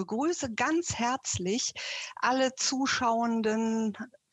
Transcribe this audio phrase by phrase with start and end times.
[0.00, 1.74] begrüße ganz herzlich
[2.16, 3.92] alle Zuschauenden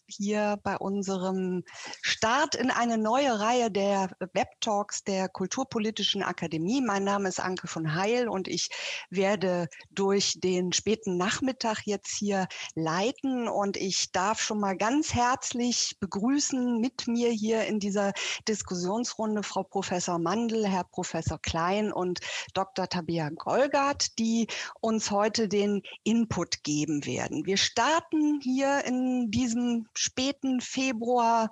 [0.09, 1.63] hier bei unserem
[2.01, 6.82] Start in eine neue Reihe der Web Talks der Kulturpolitischen Akademie.
[6.82, 8.70] Mein Name ist Anke von Heil und ich
[9.09, 15.97] werde durch den späten Nachmittag jetzt hier leiten und ich darf schon mal ganz herzlich
[16.00, 18.14] begrüßen mit mir hier in dieser
[18.47, 22.19] Diskussionsrunde Frau Professor Mandel, Herr Professor Klein und
[22.54, 22.87] Dr.
[22.87, 24.47] Tabea Golgart, die
[24.79, 27.46] uns heute den Input geben werden.
[27.46, 31.51] Wir starten hier in diesem späten Februartag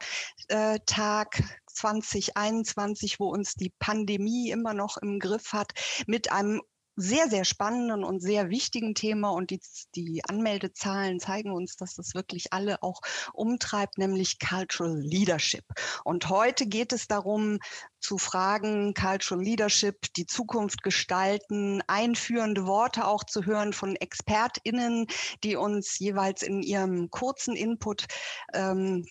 [0.50, 5.74] äh, 2021, wo uns die Pandemie immer noch im Griff hat,
[6.08, 6.62] mit einem
[6.96, 9.60] sehr, sehr spannenden und sehr wichtigen Thema und die,
[9.96, 13.02] die Anmeldezahlen zeigen uns, dass das wirklich alle auch
[13.34, 15.66] umtreibt, nämlich Cultural Leadership.
[16.04, 17.60] Und heute geht es darum,
[18.00, 25.08] zu fragen, Cultural Leadership, die Zukunft gestalten, einführende Worte auch zu hören von ExpertInnen,
[25.44, 28.06] die uns jeweils in ihrem kurzen Input
[28.54, 29.06] ähm,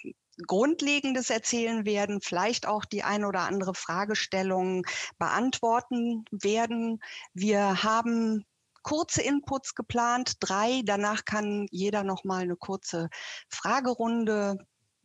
[0.46, 4.86] Grundlegendes erzählen werden, vielleicht auch die ein oder andere Fragestellung
[5.18, 7.00] beantworten werden.
[7.32, 8.44] Wir haben
[8.82, 10.82] kurze Inputs geplant, drei.
[10.84, 13.08] Danach kann jeder noch mal eine kurze
[13.48, 14.58] Fragerunde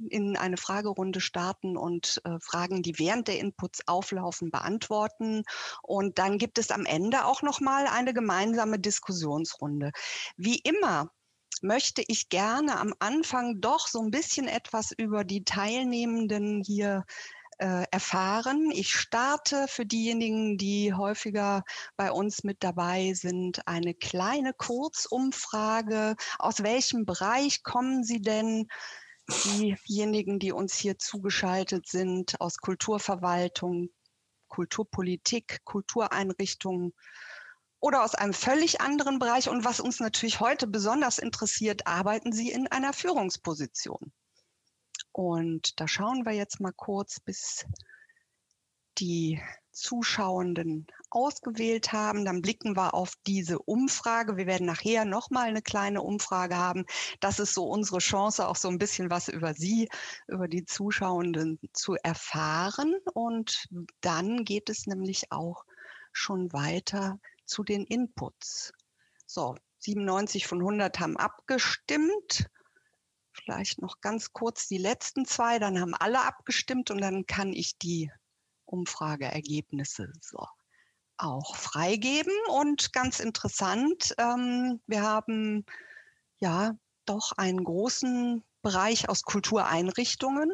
[0.08, 5.44] in eine Fragerunde starten und äh, Fragen, die während der Inputs auflaufen, beantworten.
[5.82, 9.92] Und dann gibt es am Ende auch noch mal eine gemeinsame Diskussionsrunde.
[10.38, 11.12] Wie immer
[11.62, 17.06] möchte ich gerne am Anfang doch so ein bisschen etwas über die Teilnehmenden hier
[17.60, 18.72] äh, erfahren.
[18.72, 21.64] Ich starte für diejenigen, die häufiger
[21.98, 26.16] bei uns mit dabei sind, eine kleine Kurzumfrage.
[26.38, 28.68] Aus welchem Bereich kommen Sie denn?
[29.46, 33.90] Diejenigen, die uns hier zugeschaltet sind, aus Kulturverwaltung,
[34.48, 36.94] Kulturpolitik, Kultureinrichtungen,
[37.80, 39.50] oder aus einem völlig anderen Bereich.
[39.50, 44.12] Und was uns natürlich heute besonders interessiert, arbeiten Sie in einer Führungsposition.
[45.12, 47.66] Und da schauen wir jetzt mal kurz, bis
[49.00, 49.42] die
[49.72, 52.26] Zuschauenden ausgewählt haben.
[52.26, 54.36] Dann blicken wir auf diese Umfrage.
[54.36, 56.86] Wir werden nachher nochmal eine kleine Umfrage haben.
[57.22, 59.90] Das ist so unsere Chance, auch so ein bisschen was über Sie,
[60.28, 62.96] über die Zuschauenden zu erfahren.
[63.14, 63.70] Und
[64.02, 65.64] dann geht es nämlich auch
[66.12, 68.72] schon weiter zu den Inputs.
[69.26, 72.50] So, 97 von 100 haben abgestimmt.
[73.34, 77.78] Vielleicht noch ganz kurz die letzten zwei, dann haben alle abgestimmt und dann kann ich
[77.78, 78.12] die
[78.66, 80.46] Umfrageergebnisse so
[81.20, 82.34] auch freigeben.
[82.48, 85.66] Und ganz interessant, ähm, wir haben
[86.40, 90.54] ja doch einen großen Bereich aus Kultureinrichtungen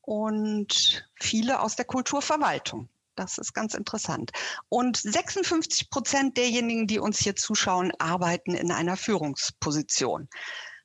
[0.00, 2.88] und viele aus der Kulturverwaltung.
[3.14, 4.30] Das ist ganz interessant.
[4.68, 10.28] Und 56 Prozent derjenigen, die uns hier zuschauen, arbeiten in einer Führungsposition.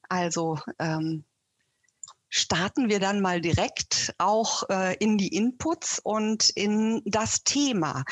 [0.09, 1.25] Also ähm,
[2.29, 8.03] starten wir dann mal direkt auch äh, in die Inputs und in das Thema.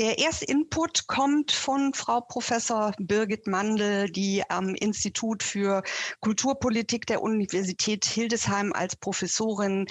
[0.00, 5.82] Der erste Input kommt von Frau Professor Birgit Mandel, die am Institut für
[6.20, 9.84] Kulturpolitik der Universität Hildesheim als Professorin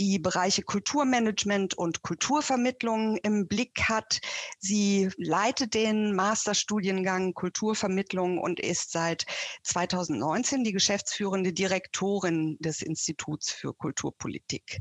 [0.00, 4.18] die Bereiche Kulturmanagement und Kulturvermittlung im Blick hat.
[4.58, 9.26] Sie leitet den Masterstudiengang Kulturvermittlung und ist seit
[9.62, 14.80] 2019 die geschäftsführende Direktorin des Instituts für Kulturpolitik.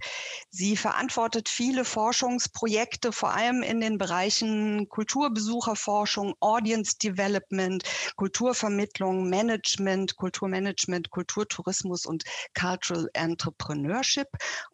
[0.50, 7.84] Sie verantwortet viele Forschungsprojekte, vor allem in den Bereichen Kulturbesucherforschung, Audience Development,
[8.16, 12.24] Kulturvermittlung, Management, Kulturmanagement, Kulturtourismus und
[12.60, 14.28] Cultural Entrepreneurship.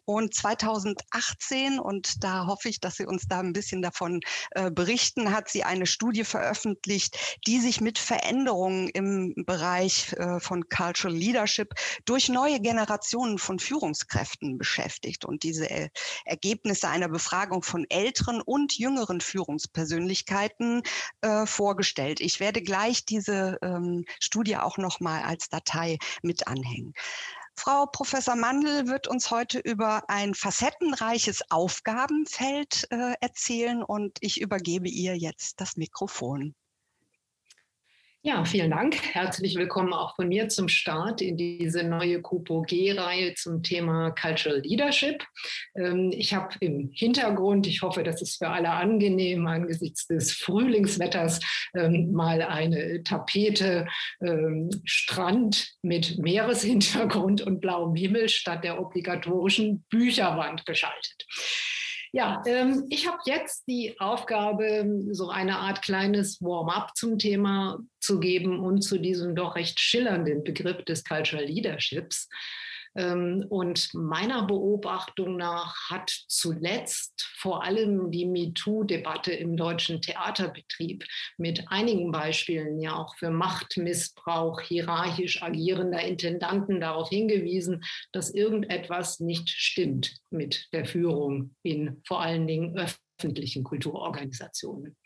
[0.04, 4.20] Und 2018, und da hoffe ich, dass Sie uns da ein bisschen davon
[4.52, 10.68] äh, berichten, hat sie eine Studie veröffentlicht, die sich mit Veränderungen im Bereich äh, von
[10.68, 15.24] Cultural Leadership durch neue Generationen von Führungskräften beschäftigt.
[15.24, 15.90] Und diese äh,
[16.24, 20.82] Ergebnisse einer Befragung von älteren und jüngeren Führungskräften Persönlichkeiten
[21.20, 22.18] äh, vorgestellt.
[22.18, 26.94] Ich werde gleich diese ähm, Studie auch noch mal als Datei mit anhängen.
[27.54, 34.88] Frau Professor Mandel wird uns heute über ein facettenreiches Aufgabenfeld äh, erzählen und ich übergebe
[34.88, 36.56] ihr jetzt das Mikrofon.
[38.28, 38.94] Ja, vielen Dank.
[39.14, 45.24] Herzlich willkommen auch von mir zum Start in diese neue Kupo-G-Reihe zum Thema Cultural Leadership.
[45.74, 51.40] Ähm, ich habe im Hintergrund, ich hoffe, das ist für alle angenehm, angesichts des Frühlingswetters
[51.74, 53.88] ähm, mal eine Tapete
[54.20, 61.24] ähm, Strand mit Meereshintergrund und blauem Himmel statt der obligatorischen Bücherwand geschaltet.
[62.12, 68.18] Ja, ähm, ich habe jetzt die Aufgabe, so eine Art kleines Warm-up zum Thema zu
[68.18, 72.28] geben und zu diesem doch recht schillernden Begriff des Cultural Leaderships.
[72.96, 81.04] Ähm, und meiner Beobachtung nach hat zuletzt vor allem die MeToo-Debatte im deutschen Theaterbetrieb
[81.36, 89.48] mit einigen Beispielen ja auch für Machtmissbrauch hierarchisch agierender Intendanten darauf hingewiesen, dass irgendetwas nicht
[89.48, 94.96] stimmt mit der Führung in vor allen Dingen öffentlichen Kulturorganisationen.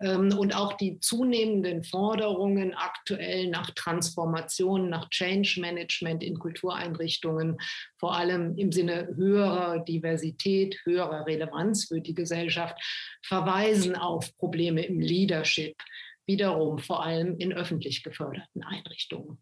[0.00, 7.56] Ähm, und auch die zunehmenden Forderungen aktuell nach Transformation, nach Change Management in Kultureinrichtungen,
[7.98, 12.76] vor allem im Sinne höherer Diversität, höherer Relevanz für die Gesellschaft,
[13.22, 15.76] verweisen auf Probleme im Leadership,
[16.26, 19.38] wiederum vor allem in öffentlich geförderten Einrichtungen.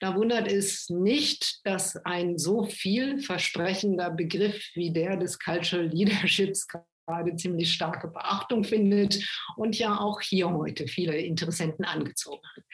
[0.00, 6.68] Da wundert es nicht, dass ein so vielversprechender Begriff wie der des Cultural Leaderships
[7.06, 9.24] gerade ziemlich starke Beachtung findet
[9.56, 12.64] und ja auch hier heute viele Interessenten angezogen hat.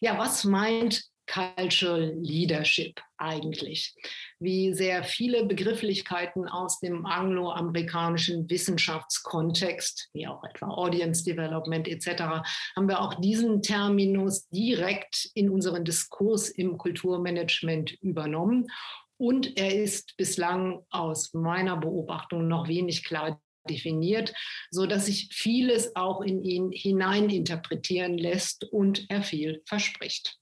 [0.00, 3.94] Ja, was meint Cultural Leadership eigentlich?
[4.40, 12.44] Wie sehr viele Begrifflichkeiten aus dem angloamerikanischen Wissenschaftskontext, wie auch etwa Audience Development etc.,
[12.76, 18.66] haben wir auch diesen Terminus direkt in unseren Diskurs im Kulturmanagement übernommen
[19.16, 24.32] und er ist bislang aus meiner Beobachtung noch wenig klar definiert,
[24.70, 30.38] so dass sich vieles auch in ihn hineininterpretieren lässt und er viel verspricht.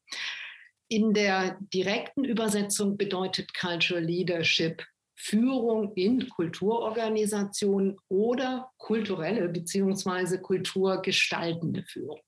[0.88, 4.84] In der direkten Übersetzung bedeutet Cultural Leadership
[5.14, 10.38] Führung in Kulturorganisationen oder kulturelle bzw.
[10.38, 12.20] kulturgestaltende Führung.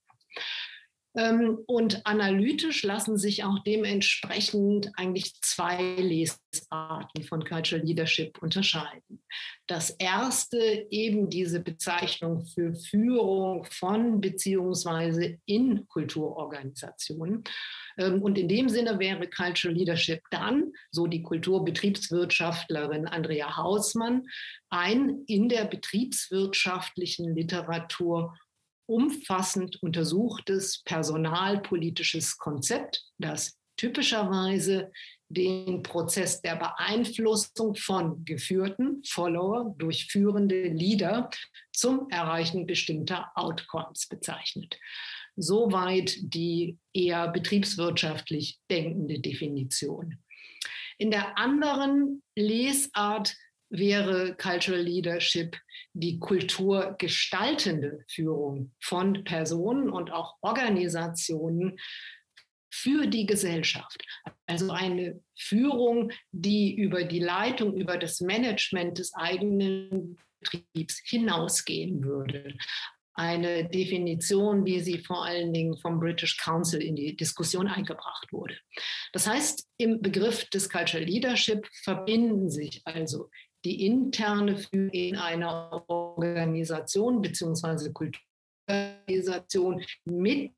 [1.16, 9.22] Ähm, und analytisch lassen sich auch dementsprechend eigentlich zwei Lesarten von Cultural Leadership unterscheiden.
[9.68, 17.44] Das erste eben diese Bezeichnung für Führung von beziehungsweise in Kulturorganisationen.
[17.96, 24.26] Ähm, und in dem Sinne wäre Cultural Leadership dann, so die Kulturbetriebswirtschaftlerin Andrea Hausmann,
[24.68, 28.36] ein in der betriebswirtschaftlichen Literatur
[28.86, 34.92] umfassend untersuchtes personalpolitisches Konzept, das typischerweise
[35.28, 41.30] den Prozess der Beeinflussung von geführten Follower durch führende Leader
[41.72, 44.78] zum Erreichen bestimmter Outcomes bezeichnet.
[45.36, 50.18] Soweit die eher betriebswirtschaftlich denkende Definition.
[50.98, 53.34] In der anderen Lesart
[53.78, 55.56] wäre Cultural Leadership
[55.92, 61.78] die kulturgestaltende Führung von Personen und auch Organisationen
[62.72, 64.02] für die Gesellschaft.
[64.46, 72.54] Also eine Führung, die über die Leitung, über das Management des eigenen Betriebs hinausgehen würde.
[73.16, 78.56] Eine Definition, wie sie vor allen Dingen vom British Council in die Diskussion eingebracht wurde.
[79.12, 83.30] Das heißt, im Begriff des Cultural Leadership verbinden sich also
[83.64, 87.92] die interne Führung in einer Organisation bzw.
[87.92, 90.52] Kulturorganisation mit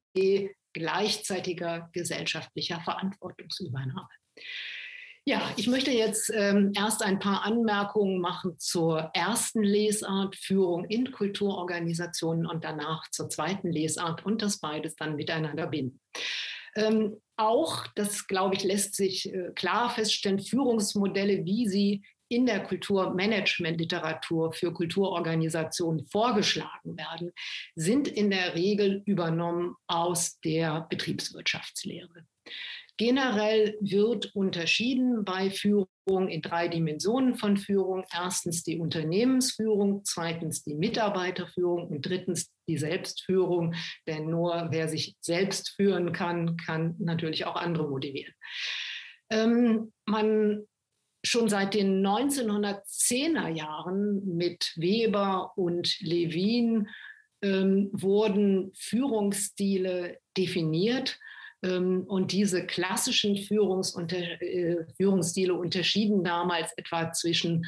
[0.73, 4.09] gleichzeitiger gesellschaftlicher Verantwortungsübernahme.
[5.29, 11.11] Ja, ich möchte jetzt ähm, erst ein paar Anmerkungen machen zur ersten Lesart Führung in
[11.11, 16.01] Kulturorganisationen und danach zur zweiten Lesart und das beides dann miteinander binden.
[16.77, 22.65] Ähm, auch, das glaube ich, lässt sich äh, klar feststellen, Führungsmodelle, wie sie in der
[22.65, 27.33] Kulturmanagement-Literatur für Kulturorganisationen vorgeschlagen werden,
[27.75, 32.27] sind in der Regel übernommen aus der Betriebswirtschaftslehre.
[32.99, 38.05] Generell wird unterschieden bei Führung in drei Dimensionen von Führung.
[38.11, 43.75] Erstens die Unternehmensführung, zweitens die Mitarbeiterführung und drittens die Selbstführung.
[44.07, 48.33] Denn nur wer sich selbst führen kann, kann natürlich auch andere motivieren.
[49.31, 50.65] Ähm, man
[51.27, 56.89] schon seit den 1910er Jahren mit Weber und Levin
[57.43, 61.19] ähm, wurden Führungsstile definiert.
[61.63, 67.67] Ähm, und diese klassischen Führungsunter äh, Führungsstile unterschieden damals etwa zwischen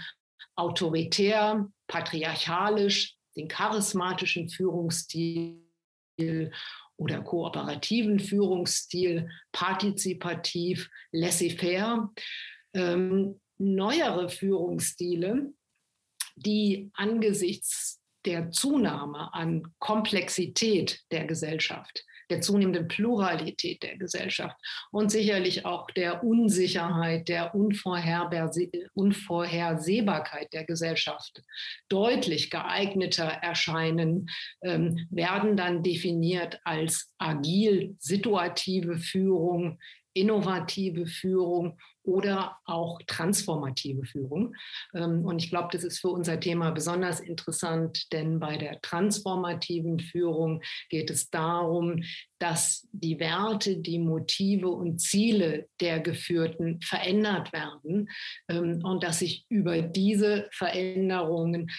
[0.56, 5.62] autoritär, patriarchalisch, den charismatischen Führungsstil
[6.96, 12.12] oder kooperativen Führungsstil, partizipativ, laissez-faire.
[12.74, 15.52] Ähm, neuere Führungsstile,
[16.36, 24.56] die angesichts der Zunahme an Komplexität der Gesellschaft der zunehmenden Pluralität der Gesellschaft
[24.90, 31.42] und sicherlich auch der Unsicherheit, der Unvorhersehbarkeit der Gesellschaft
[31.88, 34.28] deutlich geeigneter erscheinen,
[34.62, 39.78] ähm, werden dann definiert als agil situative Führung,
[40.12, 44.56] innovative Führung oder auch transformative Führung.
[44.94, 50.00] Ähm, und ich glaube, das ist für unser Thema besonders interessant, denn bei der transformativen
[50.00, 52.02] Führung geht es darum,
[52.38, 58.08] dass die Werte, die Motive und Ziele der Geführten verändert werden
[58.48, 61.70] ähm, und dass sich über diese Veränderungen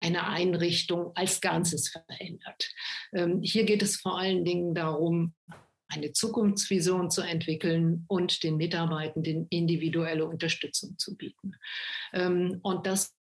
[0.00, 2.68] eine Einrichtung als Ganzes verändert.
[3.12, 5.32] Ähm, hier geht es vor allen Dingen darum,
[5.90, 11.52] eine Zukunftsvision zu entwickeln und den Mitarbeitenden individuelle Unterstützung zu bieten.
[12.12, 13.14] Ähm, und das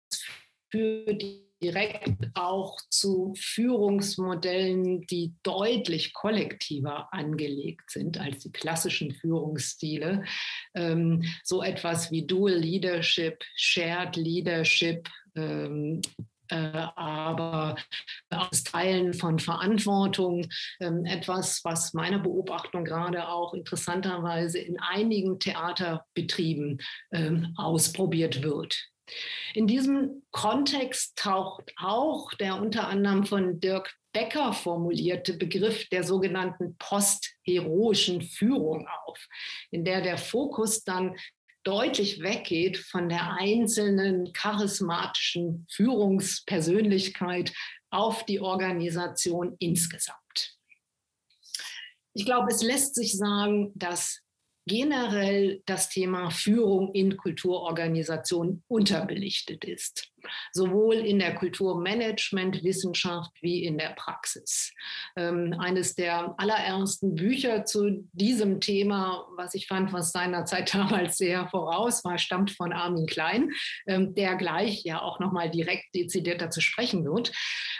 [0.70, 1.22] führt
[1.62, 10.24] direkt auch zu Führungsmodellen, die deutlich kollektiver angelegt sind als die klassischen Führungsstile.
[10.74, 17.76] Ähm, so etwas wie Dual Leadership, Shared Leadership, ähm, äh, aber
[18.28, 20.48] das Teilen von Verantwortung,
[20.80, 26.78] ähm, etwas, was meiner Beobachtung gerade auch interessanterweise in einigen Theaterbetrieben
[27.12, 28.76] ähm, ausprobiert wird.
[29.54, 36.76] In diesem Kontext taucht auch der unter anderem von Dirk Becker formulierte Begriff der sogenannten
[36.78, 39.18] postheroischen Führung auf,
[39.70, 41.16] in der der Fokus dann
[41.64, 47.52] deutlich weggeht von der einzelnen charismatischen Führungspersönlichkeit
[47.90, 50.56] auf die Organisation insgesamt.
[52.14, 54.22] Ich glaube, es lässt sich sagen, dass
[54.66, 60.12] generell das Thema Führung in Kulturorganisationen unterbelichtet ist,
[60.52, 64.72] sowohl in der Kulturmanagementwissenschaft wie in der Praxis.
[65.16, 71.48] Ähm, eines der allerersten Bücher zu diesem Thema, was ich fand, was seinerzeit damals sehr
[71.48, 73.50] voraus war, stammt von Armin Klein,
[73.86, 77.32] ähm, der gleich ja auch nochmal direkt dezidierter zu sprechen wird.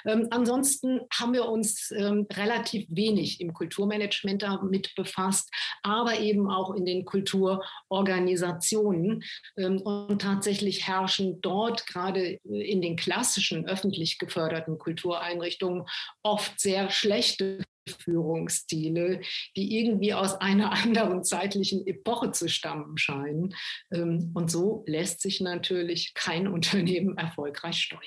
[0.07, 5.51] Ähm, ansonsten haben wir uns ähm, relativ wenig im Kulturmanagement damit befasst,
[5.83, 9.25] aber eben auch in den Kulturorganisationen.
[9.57, 15.85] Ähm, und tatsächlich herrschen dort gerade in den klassischen öffentlich geförderten Kultureinrichtungen
[16.23, 19.21] oft sehr schlechte Führungsstile,
[19.57, 23.55] die irgendwie aus einer anderen zeitlichen Epoche zu stammen scheinen.
[23.93, 28.03] Ähm, und so lässt sich natürlich kein Unternehmen erfolgreich steuern.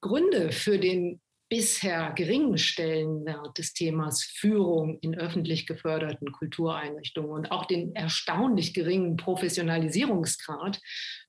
[0.00, 7.66] Gründe für den bisher geringen Stellenwert des Themas Führung in öffentlich geförderten Kultureinrichtungen und auch
[7.66, 10.80] den erstaunlich geringen Professionalisierungsgrad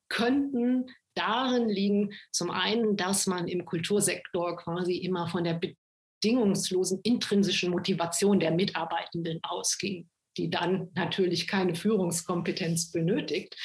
[0.10, 5.60] könnten darin liegen, zum einen, dass man im Kultursektor quasi immer von der
[6.22, 13.56] bedingungslosen intrinsischen Motivation der Mitarbeitenden ausging, die dann natürlich keine Führungskompetenz benötigt.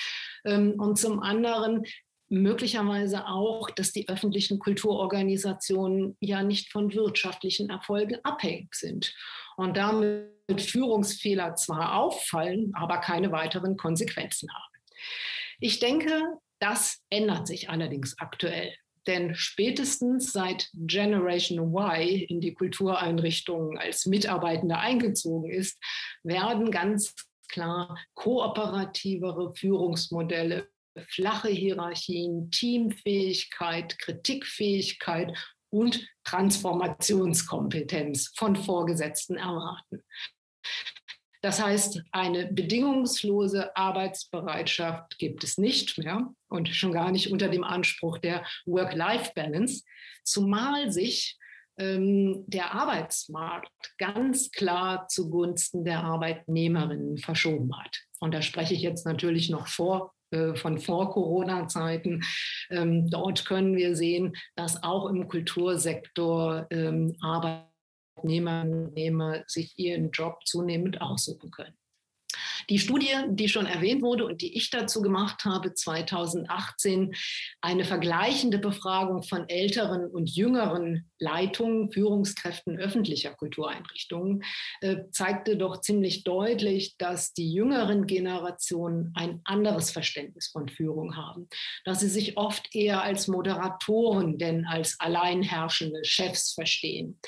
[0.44, 1.84] Ähm, und zum anderen
[2.32, 9.14] möglicherweise auch, dass die öffentlichen Kulturorganisationen ja nicht von wirtschaftlichen Erfolgen abhängig sind
[9.56, 14.72] und damit Führungsfehler zwar auffallen, aber keine weiteren Konsequenzen haben.
[15.60, 16.22] Ich denke,
[16.62, 18.74] das ändert sich allerdings aktuell.
[19.08, 25.76] Denn spätestens seit Generation Y in die Kultureinrichtungen als Mitarbeitende eingezogen ist,
[26.22, 27.16] werden ganz
[27.48, 30.68] klar kooperativere Führungsmodelle
[31.08, 35.32] flache Hierarchien, Teamfähigkeit, Kritikfähigkeit
[35.70, 40.02] und Transformationskompetenz von Vorgesetzten erwarten.
[41.42, 47.64] Das heißt, eine bedingungslose Arbeitsbereitschaft gibt es nicht mehr und schon gar nicht unter dem
[47.64, 49.82] Anspruch der Work-Life-Balance,
[50.22, 51.36] zumal sich
[51.78, 57.98] ähm, der Arbeitsmarkt ganz klar zugunsten der Arbeitnehmerinnen verschoben hat.
[58.20, 62.22] Und da spreche ich jetzt natürlich noch vor äh, von Vor-Corona-Zeiten.
[62.70, 66.66] Ähm, dort können wir sehen, dass auch im Kultursektor
[68.18, 68.48] ähm,
[68.92, 71.74] Arbeitnehmer sich ihren Job zunehmend aussuchen können.
[72.70, 77.14] Die Studie, die schon erwähnt wurde und die ich dazu gemacht habe, 2018,
[77.60, 84.42] eine vergleichende Befragung von älteren und jüngeren Leitungen, Führungskräften öffentlicher Kultureinrichtungen,
[84.80, 91.48] äh, zeigte doch ziemlich deutlich, dass die jüngeren Generationen ein anderes Verständnis von Führung haben,
[91.84, 97.18] dass sie sich oft eher als Moderatoren denn als alleinherrschende Chefs verstehen,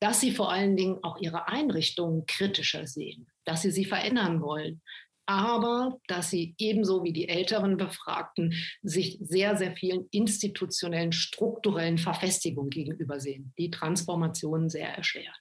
[0.00, 4.80] dass sie vor allen Dingen auch ihre Einrichtungen kritischer sehen dass sie sie verändern wollen.
[5.26, 12.70] Aber dass sie ebenso wie die älteren Befragten sich sehr, sehr vielen institutionellen, strukturellen Verfestigungen
[12.70, 15.32] gegenübersehen, die Transformationen sehr erschweren.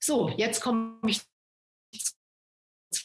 [0.00, 1.20] So, jetzt komme ich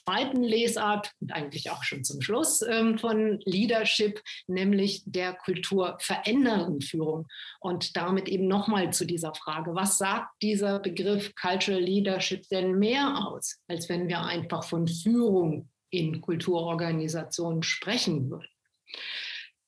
[0.08, 7.28] zweiten Lesart und eigentlich auch schon zum Schluss ähm, von Leadership, nämlich der kulturverändernden Führung.
[7.60, 13.28] Und damit eben nochmal zu dieser Frage, was sagt dieser Begriff Cultural Leadership denn mehr
[13.28, 18.48] aus, als wenn wir einfach von Führung in Kulturorganisationen sprechen würden?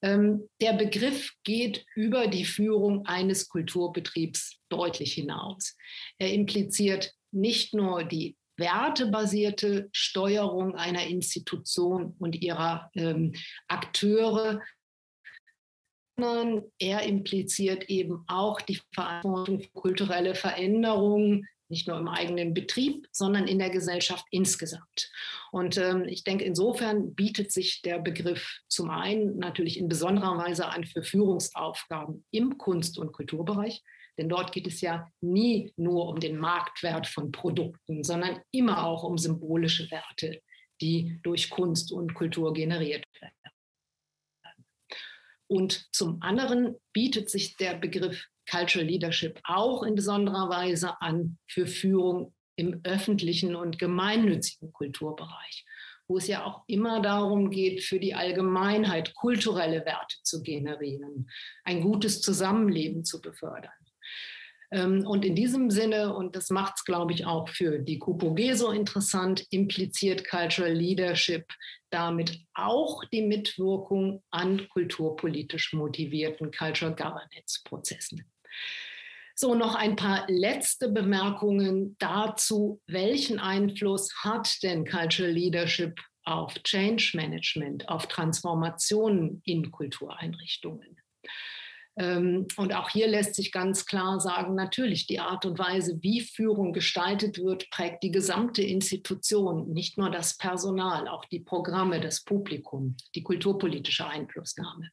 [0.02, 5.76] Ähm, der Begriff geht über die Führung eines Kulturbetriebs deutlich hinaus.
[6.18, 13.34] Er impliziert nicht nur die wertebasierte Steuerung einer Institution und ihrer ähm,
[13.68, 14.62] Akteure,
[16.80, 23.48] er impliziert eben auch die Verantwortung für kulturelle Veränderungen, nicht nur im eigenen Betrieb, sondern
[23.48, 25.12] in der Gesellschaft insgesamt.
[25.52, 30.68] Und ähm, ich denke, insofern bietet sich der Begriff zum einen natürlich in besonderer Weise
[30.68, 33.84] an für Führungsaufgaben im Kunst- und Kulturbereich,
[34.20, 39.04] denn dort geht es ja nie nur um den Marktwert von Produkten, sondern immer auch
[39.04, 40.42] um symbolische Werte,
[40.82, 43.34] die durch Kunst und Kultur generiert werden.
[45.48, 51.66] Und zum anderen bietet sich der Begriff Cultural Leadership auch in besonderer Weise an für
[51.66, 55.66] Führung im öffentlichen und gemeinnützigen Kulturbereich,
[56.10, 61.30] wo es ja auch immer darum geht, für die Allgemeinheit kulturelle Werte zu generieren,
[61.64, 63.72] ein gutes Zusammenleben zu befördern.
[64.72, 68.54] Ähm, und in diesem Sinne, und das macht es, glaube ich, auch für die KUPOG
[68.54, 71.46] so interessant, impliziert Cultural Leadership
[71.90, 78.26] damit auch die Mitwirkung an kulturpolitisch motivierten Cultural Governance-Prozessen.
[79.36, 87.12] So, noch ein paar letzte Bemerkungen dazu, welchen Einfluss hat denn Cultural Leadership auf Change
[87.16, 90.98] Management, auf Transformationen in Kultureinrichtungen?
[92.00, 96.22] Ähm, und auch hier lässt sich ganz klar sagen, natürlich die Art und Weise, wie
[96.22, 102.24] Führung gestaltet wird, prägt die gesamte Institution, nicht nur das Personal, auch die Programme, das
[102.24, 104.90] Publikum, die kulturpolitische Einflussnahme.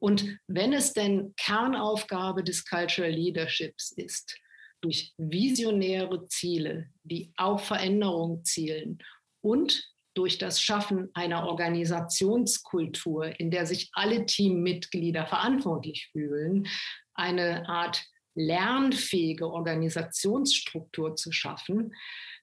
[0.00, 4.36] Und wenn es denn Kernaufgabe des Cultural Leaderships ist,
[4.80, 8.98] durch visionäre Ziele, die auf Veränderung zielen
[9.40, 16.66] und durch das Schaffen einer Organisationskultur, in der sich alle Teammitglieder verantwortlich fühlen,
[17.14, 18.04] eine Art
[18.36, 21.92] lernfähige Organisationsstruktur zu schaffen,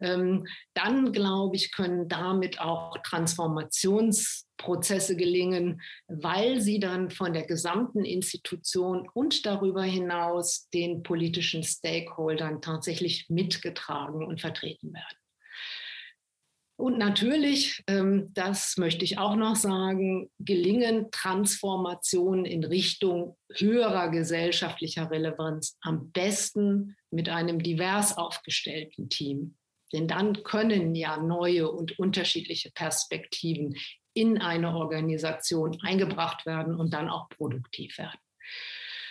[0.02, 8.06] ähm, dann glaube ich, können damit auch Transformationsprozesse gelingen, weil sie dann von der gesamten
[8.06, 15.23] Institution und darüber hinaus den politischen Stakeholdern tatsächlich mitgetragen und vertreten werden.
[16.76, 25.12] Und natürlich, ähm, das möchte ich auch noch sagen, gelingen Transformationen in Richtung höherer gesellschaftlicher
[25.12, 29.56] Relevanz am besten mit einem divers aufgestellten Team.
[29.94, 33.76] Denn dann können ja neue und unterschiedliche Perspektiven
[34.16, 38.20] in eine Organisation eingebracht werden und dann auch produktiv werden.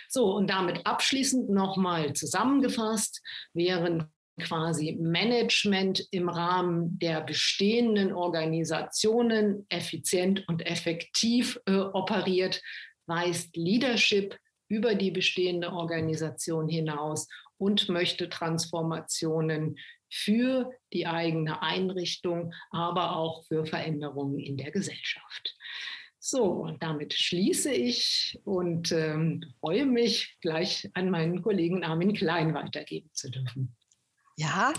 [0.09, 3.21] So, und damit abschließend nochmal zusammengefasst,
[3.53, 4.05] während
[4.41, 12.61] quasi Management im Rahmen der bestehenden Organisationen effizient und effektiv äh, operiert,
[13.05, 19.77] weist Leadership über die bestehende Organisation hinaus und möchte Transformationen
[20.09, 25.55] für die eigene Einrichtung, aber auch für Veränderungen in der Gesellschaft.
[26.19, 32.53] So, und damit schließe ich und ähm, freue mich, gleich an meinen Kollegen Armin Klein
[32.53, 33.75] weitergeben zu dürfen.
[34.35, 34.73] Ja,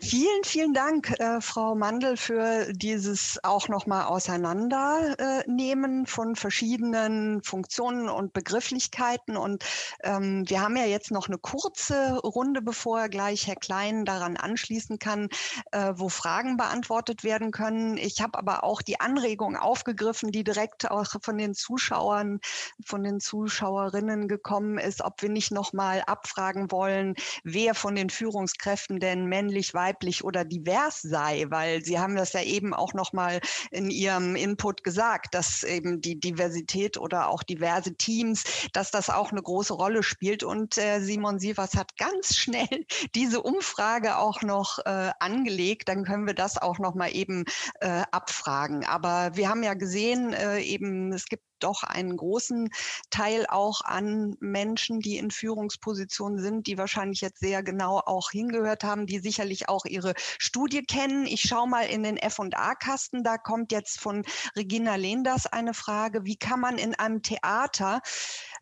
[0.00, 8.32] vielen, vielen Dank, äh, Frau Mandel, für dieses auch nochmal Auseinandernehmen von verschiedenen Funktionen und
[8.32, 9.36] Begrifflichkeiten.
[9.36, 9.62] Und
[10.02, 14.98] ähm, wir haben ja jetzt noch eine kurze Runde, bevor gleich Herr Klein daran anschließen
[14.98, 15.28] kann,
[15.72, 17.98] äh, wo Fragen beantwortet werden können.
[17.98, 22.40] Ich habe aber auch die Anregung aufgegriffen, die direkt auch von den Zuschauern,
[22.86, 28.93] von den Zuschauerinnen gekommen ist, ob wir nicht nochmal abfragen wollen, wer von den Führungskräften
[28.94, 33.12] Begriffen denn männlich, weiblich oder divers sei, weil Sie haben das ja eben auch noch
[33.12, 39.10] mal in Ihrem Input gesagt, dass eben die Diversität oder auch diverse Teams, dass das
[39.10, 40.42] auch eine große Rolle spielt.
[40.42, 45.88] Und äh, Simon Sievers hat ganz schnell diese Umfrage auch noch äh, angelegt.
[45.88, 47.44] Dann können wir das auch noch mal eben
[47.80, 48.84] äh, abfragen.
[48.84, 52.70] Aber wir haben ja gesehen, äh, eben es gibt doch einen großen
[53.10, 58.83] Teil auch an Menschen, die in Führungspositionen sind, die wahrscheinlich jetzt sehr genau auch hingehört
[58.84, 61.26] haben, die sicherlich auch ihre Studie kennen.
[61.26, 63.22] Ich schaue mal in den F&A-Kasten.
[63.22, 64.24] Da kommt jetzt von
[64.56, 66.24] Regina Lehndas eine Frage.
[66.24, 68.00] Wie kann man in einem Theater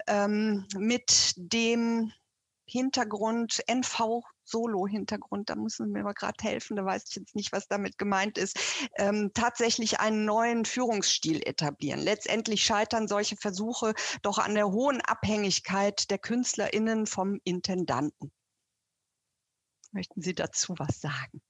[0.06, 2.12] ähm, mit dem
[2.66, 7.52] Hintergrund NV Solo-Hintergrund, da müssen Sie mir aber gerade helfen, da weiß ich jetzt nicht,
[7.52, 8.58] was damit gemeint ist,
[8.96, 12.00] ähm, tatsächlich einen neuen Führungsstil etablieren.
[12.00, 18.32] Letztendlich scheitern solche Versuche doch an der hohen Abhängigkeit der KünstlerInnen vom Intendanten.
[19.92, 21.42] Möchten Sie dazu was sagen?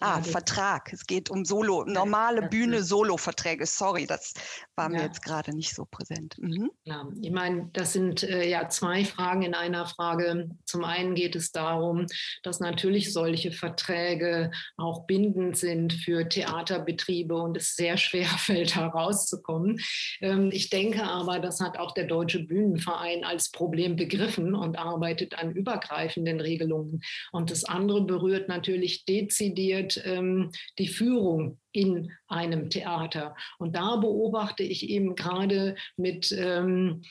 [0.00, 0.92] Ah, Vertrag.
[0.94, 3.66] Es geht um Solo, normale Bühne, Solo-Verträge.
[3.66, 4.32] Sorry, das
[4.74, 5.04] war mir ja.
[5.04, 6.36] jetzt gerade nicht so präsent.
[6.38, 6.70] Mhm.
[6.84, 10.48] Ja, ich meine, das sind äh, ja zwei Fragen in einer Frage.
[10.64, 12.06] Zum einen geht es darum,
[12.42, 19.80] dass natürlich solche Verträge auch bindend sind für Theaterbetriebe und es sehr schwer fällt, herauszukommen.
[20.22, 25.38] Ähm, ich denke aber, das hat auch der Deutsche Bühnenverein als Problem begriffen und arbeitet
[25.38, 27.02] an übergreifenden Regelungen.
[27.32, 33.36] Und das andere berührt natürlich dezidiert ähm, die Führung in einem Theater.
[33.58, 37.02] Und da beobachte ich eben gerade mit, ähm,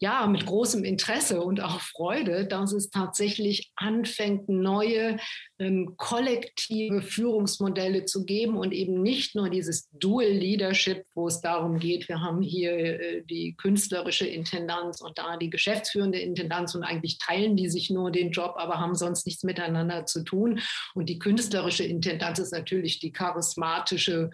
[0.00, 5.16] ja, mit großem Interesse und auch Freude, dass es tatsächlich anfängt, neue
[5.58, 11.80] ähm, kollektive Führungsmodelle zu geben und eben nicht nur dieses Dual Leadership, wo es darum
[11.80, 17.18] geht, wir haben hier äh, die künstlerische Intendanz und da die geschäftsführende Intendanz und eigentlich
[17.18, 20.60] teilen die sich nur den Job, aber haben sonst nichts miteinander zu tun.
[20.94, 24.30] Und die künstlerische Intendanz ist natürlich die charismatische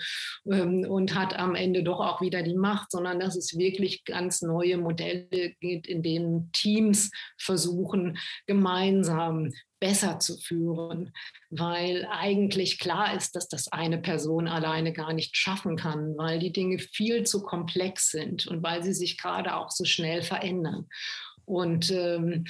[0.50, 4.42] ähm, und hat am Ende doch auch wieder die Macht, sondern dass es wirklich ganz
[4.42, 11.12] neue Modelle gibt, in denen Teams versuchen, gemeinsam besser zu führen,
[11.50, 16.52] weil eigentlich klar ist, dass das eine Person alleine gar nicht schaffen kann, weil die
[16.52, 20.86] Dinge viel zu komplex sind und weil sie sich gerade auch so schnell verändern.
[21.44, 22.48] Und ähm, äh,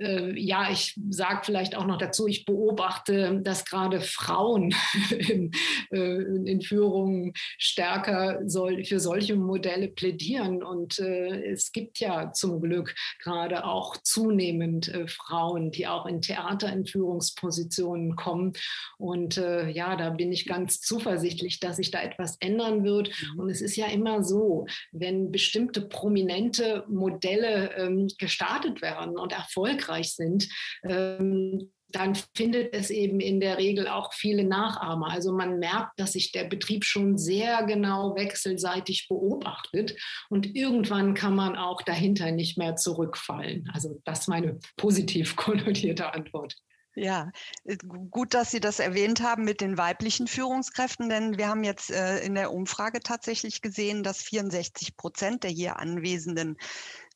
[0.00, 4.74] ja, ich sage vielleicht auch noch dazu, ich beobachte, dass gerade Frauen
[5.10, 5.52] in,
[5.92, 10.64] äh, in Führungen stärker soll, für solche Modelle plädieren.
[10.64, 16.20] Und äh, es gibt ja zum Glück gerade auch zunehmend äh, Frauen, die auch in
[16.20, 18.54] Theater in Führungspositionen kommen.
[18.98, 23.10] Und äh, ja, da bin ich ganz zuversichtlich, dass sich da etwas ändern wird.
[23.10, 23.40] Mhm.
[23.40, 29.83] Und es ist ja immer so, wenn bestimmte prominente Modelle ähm, gestartet werden und erfolgreich
[29.84, 30.48] erfolgreich sind,
[30.82, 35.10] ähm, dann findet es eben in der Regel auch viele Nachahmer.
[35.10, 39.94] Also man merkt, dass sich der Betrieb schon sehr genau wechselseitig beobachtet
[40.28, 43.70] und irgendwann kann man auch dahinter nicht mehr zurückfallen.
[43.72, 46.56] Also das ist meine positiv konnotierte Antwort.
[46.96, 47.30] Ja,
[47.64, 51.90] äh, gut, dass Sie das erwähnt haben mit den weiblichen Führungskräften, denn wir haben jetzt
[51.90, 56.56] äh, in der Umfrage tatsächlich gesehen, dass 64 Prozent der hier anwesenden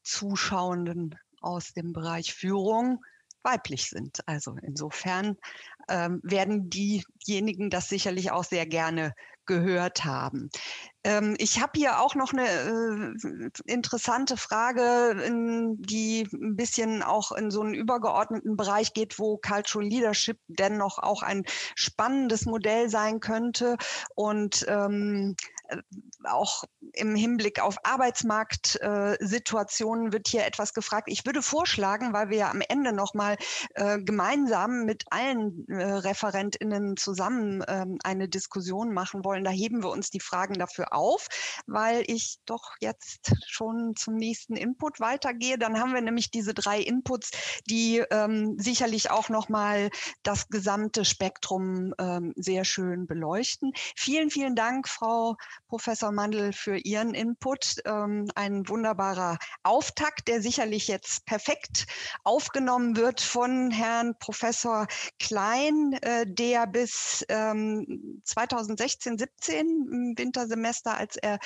[0.03, 3.05] Zuschauenden aus dem Bereich Führung
[3.43, 4.21] weiblich sind.
[4.27, 5.37] Also insofern
[5.89, 9.15] ähm, werden diejenigen das sicherlich auch sehr gerne
[9.49, 10.51] gehört haben.
[11.03, 17.33] Ähm, ich habe hier auch noch eine äh, interessante Frage, in, die ein bisschen auch
[17.33, 23.21] in so einen übergeordneten Bereich geht, wo Cultural Leadership dennoch auch ein spannendes Modell sein
[23.21, 23.77] könnte.
[24.15, 25.58] Und ähm, äh,
[26.25, 31.09] auch im Hinblick auf Arbeitsmarktsituationen äh, wird hier etwas gefragt.
[31.11, 33.37] Ich würde vorschlagen, weil wir ja am Ende nochmal
[33.75, 39.91] äh, gemeinsam mit allen äh, ReferentInnen zusammen ähm, eine Diskussion machen wollen, da heben wir
[39.91, 41.29] uns die Fragen dafür auf,
[41.67, 45.59] weil ich doch jetzt schon zum nächsten Input weitergehe.
[45.59, 47.31] Dann haben wir nämlich diese drei Inputs,
[47.69, 49.91] die ähm, sicherlich auch nochmal
[50.23, 53.73] das gesamte Spektrum ähm, sehr schön beleuchten.
[53.97, 57.77] Vielen, vielen Dank, Frau Professor Mandel, für Ihren Input.
[57.85, 61.87] Ähm, ein wunderbarer Auftakt, der sicherlich jetzt perfekt
[62.25, 64.87] aufgenommen wird von Herrn Professor
[65.19, 71.39] Klein, äh, der bis ähm, 2016, 17 im Wintersemester, als er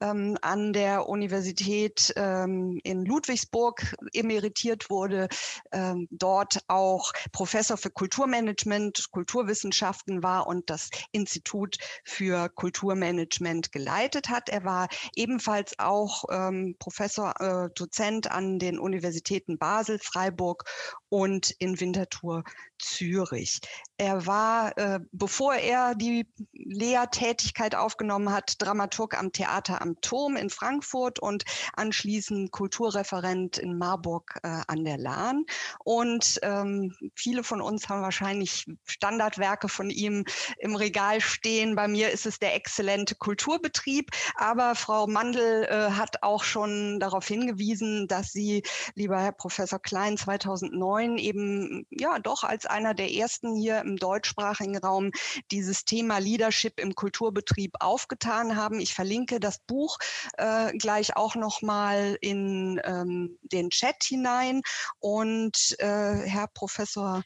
[0.00, 5.28] ähm, an der Universität ähm, in Ludwigsburg emeritiert wurde,
[5.72, 14.28] ähm, dort auch Professor für Kulturmanagement, Kulturwissenschaften war und das Institut für Kulturmanagement Management geleitet
[14.28, 14.48] hat.
[14.48, 20.64] Er war ebenfalls auch ähm, Professor, äh, Dozent an den Universitäten Basel, Freiburg
[21.08, 22.44] und in Winterthur
[22.80, 23.60] Zürich.
[23.96, 30.48] Er war, äh, bevor er die Lehrtätigkeit aufgenommen hat, Dramaturg am Theater am Turm in
[30.50, 35.44] Frankfurt und anschließend Kulturreferent in Marburg äh, an der Lahn.
[35.84, 40.24] Und ähm, viele von uns haben wahrscheinlich Standardwerke von ihm
[40.58, 41.74] im Regal stehen.
[41.74, 44.10] Bei mir ist es der exzellente Kultur Kulturbetrieb.
[44.34, 48.62] Aber Frau Mandel äh, hat auch schon darauf hingewiesen, dass sie,
[48.94, 54.78] lieber Herr Professor Klein, 2009 eben ja doch als einer der ersten hier im deutschsprachigen
[54.78, 55.10] Raum
[55.50, 58.80] dieses Thema Leadership im Kulturbetrieb aufgetan haben.
[58.80, 59.98] Ich verlinke das Buch
[60.38, 64.62] äh, gleich auch noch mal in ähm, den Chat hinein.
[64.98, 67.22] Und äh, Herr Professor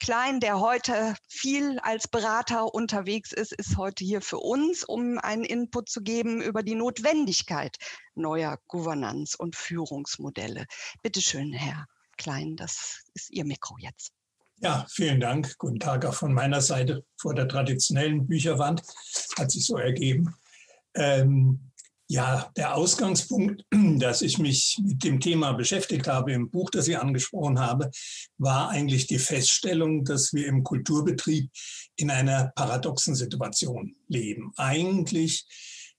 [0.00, 5.44] Klein, der heute viel als Berater unterwegs ist, ist heute hier für uns, um einen
[5.44, 7.76] Input zu geben über die Notwendigkeit
[8.14, 10.66] neuer Gouvernanz- und Führungsmodelle.
[11.02, 14.12] Bitte schön, Herr Klein, das ist Ihr Mikro jetzt.
[14.60, 15.56] Ja, vielen Dank.
[15.58, 18.82] Guten Tag auch von meiner Seite vor der traditionellen Bücherwand.
[19.38, 20.34] Hat sich so ergeben.
[20.94, 21.70] Ähm,
[22.08, 26.98] ja, der Ausgangspunkt, dass ich mich mit dem Thema beschäftigt habe im Buch, das ich
[26.98, 27.90] angesprochen habe,
[28.36, 31.50] war eigentlich die Feststellung, dass wir im Kulturbetrieb
[31.94, 34.52] in einer paradoxen Situation leben.
[34.56, 35.46] Eigentlich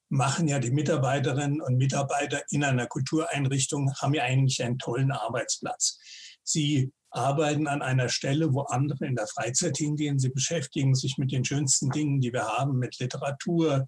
[0.10, 5.98] machen ja die Mitarbeiterinnen und Mitarbeiter in einer Kultureinrichtung, haben ja eigentlich einen tollen Arbeitsplatz.
[6.44, 10.20] Sie arbeiten an einer Stelle, wo andere in der Freizeit hingehen.
[10.20, 13.86] Sie beschäftigen sich mit den schönsten Dingen, die wir haben, mit Literatur,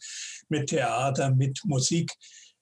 [0.49, 2.13] mit Theater, mit Musik,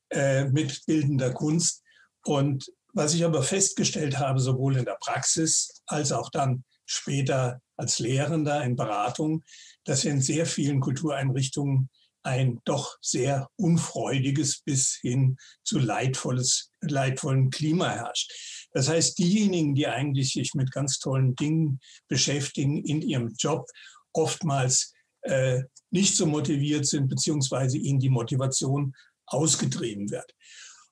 [0.09, 1.83] äh, mit bildender Kunst.
[2.25, 7.99] Und was ich aber festgestellt habe, sowohl in der Praxis als auch dann später als
[7.99, 9.43] Lehrender in Beratung,
[9.85, 11.89] dass in sehr vielen Kultureinrichtungen
[12.29, 18.31] ein doch sehr unfreudiges bis hin zu leidvolles, leidvollen Klima herrscht.
[18.71, 23.65] Das heißt, diejenigen, die eigentlich sich mit ganz tollen Dingen beschäftigen in ihrem Job,
[24.13, 28.93] oftmals äh, nicht so motiviert sind, beziehungsweise ihnen die Motivation
[29.25, 30.31] ausgetrieben wird.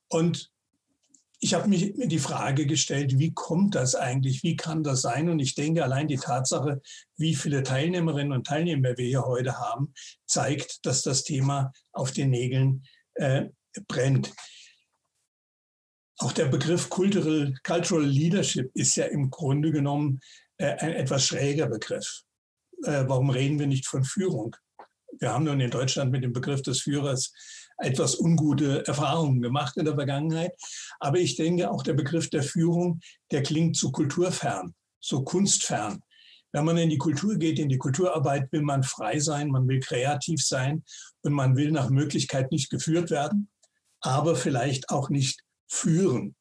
[0.09, 0.49] Und
[1.39, 4.41] ich habe mir die Frage gestellt, wie kommt das eigentlich?
[4.43, 5.29] Wie kann das sein?
[5.29, 6.81] Und ich denke, allein die Tatsache,
[7.15, 9.93] wie viele Teilnehmerinnen und Teilnehmer wir hier heute haben,
[10.25, 12.83] zeigt, dass das Thema auf den Nägeln
[13.15, 13.45] äh,
[13.87, 14.33] brennt.
[16.19, 20.19] Auch der Begriff Cultural, Cultural Leadership ist ja im Grunde genommen
[20.57, 22.23] äh, ein etwas schräger Begriff.
[22.83, 24.55] Äh, warum reden wir nicht von Führung?
[25.19, 27.31] Wir haben nun in Deutschland mit dem Begriff des Führers
[27.77, 30.53] etwas ungute Erfahrungen gemacht in der Vergangenheit.
[30.99, 32.99] Aber ich denke, auch der Begriff der Führung,
[33.31, 36.01] der klingt zu kulturfern, so kunstfern.
[36.51, 39.79] Wenn man in die Kultur geht, in die Kulturarbeit, will man frei sein, man will
[39.79, 40.83] kreativ sein
[41.21, 43.49] und man will nach Möglichkeit nicht geführt werden,
[44.01, 46.35] aber vielleicht auch nicht führen.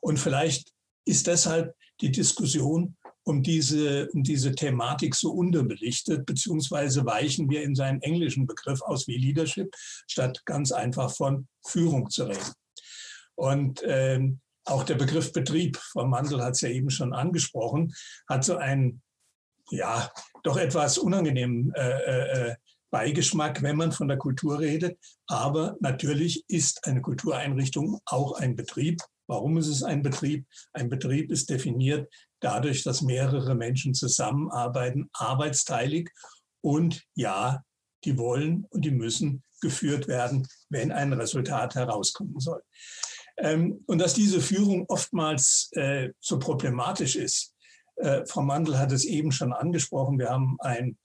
[0.00, 0.72] Und vielleicht
[1.04, 7.74] ist deshalb die Diskussion um diese, um diese Thematik so unterbelichtet, beziehungsweise weichen wir in
[7.74, 9.74] seinen englischen Begriff aus wie Leadership,
[10.08, 12.52] statt ganz einfach von Führung zu reden.
[13.34, 17.92] Und ähm, auch der Begriff Betrieb, Frau Mandel hat es ja eben schon angesprochen,
[18.28, 19.02] hat so einen,
[19.70, 20.10] ja,
[20.42, 22.54] doch etwas unangenehmen äh, äh, äh
[22.92, 24.98] Beigeschmack, wenn man von der Kultur redet.
[25.28, 29.00] Aber natürlich ist eine Kultureinrichtung auch ein Betrieb.
[29.28, 30.44] Warum ist es ein Betrieb?
[30.72, 36.10] Ein Betrieb ist definiert dadurch, dass mehrere Menschen zusammenarbeiten, arbeitsteilig
[36.62, 37.62] und ja,
[38.04, 42.62] die wollen und die müssen geführt werden, wenn ein Resultat herauskommen soll.
[43.36, 47.54] Ähm, und dass diese Führung oftmals äh, so problematisch ist,
[47.96, 50.98] äh, Frau Mandel hat es eben schon angesprochen, wir haben ein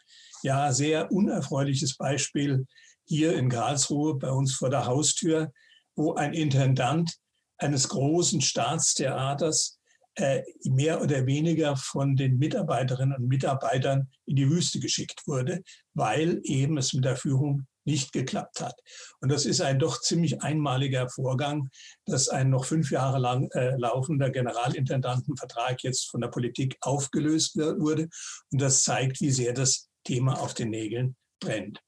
[0.44, 2.66] ja sehr unerfreuliches Beispiel
[3.06, 5.52] hier in Karlsruhe bei uns vor der Haustür,
[5.96, 7.16] wo ein Intendant
[7.58, 9.75] eines großen Staatstheaters
[10.16, 16.40] äh, mehr oder weniger von den Mitarbeiterinnen und Mitarbeitern in die Wüste geschickt wurde, weil
[16.44, 18.80] eben es mit der Führung nicht geklappt hat.
[19.22, 21.70] Und das ist ein doch ziemlich einmaliger Vorgang,
[22.06, 28.10] dass ein noch fünf Jahre lang äh, laufender Generalintendantenvertrag jetzt von der Politik aufgelöst wurde.
[28.52, 31.80] Und das zeigt, wie sehr das Thema auf den Nägeln brennt.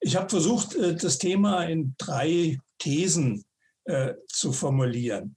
[0.00, 3.44] Ich habe versucht, äh, das Thema in drei Thesen
[3.84, 5.36] äh, zu formulieren.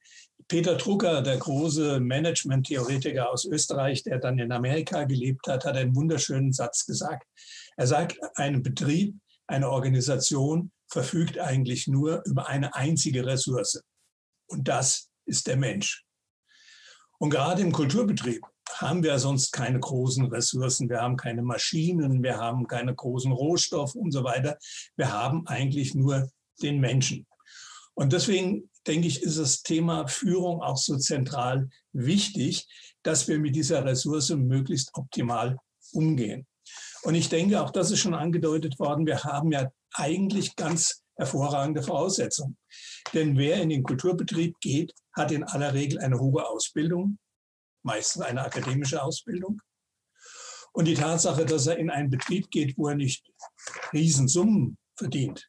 [0.49, 5.95] Peter Drucker, der große Management-Theoretiker aus Österreich, der dann in Amerika gelebt hat, hat einen
[5.95, 7.27] wunderschönen Satz gesagt.
[7.77, 13.83] Er sagt, ein Betrieb, eine Organisation verfügt eigentlich nur über eine einzige Ressource.
[14.47, 16.03] Und das ist der Mensch.
[17.19, 18.41] Und gerade im Kulturbetrieb
[18.73, 20.89] haben wir sonst keine großen Ressourcen.
[20.89, 24.57] Wir haben keine Maschinen, wir haben keine großen Rohstoffe und so weiter.
[24.95, 26.27] Wir haben eigentlich nur
[26.63, 27.27] den Menschen.
[27.93, 32.67] Und deswegen denke ich, ist das Thema Führung auch so zentral wichtig,
[33.03, 35.57] dass wir mit dieser Ressource möglichst optimal
[35.93, 36.47] umgehen.
[37.03, 41.83] Und ich denke, auch das ist schon angedeutet worden, wir haben ja eigentlich ganz hervorragende
[41.83, 42.57] Voraussetzungen.
[43.13, 47.19] Denn wer in den Kulturbetrieb geht, hat in aller Regel eine hohe Ausbildung,
[47.83, 49.61] meistens eine akademische Ausbildung.
[50.71, 53.23] Und die Tatsache, dass er in einen Betrieb geht, wo er nicht
[53.93, 55.48] Riesensummen verdient,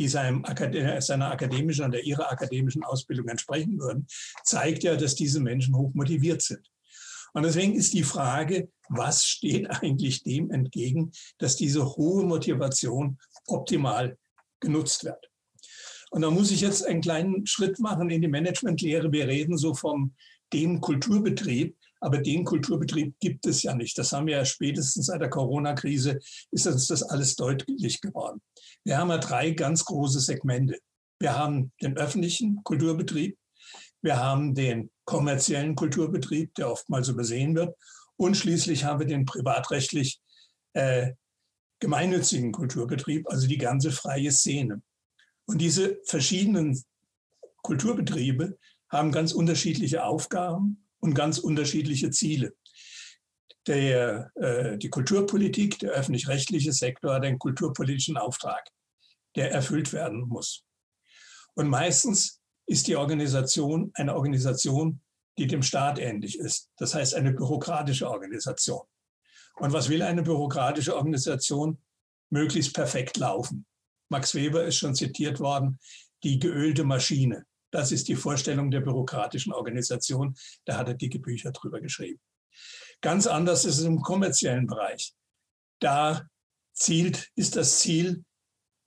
[0.00, 0.44] die seinem,
[1.00, 4.06] seiner akademischen oder ihrer akademischen Ausbildung entsprechen würden,
[4.44, 6.66] zeigt ja, dass diese Menschen hoch motiviert sind.
[7.34, 14.16] Und deswegen ist die Frage, was steht eigentlich dem entgegen, dass diese hohe Motivation optimal
[14.58, 15.30] genutzt wird.
[16.10, 19.12] Und da muss ich jetzt einen kleinen Schritt machen in die Managementlehre.
[19.12, 20.14] Wir reden so vom
[20.52, 23.96] dem Kulturbetrieb, aber den Kulturbetrieb gibt es ja nicht.
[23.98, 26.18] Das haben wir ja spätestens seit der Corona-Krise,
[26.50, 28.40] ist uns das alles deutlich geworden.
[28.84, 30.78] Wir haben ja drei ganz große Segmente.
[31.18, 33.38] Wir haben den öffentlichen Kulturbetrieb,
[34.02, 37.76] wir haben den kommerziellen Kulturbetrieb, der oftmals übersehen wird,
[38.16, 40.20] und schließlich haben wir den privatrechtlich
[40.74, 41.12] äh,
[41.80, 44.82] gemeinnützigen Kulturbetrieb, also die ganze freie Szene.
[45.46, 46.82] Und diese verschiedenen
[47.62, 48.58] Kulturbetriebe
[48.90, 52.54] haben ganz unterschiedliche Aufgaben und ganz unterschiedliche Ziele.
[53.66, 58.66] Der, äh, die Kulturpolitik, der öffentlich-rechtliche Sektor hat einen kulturpolitischen Auftrag,
[59.36, 60.64] der erfüllt werden muss.
[61.54, 65.00] Und meistens ist die Organisation eine Organisation,
[65.38, 66.70] die dem Staat ähnlich ist.
[66.76, 68.82] Das heißt eine bürokratische Organisation.
[69.56, 71.82] Und was will eine bürokratische Organisation?
[72.30, 73.66] Möglichst perfekt laufen.
[74.08, 75.78] Max Weber ist schon zitiert worden,
[76.22, 77.44] die geölte Maschine.
[77.70, 80.36] Das ist die Vorstellung der bürokratischen Organisation.
[80.64, 82.20] Da hat er dicke Bücher drüber geschrieben.
[83.00, 85.14] Ganz anders ist es im kommerziellen Bereich.
[85.80, 86.26] Da
[86.72, 88.24] zielt, ist das Ziel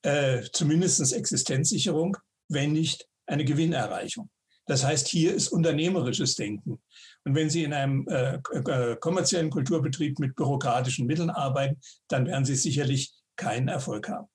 [0.04, 2.18] äh, zumindest Existenzsicherung,
[2.50, 4.30] wenn nicht eine Gewinnerreichung.
[4.66, 6.82] Das heißt, hier ist unternehmerisches Denken.
[7.26, 12.46] Und wenn Sie in einem äh, äh, kommerziellen Kulturbetrieb mit bürokratischen Mitteln arbeiten, dann werden
[12.46, 14.28] Sie sicherlich keinen Erfolg haben.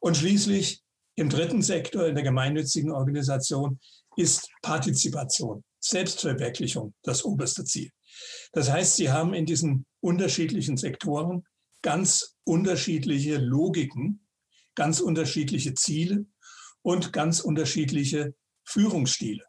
[0.00, 0.82] Und schließlich
[1.18, 3.80] im dritten Sektor, in der gemeinnützigen Organisation,
[4.16, 7.90] ist Partizipation, Selbstverwirklichung das oberste Ziel.
[8.52, 11.44] Das heißt, Sie haben in diesen unterschiedlichen Sektoren
[11.82, 14.26] ganz unterschiedliche Logiken,
[14.76, 16.24] ganz unterschiedliche Ziele
[16.82, 19.44] und ganz unterschiedliche Führungsstile.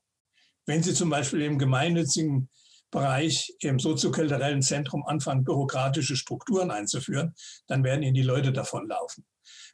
[0.65, 2.49] Wenn Sie zum Beispiel im gemeinnützigen
[2.89, 7.35] Bereich im soziokulturellen Zentrum anfangen, bürokratische Strukturen einzuführen,
[7.67, 9.23] dann werden Ihnen die Leute davonlaufen.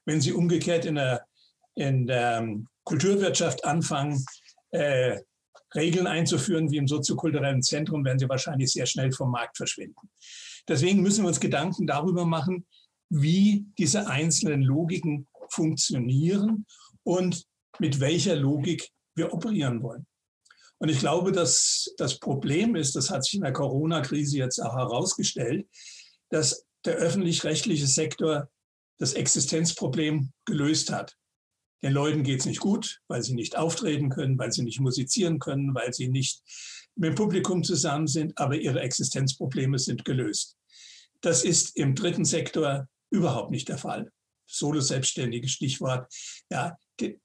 [0.04, 1.26] Wenn Sie umgekehrt in der,
[1.76, 4.26] in der ähm, Kulturwirtschaft anfangen,
[4.72, 5.20] äh,
[5.74, 10.10] Regeln einzuführen wie im soziokulturellen Zentrum, werden Sie wahrscheinlich sehr schnell vom Markt verschwinden.
[10.68, 12.66] Deswegen müssen wir uns Gedanken darüber machen,
[13.10, 16.66] wie diese einzelnen Logiken funktionieren
[17.04, 17.46] und
[17.80, 20.08] mit welcher Logik wir operieren wollen.
[20.80, 24.76] Und ich glaube, dass das Problem ist, das hat sich in der Corona-Krise jetzt auch
[24.76, 25.68] herausgestellt,
[26.30, 28.50] dass der öffentlich-rechtliche Sektor
[28.98, 31.16] das Existenzproblem gelöst hat.
[31.86, 35.38] Den Leuten geht es nicht gut, weil sie nicht auftreten können, weil sie nicht musizieren
[35.38, 36.42] können, weil sie nicht
[36.96, 40.58] mit dem Publikum zusammen sind, aber ihre Existenzprobleme sind gelöst.
[41.22, 44.12] Das ist im dritten Sektor überhaupt nicht der Fall.
[44.48, 46.12] Solo-Selbstständige Stichwort.
[46.50, 46.76] Ja,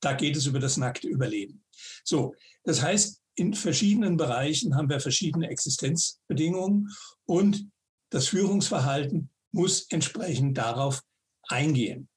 [0.01, 1.65] da geht es über das nackte Überleben.
[2.05, 6.91] So, das heißt, in verschiedenen Bereichen haben wir verschiedene Existenzbedingungen
[7.25, 7.67] und
[8.11, 11.01] das Führungsverhalten muss entsprechend darauf
[11.49, 12.10] eingehen.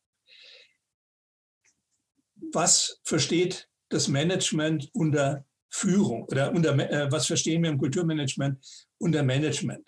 [2.53, 8.63] Was versteht das Management unter Führung oder unter, äh, was verstehen wir im Kulturmanagement
[8.99, 9.83] unter Management?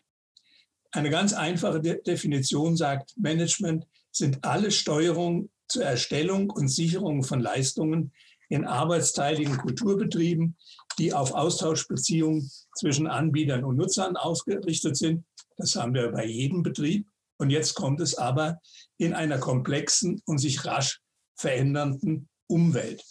[0.92, 7.40] Eine ganz einfache De Definition sagt, Management sind alle Steuerungen zur Erstellung und Sicherung von
[7.40, 8.12] Leistungen
[8.50, 10.58] in arbeitsteiligen Kulturbetrieben,
[10.98, 15.24] die auf Austauschbeziehungen zwischen Anbietern und Nutzern ausgerichtet sind.
[15.58, 17.08] Das haben wir bei jedem Betrieb.
[17.38, 18.60] Und jetzt kommt es aber
[18.98, 21.02] in einer komplexen und sich rasch
[21.36, 23.04] verändernden Umwelt.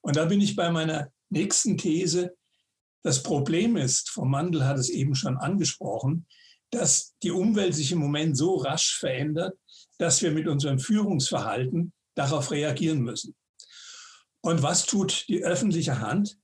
[0.00, 2.34] Und da bin ich bei meiner nächsten These.
[3.02, 6.26] Das Problem ist, Frau Mandel hat es eben schon angesprochen,
[6.70, 9.56] dass die Umwelt sich im Moment so rasch verändert,
[9.98, 13.34] dass wir mit unserem Führungsverhalten darauf reagieren müssen.
[14.40, 16.38] Und was tut die öffentliche Hand?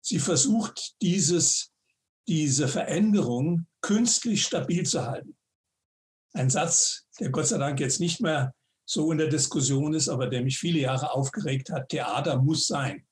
[0.00, 1.72] Sie versucht, dieses,
[2.28, 5.36] diese Veränderung künstlich stabil zu halten.
[6.34, 8.54] Ein Satz, der Gott sei Dank jetzt nicht mehr
[8.84, 13.06] so in der Diskussion ist, aber der mich viele Jahre aufgeregt hat, Theater muss sein.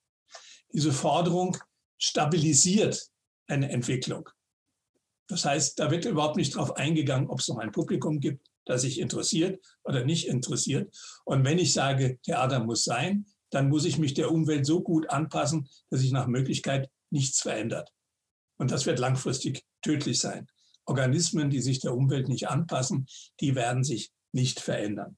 [0.73, 1.57] Diese Forderung
[1.99, 3.11] stabilisiert
[3.47, 4.29] eine Entwicklung.
[5.29, 8.83] Das heißt, da wird überhaupt nicht darauf eingegangen, ob es noch ein Publikum gibt, das
[8.83, 10.95] sich interessiert oder nicht interessiert.
[11.25, 15.11] Und wenn ich sage, Theater muss sein, dann muss ich mich der Umwelt so gut
[15.11, 17.93] anpassen, dass sich nach Möglichkeit nichts verändert.
[18.59, 20.47] Und das wird langfristig tödlich sein.
[20.85, 23.07] Organismen, die sich der Umwelt nicht anpassen,
[23.41, 25.17] die werden sich nicht verändern.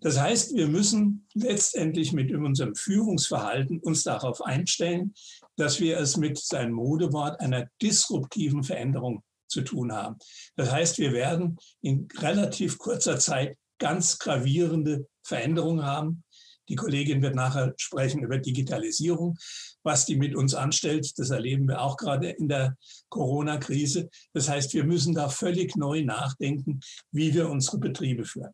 [0.00, 5.14] Das heißt, wir müssen letztendlich mit unserem Führungsverhalten uns darauf einstellen,
[5.56, 10.16] dass wir es mit seinem Modewort einer disruptiven Veränderung zu tun haben.
[10.56, 16.24] Das heißt, wir werden in relativ kurzer Zeit ganz gravierende Veränderungen haben,
[16.68, 19.36] Die Kollegin wird nachher sprechen über Digitalisierung,
[19.82, 21.12] was die mit uns anstellt.
[21.18, 22.76] Das erleben wir auch gerade in der
[23.10, 24.08] Corona-Krise.
[24.32, 26.80] Das heißt, wir müssen da völlig neu nachdenken,
[27.10, 28.52] wie wir unsere Betriebe führen.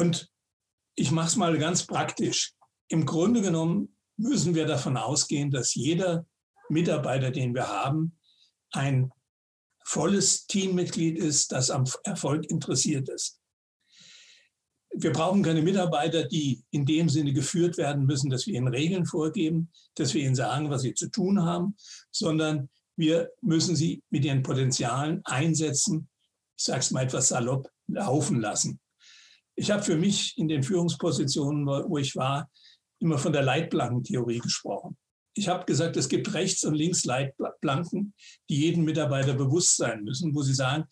[0.00, 0.32] Und
[0.94, 2.54] ich mache es mal ganz praktisch.
[2.88, 6.24] Im Grunde genommen müssen wir davon ausgehen, dass jeder
[6.70, 8.18] Mitarbeiter, den wir haben,
[8.70, 9.12] ein
[9.84, 13.40] volles Teammitglied ist, das am Erfolg interessiert ist.
[14.94, 19.04] Wir brauchen keine Mitarbeiter, die in dem Sinne geführt werden müssen, dass wir ihnen Regeln
[19.04, 21.76] vorgeben, dass wir ihnen sagen, was sie zu tun haben,
[22.10, 26.08] sondern wir müssen sie mit ihren Potenzialen einsetzen,
[26.56, 28.79] ich sage es mal etwas salopp, laufen lassen.
[29.60, 32.50] Ich habe für mich in den Führungspositionen, wo ich war,
[32.98, 34.96] immer von der Leitplankentheorie gesprochen.
[35.34, 38.14] Ich habe gesagt, es gibt rechts und links Leitplanken,
[38.48, 40.84] die jedem Mitarbeiter bewusst sein müssen, wo sie sagen,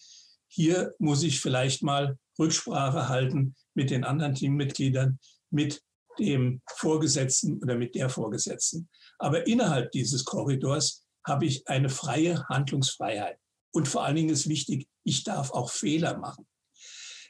[0.49, 5.83] hier muss ich vielleicht mal Rücksprache halten mit den anderen Teammitgliedern, mit
[6.19, 8.91] dem Vorgesetzten oder mit der Vorgesetzten.
[9.19, 13.39] Aber innerhalb dieses Korridors habe ich eine freie Handlungsfreiheit.
[13.73, 16.47] Und vor allen Dingen ist wichtig, ich darf auch Fehler machen.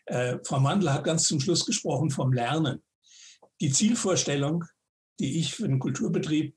[0.08, 2.82] Äh, Frau Mandl hat ganz zum Schluss gesprochen vom Lernen.
[3.60, 4.64] Die Zielvorstellung,
[5.20, 6.56] die ich für den Kulturbetrieb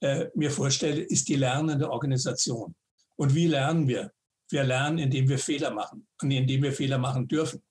[0.00, 2.74] äh, mir vorstelle, ist die lernende Organisation.
[3.16, 4.12] Und wie lernen wir?
[4.50, 7.62] Wir lernen, indem wir Fehler machen und indem wir Fehler machen dürfen.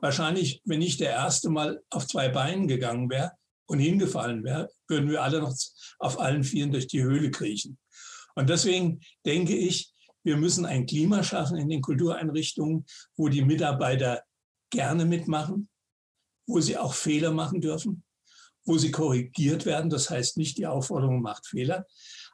[0.00, 3.32] Wahrscheinlich, wenn ich der erste Mal auf zwei Beinen gegangen wäre
[3.66, 5.54] und hingefallen wäre, würden wir alle noch
[5.98, 7.78] auf allen Vieren durch die Höhle kriechen.
[8.34, 9.92] Und deswegen denke ich,
[10.24, 14.22] wir müssen ein Klima schaffen in den Kultureinrichtungen, wo die Mitarbeiter
[14.72, 15.68] gerne mitmachen,
[16.48, 18.02] wo sie auch Fehler machen dürfen,
[18.64, 19.90] wo sie korrigiert werden.
[19.90, 21.86] Das heißt nicht, die Aufforderung macht Fehler,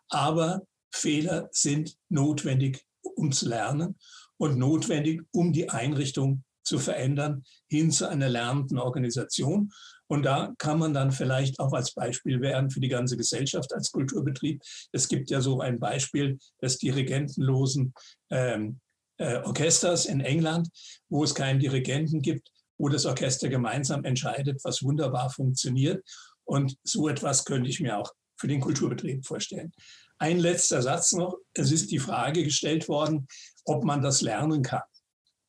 [0.09, 3.99] aber Fehler sind notwendig, um zu lernen
[4.39, 9.71] und notwendig, um die Einrichtung zu verändern hin zu einer lernenden Organisation.
[10.07, 13.91] Und da kann man dann vielleicht auch als Beispiel werden für die ganze Gesellschaft als
[13.91, 14.63] Kulturbetrieb.
[14.93, 17.93] Es gibt ja so ein Beispiel des dirigentenlosen
[18.31, 18.81] ähm,
[19.19, 20.69] äh, Orchesters in England,
[21.09, 26.05] wo es keinen Dirigenten gibt, wo das Orchester gemeinsam entscheidet, was wunderbar funktioniert.
[26.45, 29.73] Und so etwas könnte ich mir auch für den Kulturbetrieb vorstellen.
[30.19, 31.37] Ein letzter Satz noch.
[31.55, 33.29] Es ist die Frage gestellt worden,
[33.65, 34.83] ob man das lernen kann,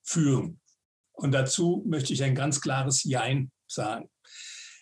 [0.04, 0.60] führen.
[1.14, 4.10] Und dazu möchte ich ein ganz klares Jein sagen.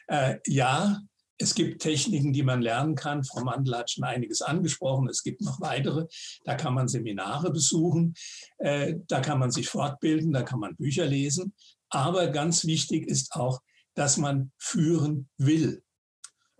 [0.07, 1.01] Äh, ja,
[1.39, 3.23] es gibt Techniken, die man lernen kann.
[3.23, 5.07] Frau Mandel hat schon einiges angesprochen.
[5.07, 6.07] Es gibt noch weitere.
[6.43, 8.15] Da kann man Seminare besuchen,
[8.57, 11.53] äh, da kann man sich fortbilden, da kann man Bücher lesen.
[11.89, 13.61] Aber ganz wichtig ist auch,
[13.93, 15.83] dass man führen will.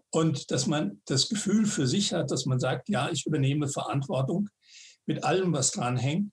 [0.09, 4.49] Und dass man das Gefühl für sich hat, dass man sagt, ja, ich übernehme Verantwortung
[5.05, 6.31] mit allem, was dran hängt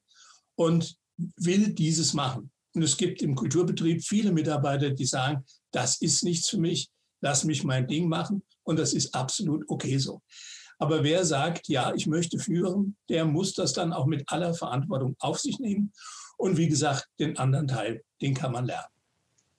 [0.54, 2.50] und will dieses machen.
[2.74, 6.88] Und es gibt im Kulturbetrieb viele Mitarbeiter, die sagen, das ist nichts für mich,
[7.24, 8.42] lass mich mein Ding machen.
[8.64, 10.20] Und das ist absolut okay so.
[10.78, 15.16] Aber wer sagt, ja, ich möchte führen, der muss das dann auch mit aller Verantwortung
[15.20, 15.92] auf sich nehmen.
[16.36, 18.88] Und wie gesagt, den anderen Teil, den kann man lernen.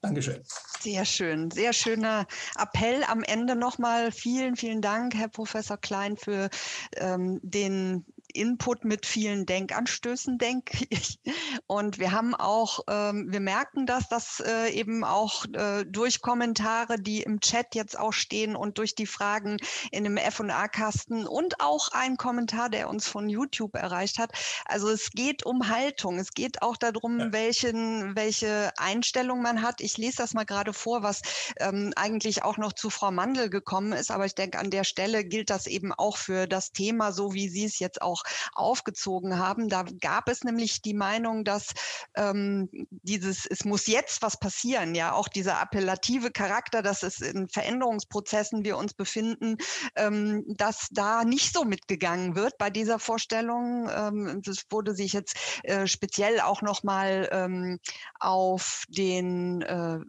[0.02, 0.44] Dankeschön.
[0.82, 2.28] Sehr schön, sehr schöner
[2.60, 4.12] Appell am Ende nochmal.
[4.12, 6.50] Vielen, vielen Dank, Herr Professor Klein, für
[6.98, 8.06] ähm, den
[8.36, 11.20] Input mit vielen Denkanstößen, denke ich.
[11.68, 17.00] Und wir haben auch, ähm, wir merken das, dass äh, eben auch äh, durch Kommentare,
[17.00, 19.58] die im Chat jetzt auch stehen und durch die Fragen
[19.92, 24.32] in dem F&A-Kasten und auch ein Kommentar, der uns von YouTube erreicht hat.
[24.66, 26.20] Also es geht um Haltung.
[26.20, 27.32] Es geht auch darum, ja.
[27.32, 29.82] welchen, welche Einstellung man hat.
[29.82, 31.22] Ich lese das mal gerade vor, was
[31.60, 34.12] ähm, eigentlich auch noch zu Frau Mandel gekommen ist.
[34.12, 37.50] Aber ich denke, an der Stelle gilt das eben auch für das Thema, so wie
[37.50, 39.70] Sie es jetzt auch aufgezogen haben.
[39.70, 41.74] Da gab es nämlich die Meinung, dass
[42.16, 47.48] ähm, dieses, es muss jetzt was passieren, ja, auch dieser appellative Charakter, dass es in
[47.48, 49.58] Veränderungsprozessen wir uns befinden,
[49.96, 53.90] ähm, dass da nicht so mitgegangen wird bei dieser Vorstellung.
[53.90, 57.80] Ähm, das wurde sich jetzt äh, speziell auch nochmal ähm,
[58.20, 60.00] auf den, äh,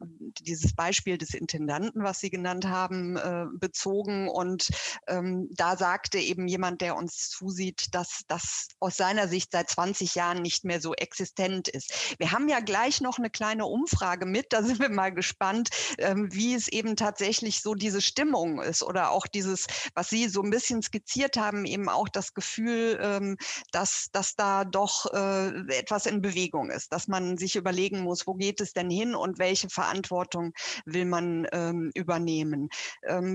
[0.41, 4.29] dieses Beispiel des Intendanten, was Sie genannt haben, äh, bezogen.
[4.29, 4.71] Und
[5.07, 9.69] ähm, da sagte eben jemand, der uns zusieht, dass dass das aus seiner Sicht seit
[9.71, 11.93] 20 Jahren nicht mehr so existent ist.
[12.19, 16.29] Wir haben ja gleich noch eine kleine Umfrage mit, da sind wir mal gespannt, ähm,
[16.33, 20.51] wie es eben tatsächlich so diese Stimmung ist oder auch dieses, was Sie so ein
[20.51, 23.37] bisschen skizziert haben, eben auch das Gefühl, ähm,
[23.73, 28.35] dass, dass da doch äh, etwas in Bewegung ist, dass man sich überlegen muss, wo
[28.35, 30.53] geht es denn hin und welche Verantwortung
[30.85, 32.69] will man ähm, übernehmen.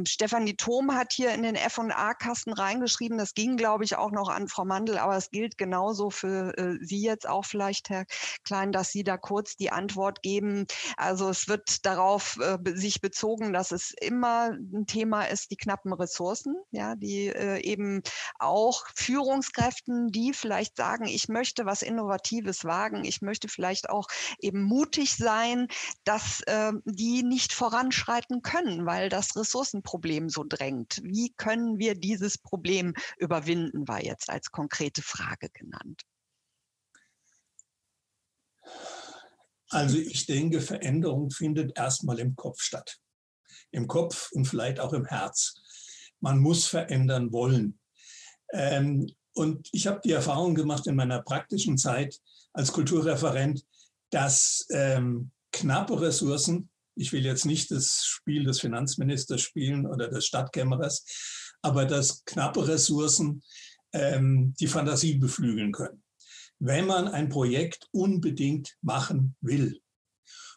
[0.05, 4.47] Stefanie Thom hat hier in den F&A-Kasten reingeschrieben, das ging, glaube ich, auch noch an
[4.51, 8.05] Frau Mandel, aber es gilt genauso für äh, Sie jetzt auch vielleicht, Herr
[8.43, 10.65] Klein, dass Sie da kurz die Antwort geben.
[10.97, 15.93] Also es wird darauf äh, sich bezogen, dass es immer ein Thema ist, die knappen
[15.93, 18.01] Ressourcen, ja, die äh, eben
[18.39, 24.07] auch Führungskräften, die vielleicht sagen, ich möchte was Innovatives wagen, ich möchte vielleicht auch
[24.39, 25.67] eben mutig sein,
[26.03, 31.01] dass äh, die nicht voranschreiten können, weil das Ressourcenproblem so drängt.
[31.03, 36.01] Wie können wir dieses Problem überwinden, war jetzt als konkrete Frage genannt.
[39.69, 42.99] Also ich denke, Veränderung findet erstmal im Kopf statt.
[43.71, 45.55] Im Kopf und vielleicht auch im Herz.
[46.19, 47.79] Man muss verändern wollen.
[48.51, 52.19] Ähm, und ich habe die Erfahrung gemacht in meiner praktischen Zeit
[52.51, 53.65] als Kulturreferent,
[54.09, 60.25] dass ähm, knappe Ressourcen, ich will jetzt nicht das Spiel des Finanzministers spielen oder des
[60.25, 61.05] Stadtkämmerers,
[61.61, 63.41] aber dass knappe Ressourcen
[63.93, 66.01] ähm, die Fantasie beflügeln können
[66.63, 69.81] wenn man ein Projekt unbedingt machen will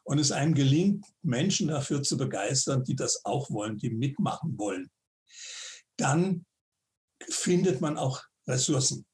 [0.05, 4.91] und es einem gelingt, Menschen dafür zu begeistern, die das auch wollen, die mitmachen wollen,
[5.97, 6.45] dann
[7.26, 9.07] findet man auch Ressourcen.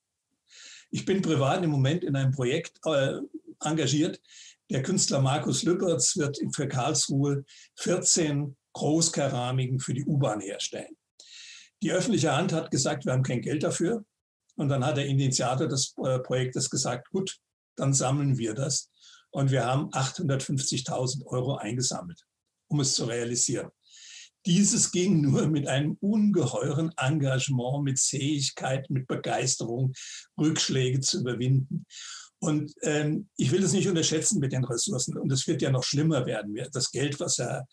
[0.91, 3.21] Ich bin privat im Moment in einem Projekt äh,
[3.61, 4.21] engagiert.
[4.69, 7.45] Der Künstler Markus Lüppertz wird für Karlsruhe
[7.77, 10.97] 14 Großkeramiken für die U-Bahn herstellen.
[11.83, 14.05] Die öffentliche Hand hat gesagt, wir haben kein Geld dafür.
[14.61, 17.39] Und dann hat der Initiator des äh, Projektes gesagt, gut,
[17.77, 18.91] dann sammeln wir das.
[19.31, 22.21] Und wir haben 850.000 Euro eingesammelt,
[22.69, 23.71] um es zu realisieren.
[24.45, 29.95] Dieses ging nur mit einem ungeheuren Engagement, mit Zähigkeit, mit Begeisterung,
[30.39, 31.87] Rückschläge zu überwinden.
[32.39, 35.17] Und ähm, ich will es nicht unterschätzen mit den Ressourcen.
[35.17, 36.55] Und es wird ja noch schlimmer werden.
[36.73, 37.67] Das Geld, was er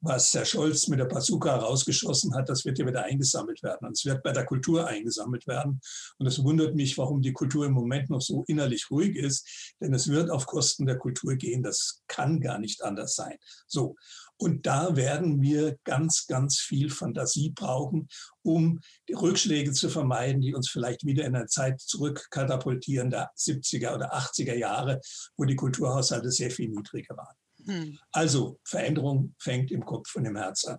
[0.00, 3.86] was Herr Scholz mit der Bazooka rausgeschossen hat, das wird ja wieder eingesammelt werden.
[3.86, 5.80] Und es wird bei der Kultur eingesammelt werden.
[6.18, 9.92] Und es wundert mich, warum die Kultur im Moment noch so innerlich ruhig ist, denn
[9.94, 11.62] es wird auf Kosten der Kultur gehen.
[11.62, 13.36] Das kann gar nicht anders sein.
[13.66, 13.96] So.
[14.40, 18.08] Und da werden wir ganz, ganz viel Fantasie brauchen,
[18.42, 18.78] um
[19.08, 24.14] die Rückschläge zu vermeiden, die uns vielleicht wieder in eine Zeit zurückkatapultieren, der 70er oder
[24.14, 25.00] 80er Jahre,
[25.36, 27.34] wo die Kulturhaushalte sehr viel niedriger waren.
[27.68, 27.98] Hm.
[28.12, 30.78] Also Veränderung fängt im Kopf und im Herz an.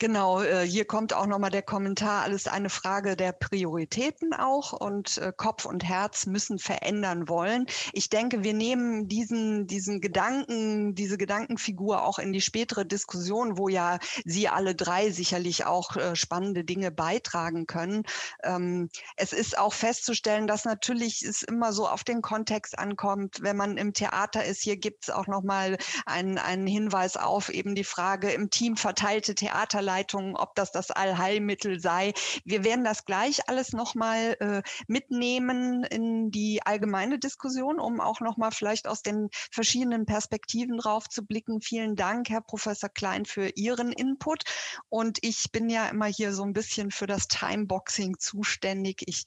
[0.00, 5.18] Genau, äh, hier kommt auch nochmal der Kommentar, alles eine Frage der Prioritäten auch und
[5.18, 7.66] äh, Kopf und Herz müssen verändern wollen.
[7.92, 13.68] Ich denke, wir nehmen diesen, diesen Gedanken, diese Gedankenfigur auch in die spätere Diskussion, wo
[13.68, 18.02] ja Sie alle drei sicherlich auch äh, spannende Dinge beitragen können.
[18.42, 23.56] Ähm, es ist auch festzustellen, dass natürlich es immer so auf den Kontext ankommt, wenn
[23.56, 24.60] man im Theater ist.
[24.60, 29.36] Hier gibt es auch nochmal einen, einen Hinweis auf eben die Frage im Team verteilte
[29.36, 32.14] Theater Herleitung, ob das das Allheilmittel sei.
[32.44, 38.50] Wir werden das gleich alles nochmal äh, mitnehmen in die allgemeine Diskussion, um auch nochmal
[38.50, 41.60] vielleicht aus den verschiedenen Perspektiven drauf zu blicken.
[41.60, 44.44] Vielen Dank, Herr Professor Klein, für Ihren Input.
[44.88, 49.02] Und ich bin ja immer hier so ein bisschen für das Timeboxing zuständig.
[49.06, 49.24] Ich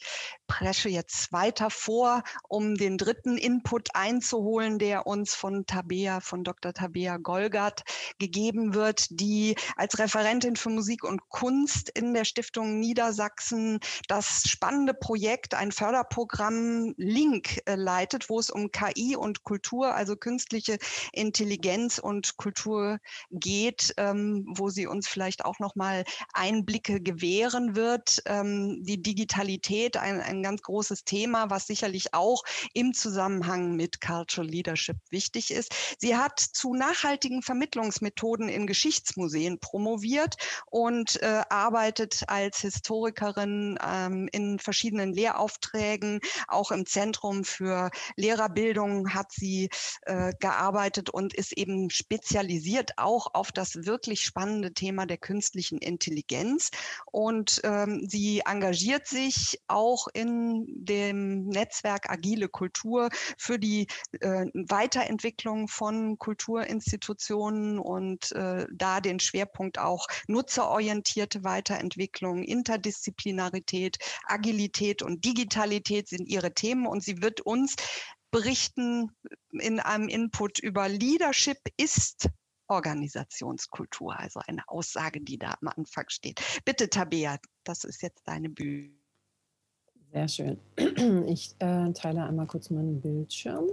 [0.47, 6.74] presche jetzt weiter vor, um den dritten Input einzuholen, der uns von Tabea, von Dr.
[6.74, 7.84] Tabea Golgert
[8.18, 14.43] gegeben wird, die als Referentin Dozentin für Musik und Kunst in der Stiftung Niedersachsen das
[14.48, 20.78] spannende Projekt, ein Förderprogramm Link äh, leitet, wo es um KI und Kultur, also künstliche
[21.12, 23.00] Intelligenz und Kultur
[23.32, 28.22] geht, ähm, wo sie uns vielleicht auch noch mal Einblicke gewähren wird.
[28.26, 32.43] Ähm, die Digitalität, ein, ein ganz großes Thema, was sicherlich auch
[32.74, 35.74] im Zusammenhang mit Cultural Leadership wichtig ist.
[36.00, 40.36] Sie hat zu nachhaltigen Vermittlungsmethoden in Geschichtsmuseen promoviert
[40.67, 46.19] und äh, arbeitet als Historikerin ähm, in verschiedenen Lehraufträgen.
[46.47, 49.69] Auch im Zentrum für Lehrerbildung hat sie
[50.03, 56.71] äh, gearbeitet und ist eben spezialisiert auch auf das wirklich spannende Thema der künstlichen Intelligenz.
[57.05, 63.88] Und ähm, sie engagiert sich auch in dem Netzwerk Agile Kultur für die
[64.19, 75.25] äh, Weiterentwicklung von Kulturinstitutionen und äh, da den Schwerpunkt auch nutzerorientierte Weiterentwicklung, Interdisziplinarität, Agilität und
[75.25, 77.75] Digitalität sind ihre Themen und sie wird uns
[78.32, 79.11] berichten
[79.51, 82.30] in einem Input über Leadership ist
[82.67, 86.41] Organisationskultur, also eine Aussage, die da am Anfang steht.
[86.65, 88.91] Bitte, Tabea, das ist jetzt deine Bühne.
[90.11, 90.59] Sehr schön.
[91.28, 93.69] Ich äh, teile einmal kurz meinen Bildschirm.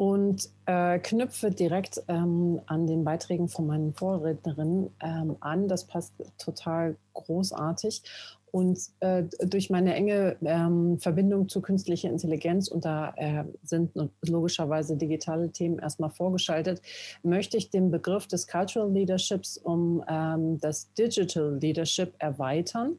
[0.00, 5.68] Und äh, knüpfe direkt ähm, an den Beiträgen von meinen Vorrednerinnen ähm, an.
[5.68, 8.02] Das passt total großartig.
[8.50, 13.90] Und äh, durch meine enge ähm, Verbindung zu künstlicher Intelligenz, und da äh, sind
[14.22, 16.80] logischerweise digitale Themen erstmal vorgeschaltet,
[17.22, 22.96] möchte ich den Begriff des Cultural Leaderships um ähm, das Digital Leadership erweitern.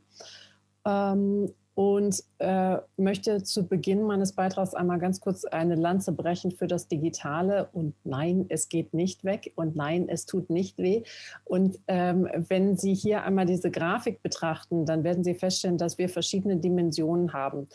[0.86, 6.68] Ähm, und äh, möchte zu Beginn meines Beitrags einmal ganz kurz eine Lanze brechen für
[6.68, 7.70] das Digitale.
[7.72, 11.04] Und nein, es geht nicht weg und nein, es tut nicht weh.
[11.46, 16.10] Und ähm, wenn Sie hier einmal diese Grafik betrachten, dann werden Sie feststellen, dass wir
[16.10, 17.68] verschiedene Dimensionen haben.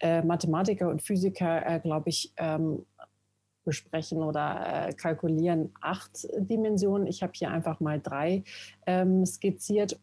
[0.00, 2.86] Äh, Mathematiker und Physiker, äh, glaube ich, ähm,
[3.64, 7.06] besprechen oder äh, kalkulieren acht Dimensionen.
[7.06, 8.44] Ich habe hier einfach mal drei
[8.86, 10.00] ähm, skizziert.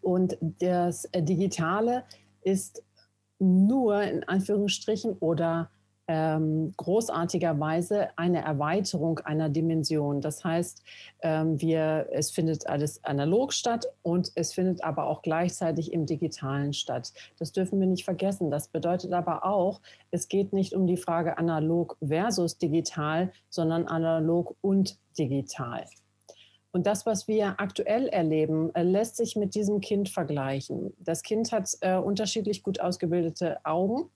[0.00, 2.04] Und das Digitale
[2.42, 2.82] ist
[3.38, 5.70] nur in Anführungsstrichen oder
[6.08, 10.20] ähm, großartigerweise eine Erweiterung einer Dimension.
[10.20, 10.82] Das heißt,
[11.22, 16.72] ähm, wir, es findet alles analog statt und es findet aber auch gleichzeitig im digitalen
[16.72, 17.12] statt.
[17.38, 18.50] Das dürfen wir nicht vergessen.
[18.50, 19.80] Das bedeutet aber auch,
[20.10, 25.84] es geht nicht um die Frage analog versus digital, sondern analog und digital.
[26.72, 30.94] Und das, was wir aktuell erleben, äh, lässt sich mit diesem Kind vergleichen.
[30.98, 34.10] Das Kind hat äh, unterschiedlich gut ausgebildete Augen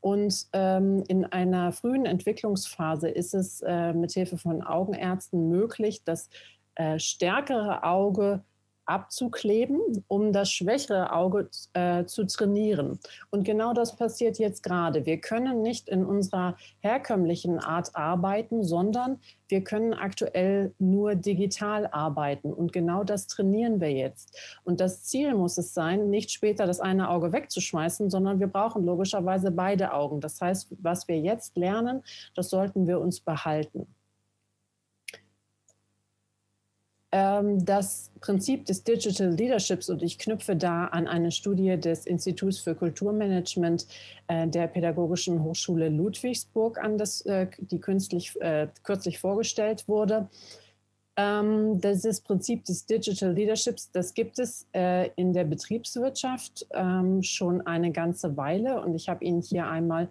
[0.00, 6.30] und ähm, in einer frühen Entwicklungsphase ist es äh, mit Hilfe von Augenärzten möglich, das
[6.76, 8.44] äh, stärkere Auge
[8.88, 12.98] abzukleben, um das schwächere Auge äh, zu trainieren.
[13.30, 15.06] Und genau das passiert jetzt gerade.
[15.06, 22.52] Wir können nicht in unserer herkömmlichen Art arbeiten, sondern wir können aktuell nur digital arbeiten.
[22.52, 24.38] Und genau das trainieren wir jetzt.
[24.64, 28.84] Und das Ziel muss es sein, nicht später das eine Auge wegzuschmeißen, sondern wir brauchen
[28.84, 30.20] logischerweise beide Augen.
[30.20, 32.02] Das heißt, was wir jetzt lernen,
[32.34, 33.86] das sollten wir uns behalten.
[33.86, 33.94] Ähm,
[37.10, 42.74] das Prinzip des Digital Leaderships und ich knüpfe da an eine Studie des Instituts für
[42.74, 43.86] Kulturmanagement
[44.26, 50.28] äh, der Pädagogischen Hochschule Ludwigsburg an, das, äh, die künstlich, äh, kürzlich vorgestellt wurde.
[51.16, 57.90] Ähm, dieses Prinzip des Digital Leaderships, das gibt es in der Betriebswirtschaft ähm, schon eine
[57.90, 60.08] ganze Weile und ich habe Ihnen hier einmal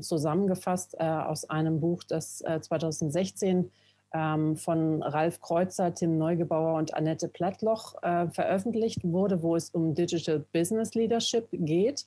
[0.00, 3.70] zusammengefasst aus einem Buch, das 2016 ähm,
[4.12, 10.44] von Ralf Kreuzer, Tim Neugebauer und Annette Plattloch äh, veröffentlicht wurde, wo es um Digital
[10.52, 12.06] Business Leadership geht.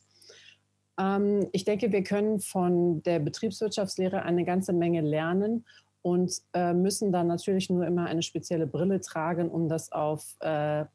[1.00, 5.66] Ähm, ich denke, wir können von der Betriebswirtschaftslehre eine ganze Menge lernen
[6.02, 10.86] und äh, müssen dann natürlich nur immer eine spezielle Brille tragen, um das auf äh,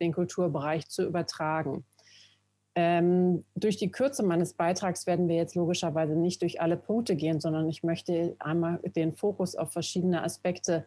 [0.00, 1.84] den Kulturbereich zu übertragen.
[2.76, 7.40] Ähm, durch die Kürze meines Beitrags werden wir jetzt logischerweise nicht durch alle Punkte gehen,
[7.40, 10.84] sondern ich möchte einmal den Fokus auf verschiedene Aspekte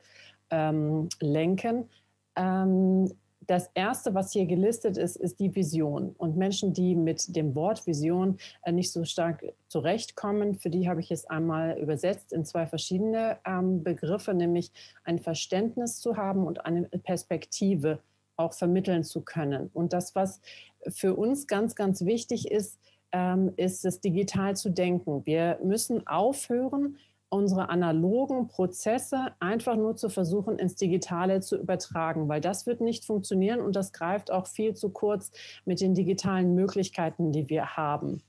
[0.49, 1.89] ähm, lenken.
[2.35, 3.09] Ähm,
[3.47, 6.13] das erste, was hier gelistet ist, ist die Vision.
[6.17, 10.99] Und Menschen, die mit dem Wort Vision äh, nicht so stark zurechtkommen, für die habe
[10.99, 14.71] ich es einmal übersetzt in zwei verschiedene ähm, Begriffe, nämlich
[15.05, 17.99] ein Verständnis zu haben und eine Perspektive
[18.35, 19.69] auch vermitteln zu können.
[19.73, 20.41] Und das, was
[20.89, 22.79] für uns ganz, ganz wichtig ist,
[23.11, 25.25] ähm, ist es digital zu denken.
[25.25, 26.97] Wir müssen aufhören,
[27.29, 33.05] unsere analogen Prozesse einfach nur zu versuchen, ins Digitale zu übertragen, weil das wird nicht
[33.05, 35.31] funktionieren und das greift auch viel zu kurz
[35.65, 38.21] mit den digitalen Möglichkeiten, die wir haben.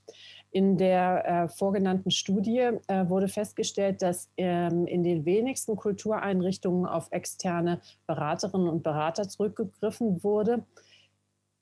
[0.51, 7.07] In der äh, vorgenannten Studie äh, wurde festgestellt, dass ähm, in den wenigsten Kultureinrichtungen auf
[7.11, 10.65] externe Beraterinnen und Berater zurückgegriffen wurde.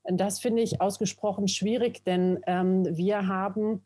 [0.09, 3.85] Das finde ich ausgesprochen schwierig, denn ähm, wir haben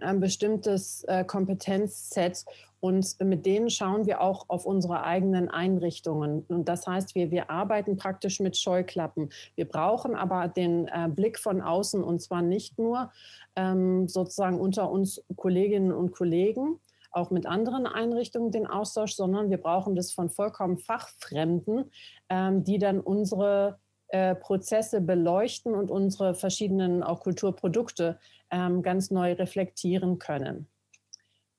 [0.00, 2.44] ein bestimmtes äh, Kompetenzset
[2.78, 6.44] und mit denen schauen wir auch auf unsere eigenen Einrichtungen.
[6.48, 9.30] Und das heißt, wir, wir arbeiten praktisch mit Scheuklappen.
[9.54, 13.10] Wir brauchen aber den äh, Blick von außen und zwar nicht nur
[13.56, 16.80] ähm, sozusagen unter uns Kolleginnen und Kollegen,
[17.12, 21.90] auch mit anderen Einrichtungen den Austausch, sondern wir brauchen das von vollkommen Fachfremden,
[22.28, 23.78] ähm, die dann unsere
[24.12, 28.18] äh, Prozesse beleuchten und unsere verschiedenen auch Kulturprodukte
[28.50, 30.68] ähm, ganz neu reflektieren können.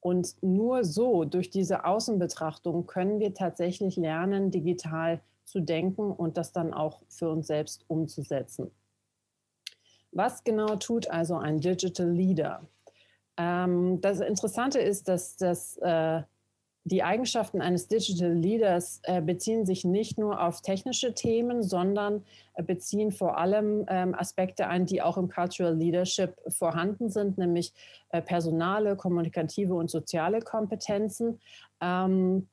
[0.02, 6.52] Und nur so, durch diese Außenbetrachtung, können wir tatsächlich lernen, digital zu denken und das
[6.52, 8.72] dann auch für uns selbst umzusetzen.
[10.12, 12.68] Was genau tut also ein Digital Leader?
[13.38, 16.24] Ähm, das Interessante ist, dass das äh,
[16.84, 22.23] die Eigenschaften eines Digital Leaders äh, beziehen sich nicht nur auf technische Themen, sondern
[22.55, 27.73] äh, beziehen vor allem ähm, Aspekte ein, die auch im Cultural Leadership vorhanden sind, nämlich
[28.09, 31.39] äh, personale, kommunikative und soziale Kompetenzen.
[31.82, 32.47] Ähm,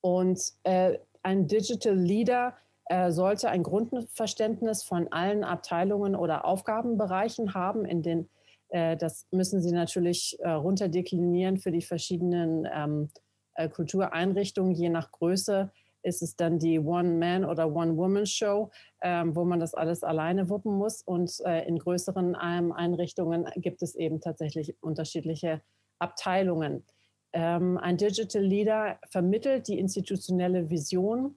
[0.00, 2.54] und äh, ein Digital Leader
[2.84, 8.28] äh, sollte ein Grundverständnis von allen Abteilungen oder Aufgabenbereichen haben, in den
[8.68, 13.08] äh, das müssen Sie natürlich runterdeklinieren für die verschiedenen ähm,
[13.56, 15.70] äh, Kultureinrichtungen, je nach Größe,
[16.02, 18.70] ist es dann die One-Man- oder One-Woman-Show,
[19.02, 21.02] ähm, wo man das alles alleine wuppen muss.
[21.02, 25.62] Und äh, in größeren ähm, Einrichtungen gibt es eben tatsächlich unterschiedliche
[25.98, 26.84] Abteilungen.
[27.32, 31.34] Ähm, ein Digital Leader vermittelt die institutionelle Vision,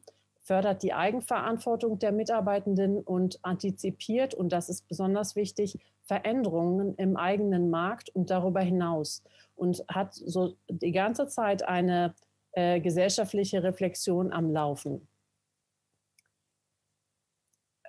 [0.49, 7.69] fördert die Eigenverantwortung der Mitarbeitenden und antizipiert, und das ist besonders wichtig, Veränderungen im eigenen
[7.69, 9.21] Markt und darüber hinaus
[9.55, 12.15] und hat so die ganze Zeit eine
[12.53, 15.07] äh, gesellschaftliche Reflexion am Laufen.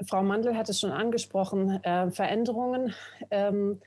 [0.07, 2.93] Frau Mandel hat es schon angesprochen, äh, Veränderungen
[3.31, 3.81] ähm,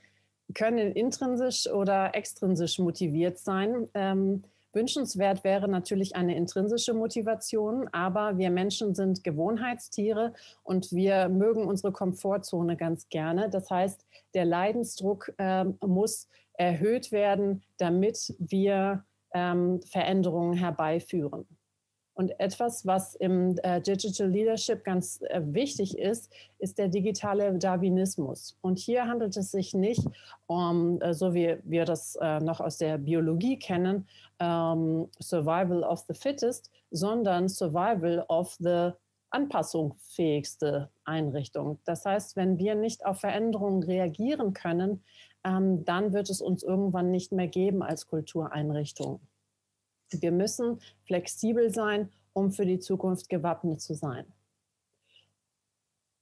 [0.56, 3.88] können intrinsisch oder extrinsisch motiviert sein.
[3.94, 4.44] Ähm,
[4.74, 11.92] wünschenswert wäre natürlich eine intrinsische Motivation, aber wir Menschen sind Gewohnheitstiere und wir mögen unsere
[11.92, 13.50] Komfortzone ganz gerne.
[13.50, 19.04] Das heißt, der Leidensdruck äh, muss erhöht werden, damit wir
[19.34, 21.48] ähm, Veränderungen herbeiführen.
[22.16, 28.56] Und etwas, was im äh, Digital Leadership ganz äh, wichtig ist, ist der digitale Darwinismus.
[28.62, 30.08] Und hier handelt es sich nicht
[30.46, 34.08] um, äh, so wie wir das noch aus der Biologie kennen,
[34.40, 38.92] um, Survival of the Fittest, sondern Survival of the
[39.32, 41.80] anpassungsfähigste Einrichtung.
[41.86, 45.04] Das heißt, wenn wir nicht auf Veränderungen reagieren können,
[45.44, 49.20] ähm, dann wird es uns irgendwann nicht mehr geben als Kultureinrichtung.
[50.10, 54.26] Wir müssen flexibel sein, um für die Zukunft gewappnet zu sein.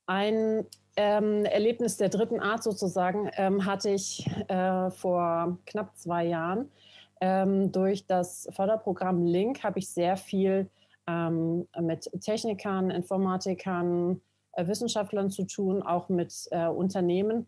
[0.05, 0.65] Ein
[0.97, 6.69] ähm, Erlebnis der dritten Art sozusagen ähm, hatte ich äh, vor knapp zwei Jahren.
[7.21, 10.69] Ähm, durch das Förderprogramm Link habe ich sehr viel
[11.07, 14.21] ähm, mit Technikern, Informatikern,
[14.53, 17.47] äh, Wissenschaftlern zu tun, auch mit äh, Unternehmen.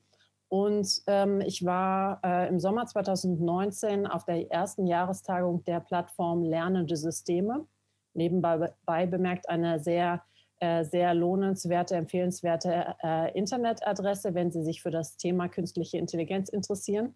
[0.53, 6.95] Und ähm, ich war äh, im Sommer 2019 auf der ersten Jahrestagung der Plattform Lernende
[6.95, 7.65] Systeme.
[8.13, 10.21] Nebenbei bemerkt eine sehr,
[10.59, 17.15] äh, sehr lohnenswerte, empfehlenswerte äh, Internetadresse, wenn Sie sich für das Thema künstliche Intelligenz interessieren.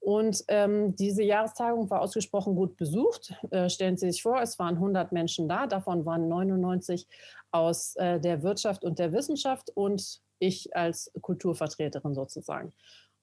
[0.00, 3.32] Und ähm, diese Jahrestagung war ausgesprochen gut besucht.
[3.50, 7.08] Äh, stellen Sie sich vor, es waren 100 Menschen da, davon waren 99
[7.50, 12.72] aus äh, der Wirtschaft und der Wissenschaft und ich als Kulturvertreterin sozusagen.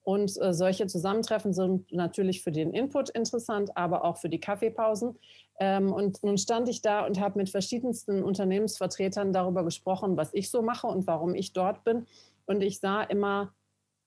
[0.06, 5.18] Und äh, solche Zusammentreffen sind natürlich für den Input interessant, aber auch für die Kaffeepausen.
[5.58, 10.48] Ähm, und nun stand ich da und habe mit verschiedensten Unternehmensvertretern darüber gesprochen, was ich
[10.48, 12.06] so mache und warum ich dort bin.
[12.46, 13.52] Und ich sah immer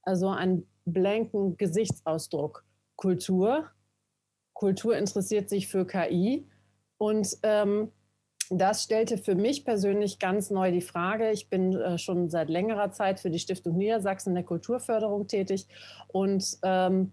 [0.04, 2.64] also einen blanken Gesichtsausdruck.
[2.96, 3.70] Kultur.
[4.54, 6.48] Kultur interessiert sich für KI.
[6.98, 7.92] Und ähm,
[8.50, 11.32] das stellte für mich persönlich ganz neu die Frage.
[11.32, 15.68] Ich bin äh, schon seit längerer Zeit für die Stiftung Niedersachsen der Kulturförderung tätig
[16.08, 17.12] und ähm,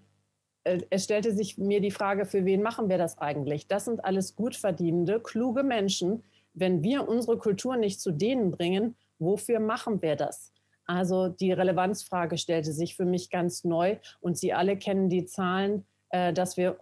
[0.64, 3.68] äh, es stellte sich mir die Frage, für wen machen wir das eigentlich?
[3.68, 6.24] Das sind alles gut verdienende, kluge Menschen.
[6.54, 10.52] Wenn wir unsere Kultur nicht zu denen bringen, wofür machen wir das?
[10.86, 15.84] Also die Relevanzfrage stellte sich für mich ganz neu und Sie alle kennen die Zahlen
[16.10, 16.76] dass wir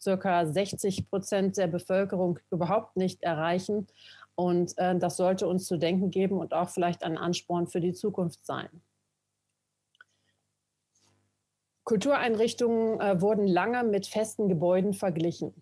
[0.00, 3.86] circa 60 Prozent der Bevölkerung überhaupt nicht erreichen.
[4.34, 7.92] Und äh, das sollte uns zu denken geben und auch vielleicht ein Ansporn für die
[7.92, 8.68] Zukunft sein.
[11.82, 15.54] Kultureinrichtungen äh, wurden lange mit festen Gebäuden verglichen.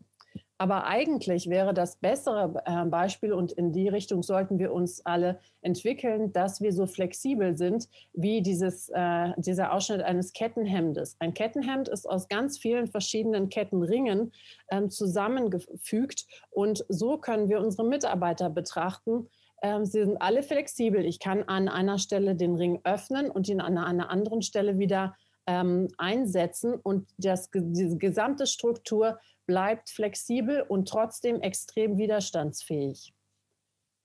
[0.59, 5.39] Aber eigentlich wäre das bessere äh, Beispiel und in die Richtung sollten wir uns alle
[5.61, 11.17] entwickeln, dass wir so flexibel sind wie dieses, äh, dieser Ausschnitt eines Kettenhemdes.
[11.19, 14.33] Ein Kettenhemd ist aus ganz vielen verschiedenen Kettenringen
[14.71, 19.29] ähm, zusammengefügt und so können wir unsere Mitarbeiter betrachten.
[19.63, 21.05] Ähm, sie sind alle flexibel.
[21.05, 25.17] Ich kann an einer Stelle den Ring öffnen und ihn an einer anderen Stelle wieder
[25.47, 33.15] ähm, einsetzen und das, diese gesamte Struktur bleibt flexibel und trotzdem extrem widerstandsfähig.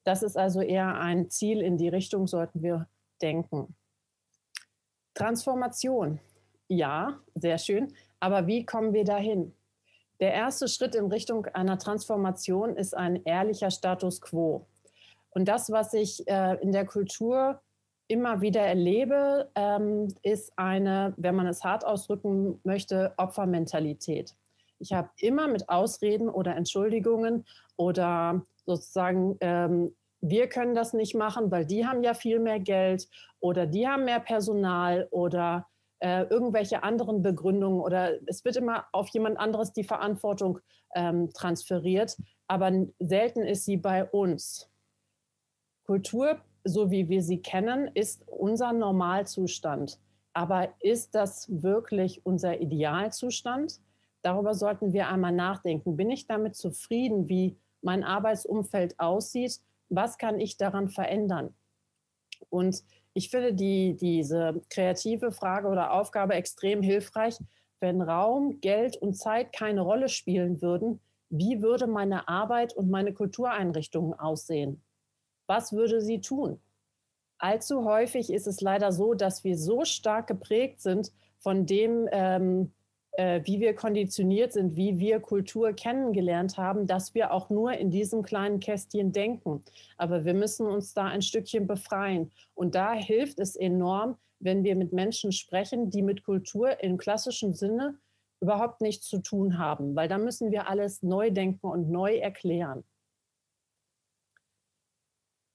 [0.04, 2.88] Das ist also eher ein Ziel, in die Richtung sollten wir
[3.22, 3.76] denken.
[5.14, 6.20] Transformation.
[6.68, 7.94] Ja, sehr schön.
[8.20, 9.54] Aber wie kommen wir dahin?
[10.20, 14.68] Der erste Schritt in Richtung einer Transformation ist ein ehrlicher Status quo.
[15.32, 17.62] Und das, was ich äh, in der Kultur
[18.08, 24.36] immer wieder erlebe, ähm, ist eine, wenn man es hart ausdrücken möchte, Opfermentalität.
[24.82, 27.46] Ich habe immer mit Ausreden oder Entschuldigungen
[27.78, 33.08] oder sozusagen, ähm, wir können das nicht machen, weil die haben ja viel mehr Geld
[33.40, 35.68] oder die haben mehr Personal oder
[36.00, 40.60] äh, irgendwelche anderen Begründungen oder es wird immer auf jemand anderes die Verantwortung
[40.96, 42.18] ähm, transferiert,
[42.48, 44.70] aber selten ist sie bei uns.
[45.86, 50.00] Kultur, so wie wir sie kennen, ist unser Normalzustand.
[50.34, 53.80] Aber ist das wirklich unser Idealzustand?
[54.22, 55.98] Darüber sollten wir einmal nachdenken.
[55.98, 59.60] Bin ich damit zufrieden, wie mein Arbeitsumfeld aussieht?
[59.90, 61.54] Was kann ich daran verändern?
[62.50, 67.38] Und ich finde die, diese kreative Frage oder Aufgabe extrem hilfreich.
[67.80, 71.00] Wenn Raum, Geld und Zeit keine Rolle spielen würden,
[71.30, 74.82] wie würde meine Arbeit und meine Kultureinrichtungen aussehen?
[75.48, 76.62] Was würde sie tun?
[77.38, 82.72] Allzu häufig ist es leider so, dass wir so stark geprägt sind von dem, ähm,
[83.14, 87.92] äh, wie wir konditioniert sind, wie wir Kultur kennengelernt haben, dass wir auch nur in
[87.92, 89.64] diesem kleinen Kästchen denken.
[89.98, 92.32] Aber wir müssen uns da ein Stückchen befreien.
[92.54, 97.54] Und da hilft es enorm, wenn wir mit Menschen sprechen, die mit Kultur im klassischen
[97.54, 97.98] Sinne
[98.42, 102.84] überhaupt nichts zu tun haben, weil da müssen wir alles neu denken und neu erklären.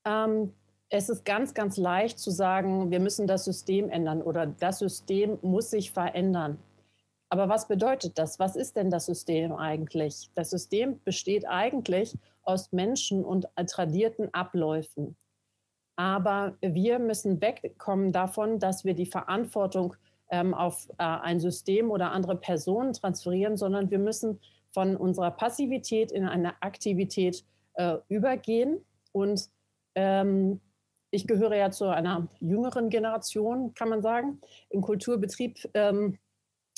[0.06, 0.52] Ähm,
[0.88, 5.38] es ist ganz, ganz leicht zu sagen, wir müssen das System ändern oder das System
[5.42, 6.58] muss sich verändern.
[7.28, 8.38] Aber was bedeutet das?
[8.38, 10.30] Was ist denn das System eigentlich?
[10.34, 15.16] Das System besteht eigentlich aus Menschen und tradierten Abläufen.
[15.96, 19.96] Aber wir müssen wegkommen davon, dass wir die Verantwortung
[20.30, 26.12] ähm, auf äh, ein System oder andere Personen transferieren, sondern wir müssen von unserer Passivität
[26.12, 28.84] in eine Aktivität äh, übergehen.
[29.12, 29.48] Und
[29.94, 30.60] ähm,
[31.10, 34.40] ich gehöre ja zu einer jüngeren Generation, kann man sagen.
[34.68, 36.18] Im Kulturbetrieb ähm,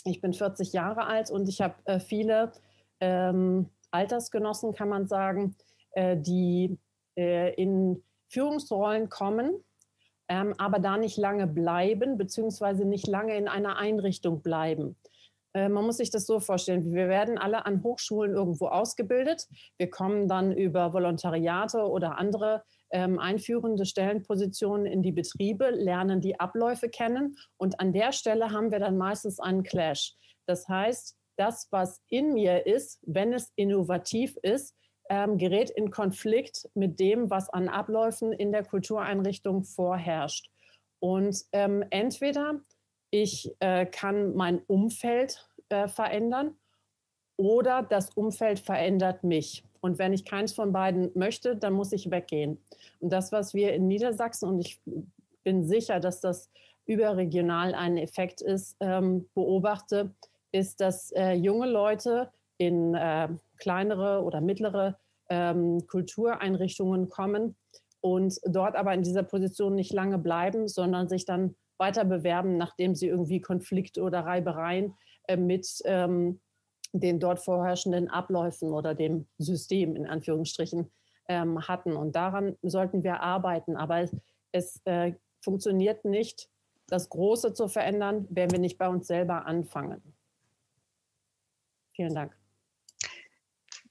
[0.05, 2.53] ich bin 40 Jahre alt und ich habe äh, viele
[3.01, 5.57] ähm, Altersgenossen, kann man sagen,
[5.93, 6.79] äh, die
[7.17, 9.65] äh, in Führungsrollen kommen,
[10.29, 14.97] ähm, aber da nicht lange bleiben, beziehungsweise nicht lange in einer Einrichtung bleiben.
[15.55, 19.49] Äh, man muss sich das so vorstellen, wir werden alle an Hochschulen irgendwo ausgebildet.
[19.79, 26.39] Wir kommen dann über Volontariate oder andere ähm, einführende Stellenpositionen in die Betriebe, lernen die
[26.41, 30.15] Abläufe kennen und an der Stelle haben wir dann meistens einen Clash.
[30.47, 34.75] Das heißt, das, was in mir ist, wenn es innovativ ist,
[35.09, 40.51] ähm, gerät in Konflikt mit dem, was an Abläufen in der Kultureinrichtung vorherrscht.
[41.01, 42.61] Und ähm, entweder
[43.11, 46.59] ich äh, kann mein Umfeld äh, verändern
[47.37, 49.65] oder das Umfeld verändert mich.
[49.81, 52.59] Und wenn ich keins von beiden möchte, dann muss ich weggehen.
[53.01, 54.81] Und das, was wir in Niedersachsen, und ich
[55.45, 56.51] bin sicher, dass das
[56.87, 60.11] überregional ein Effekt ist, ähm, beobachte,
[60.53, 64.99] ist, dass äh, junge Leute in äh, kleinere oder mittlere
[65.29, 67.57] ähm, Kultureinrichtungen kommen
[68.01, 72.95] und dort aber in dieser Position nicht lange bleiben, sondern sich dann weiter bewerben, nachdem
[72.95, 76.41] sie irgendwie Konflikte oder Reibereien äh, mit ähm,
[76.93, 80.91] den dort vorherrschenden Abläufen oder dem System in Anführungsstrichen
[81.29, 81.95] ähm, hatten.
[81.97, 83.77] Und daran sollten wir arbeiten.
[83.77, 84.17] Aber es,
[84.53, 86.49] es äh, funktioniert nicht,
[86.87, 90.03] das Große zu verändern, wenn wir nicht bei uns selber anfangen.
[91.95, 92.39] Vielen Dank.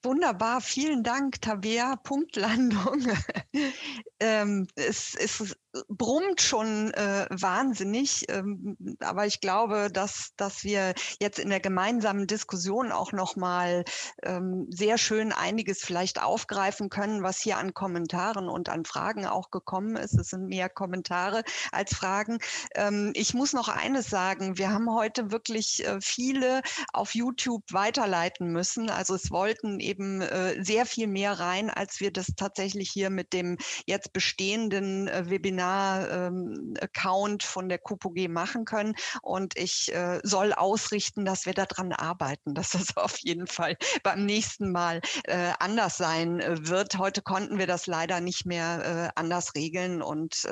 [0.04, 1.96] Wunderbar, vielen Dank, Tabea.
[1.98, 3.06] Punktlandung.
[4.20, 5.58] ähm, es, es,
[5.88, 12.28] brummt schon äh, wahnsinnig, ähm, aber ich glaube, dass, dass wir jetzt in der gemeinsamen
[12.28, 13.84] Diskussion auch nochmal
[14.24, 19.52] ähm, sehr schön einiges vielleicht aufgreifen können, was hier an Kommentaren und an Fragen auch
[19.52, 20.14] gekommen ist.
[20.14, 22.40] Es sind mehr Kommentare als Fragen.
[22.76, 26.62] Ähm, ich muss noch eines sagen, wir haben heute wirklich äh, viele
[26.94, 28.90] auf YouTube weiterleiten müssen.
[28.90, 33.34] Also es wollten eben äh, sehr viel mehr rein, als wir das tatsächlich hier mit
[33.34, 35.30] dem jetzt bestehenden äh,
[35.68, 38.96] Webinar-Account ähm, von der KUPOG machen können.
[39.22, 44.26] Und ich äh, soll ausrichten, dass wir daran arbeiten, dass das auf jeden Fall beim
[44.26, 46.98] nächsten Mal äh, anders sein äh, wird.
[46.98, 50.48] Heute konnten wir das leider nicht mehr anders regeln und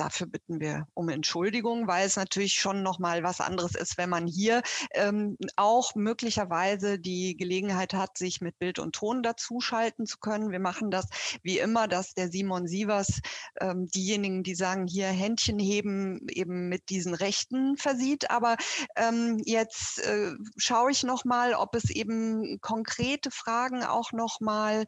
[0.00, 4.08] dafür bitten wir um Entschuldigung, weil es natürlich schon noch mal was anderes ist, wenn
[4.08, 4.62] man hier
[4.94, 10.50] ähm, auch möglicherweise die Gelegenheit hat, sich mit Bild und Ton dazuschalten zu können.
[10.50, 11.06] Wir machen das
[11.42, 13.20] wie immer, dass der Simon Sievers
[13.60, 18.30] ähm, diejenigen, die sagen, hier Händchen heben, eben mit diesen Rechten versieht.
[18.30, 18.56] Aber
[18.96, 24.84] ähm, jetzt äh, schaue ich noch mal, ob es eben konkrete Fragen auch noch mal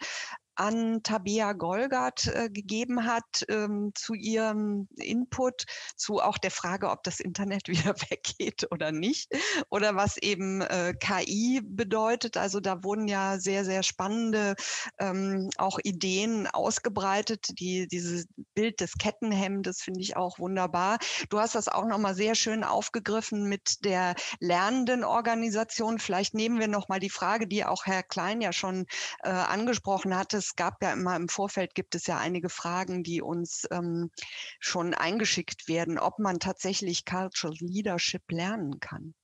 [0.55, 5.65] an Tabea Golgert äh, gegeben hat ähm, zu ihrem Input,
[5.97, 9.33] zu auch der Frage, ob das Internet wieder weggeht oder nicht,
[9.71, 12.37] oder was eben äh, KI bedeutet.
[12.37, 14.55] Also da wurden ja sehr, sehr spannende
[14.99, 17.59] ähm, auch Ideen ausgebreitet.
[17.59, 20.99] Die, dieses Bild des Kettenhemdes finde ich auch wunderbar.
[21.31, 25.99] Du hast das auch nochmal sehr schön aufgegriffen mit der lernenden Organisation.
[25.99, 28.87] Vielleicht nehmen wir nochmal die Frage, die auch Herr Klein ja schon
[29.23, 33.23] äh, angesprochen hatte es gab ja immer im Vorfeld, gibt es ja einige Fragen, die
[33.23, 34.11] uns ähm,
[34.59, 39.15] schon eingeschickt werden, ob man tatsächlich Cultural Leadership lernen kann.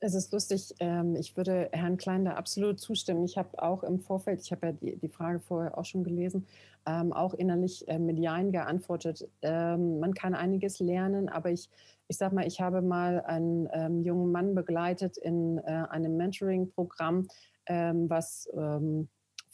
[0.00, 3.24] Es ist lustig, ähm, ich würde Herrn Klein da absolut zustimmen.
[3.24, 6.46] Ich habe auch im Vorfeld, ich habe ja die, Frage vorher auch schon gelesen,
[6.86, 9.28] ähm, auch innerlich äh, mit Jein geantwortet.
[9.42, 11.68] Ähm, man kann einiges lernen, aber ich,
[12.06, 17.28] ich sage mal, ich habe mal einen jungen Mann begleitet in äh, einem Mentoring-Programm,
[17.70, 19.08] was von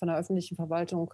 [0.07, 1.13] der öffentlichen Verwaltung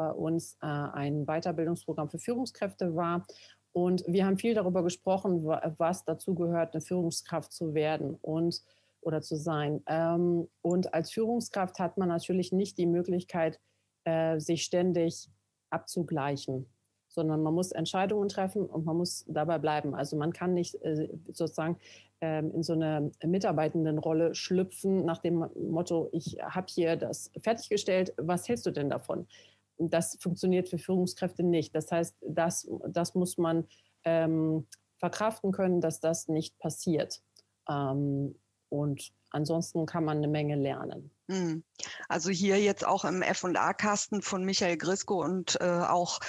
[0.00, 3.26] bei uns äh, ein Weiterbildungsprogramm für Führungskräfte war.
[3.72, 8.62] Und wir haben viel darüber gesprochen, was dazu gehört, eine Führungskraft zu werden und
[9.00, 9.82] oder zu sein.
[9.86, 13.58] Ähm, und als Führungskraft hat man natürlich nicht die Möglichkeit,
[14.04, 15.30] äh, sich ständig
[15.70, 16.66] abzugleichen
[17.10, 19.94] sondern man muss Entscheidungen treffen und man muss dabei bleiben.
[19.94, 21.76] Also man kann nicht äh, sozusagen
[22.20, 28.48] ähm, in so eine Mitarbeitendenrolle schlüpfen nach dem Motto, ich habe hier das fertiggestellt, was
[28.48, 29.26] hältst du denn davon?
[29.88, 31.74] Das funktioniert für Führungskräfte nicht.
[31.74, 33.66] Das heißt, das, das muss man
[34.04, 34.66] ähm,
[34.98, 37.22] verkraften können, dass das nicht passiert.
[37.68, 38.34] Ähm,
[38.68, 41.10] und ansonsten kann man eine Menge lernen.
[41.28, 41.64] Hm.
[42.08, 46.20] Also hier jetzt auch im FA-Kasten von Michael Grisko und äh, auch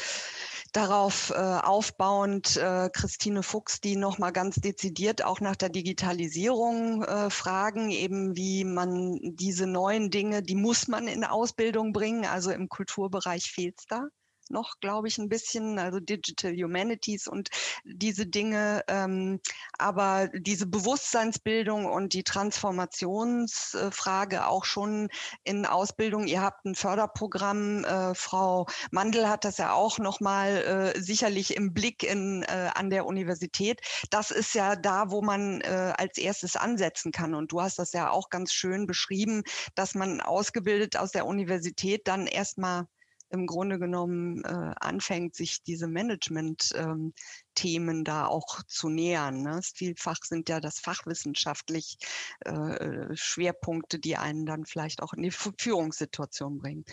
[0.72, 7.30] darauf äh, aufbauend äh, Christine Fuchs, die nochmal ganz dezidiert auch nach der Digitalisierung äh,
[7.30, 12.26] fragen, eben wie man diese neuen Dinge, die muss man in Ausbildung bringen.
[12.26, 14.08] Also im Kulturbereich fehlt es da
[14.52, 17.50] noch, glaube ich, ein bisschen, also Digital Humanities und
[17.84, 18.84] diese Dinge.
[18.88, 19.40] Ähm,
[19.78, 25.10] aber diese Bewusstseinsbildung und die Transformationsfrage auch schon
[25.44, 26.28] in Ausbildung.
[26.28, 31.74] Ihr habt ein Förderprogramm, äh, Frau Mandel hat das ja auch nochmal äh, sicherlich im
[31.74, 33.82] Blick in, äh, an der Universität.
[34.10, 37.34] Das ist ja da, wo man äh, als erstes ansetzen kann.
[37.34, 39.44] Und du hast das ja auch ganz schön beschrieben,
[39.76, 42.88] dass man ausgebildet aus der Universität dann erstmal
[43.32, 49.42] im Grunde genommen äh, anfängt, sich diese Management-Themen ähm, da auch zu nähern.
[49.42, 49.62] Ne?
[49.76, 51.98] Vielfach sind ja das fachwissenschaftlich
[52.42, 56.86] äh, Schwerpunkte, die einen dann vielleicht auch in die Führungssituation bringen.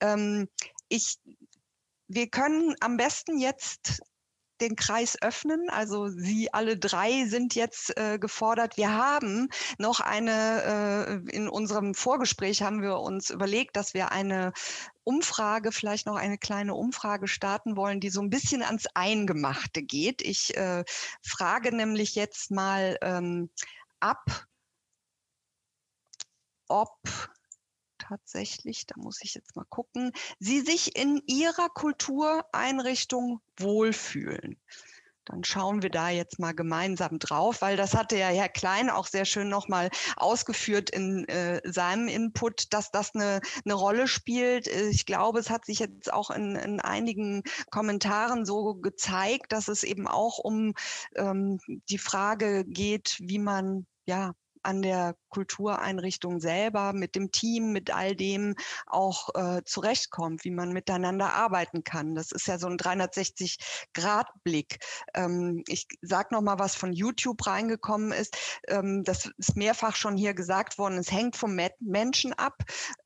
[0.00, 0.48] Ähm,
[0.88, 1.16] ich,
[2.06, 4.00] wir können am besten jetzt
[4.60, 5.70] den Kreis öffnen.
[5.70, 8.76] Also Sie alle drei sind jetzt äh, gefordert.
[8.76, 9.48] Wir haben
[9.78, 14.52] noch eine, äh, in unserem Vorgespräch haben wir uns überlegt, dass wir eine
[15.04, 20.22] Umfrage, vielleicht noch eine kleine Umfrage starten wollen, die so ein bisschen ans Eingemachte geht.
[20.22, 20.84] Ich äh,
[21.22, 23.50] frage nämlich jetzt mal ähm,
[24.00, 24.46] ab,
[26.68, 26.98] ob
[28.08, 34.56] tatsächlich, da muss ich jetzt mal gucken, Sie sich in Ihrer Kultureinrichtung wohlfühlen.
[35.28, 39.06] Dann schauen wir da jetzt mal gemeinsam drauf, weil das hatte ja Herr Klein auch
[39.06, 44.66] sehr schön nochmal ausgeführt in äh, seinem Input, dass das eine, eine Rolle spielt.
[44.68, 49.82] Ich glaube, es hat sich jetzt auch in, in einigen Kommentaren so gezeigt, dass es
[49.82, 50.72] eben auch um
[51.14, 54.32] ähm, die Frage geht, wie man ja
[54.62, 58.54] an der Kultureinrichtung selber, mit dem Team, mit all dem
[58.86, 62.14] auch äh, zurechtkommt, wie man miteinander arbeiten kann.
[62.14, 64.78] Das ist ja so ein 360-Grad-Blick.
[65.14, 68.36] Ähm, ich sage noch mal, was von YouTube reingekommen ist.
[68.68, 70.98] Ähm, das ist mehrfach schon hier gesagt worden.
[70.98, 72.56] Es hängt vom Menschen ab.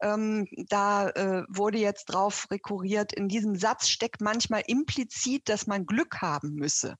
[0.01, 3.13] Ähm, da äh, wurde jetzt drauf rekurriert.
[3.13, 6.97] In diesem Satz steckt manchmal implizit, dass man Glück haben müsse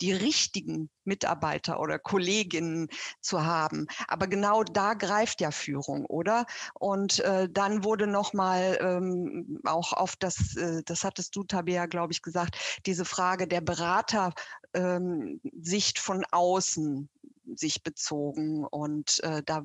[0.00, 2.88] die richtigen Mitarbeiter oder Kolleginnen
[3.20, 3.86] zu haben.
[4.08, 6.46] Aber genau da greift ja Führung, oder?
[6.74, 12.12] Und äh, dann wurde nochmal ähm, auch auf das, äh, das hattest du, Tabea, glaube
[12.12, 14.38] ich, gesagt, diese Frage der Beratersicht
[14.74, 15.40] ähm,
[15.96, 17.08] von außen
[17.54, 18.64] sich bezogen.
[18.64, 19.64] Und äh, da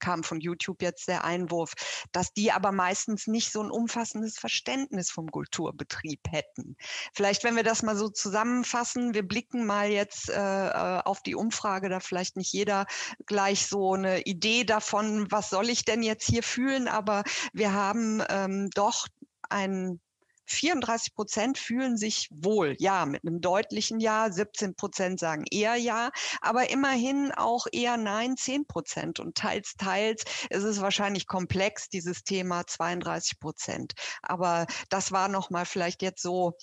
[0.00, 1.74] kam von YouTube jetzt der Einwurf,
[2.12, 6.76] dass die aber meistens nicht so ein umfassendes Verständnis vom Kulturbetrieb hätten.
[7.14, 11.34] Vielleicht, wenn wir das mal so zusammenfassen, wir blicken mal jetzt äh, äh auf die
[11.34, 12.86] Umfrage, da vielleicht nicht jeder
[13.26, 18.22] gleich so eine Idee davon, was soll ich denn jetzt hier fühlen, aber wir haben
[18.28, 19.06] ähm, doch
[19.48, 20.00] ein
[20.46, 24.30] 34 Prozent fühlen sich wohl, ja, mit einem deutlichen Ja.
[24.30, 29.20] 17 Prozent sagen eher Ja, aber immerhin auch eher Nein, 10 Prozent.
[29.20, 33.92] Und teils, teils ist es wahrscheinlich komplex, dieses Thema 32 Prozent.
[34.22, 36.54] Aber das war nochmal vielleicht jetzt so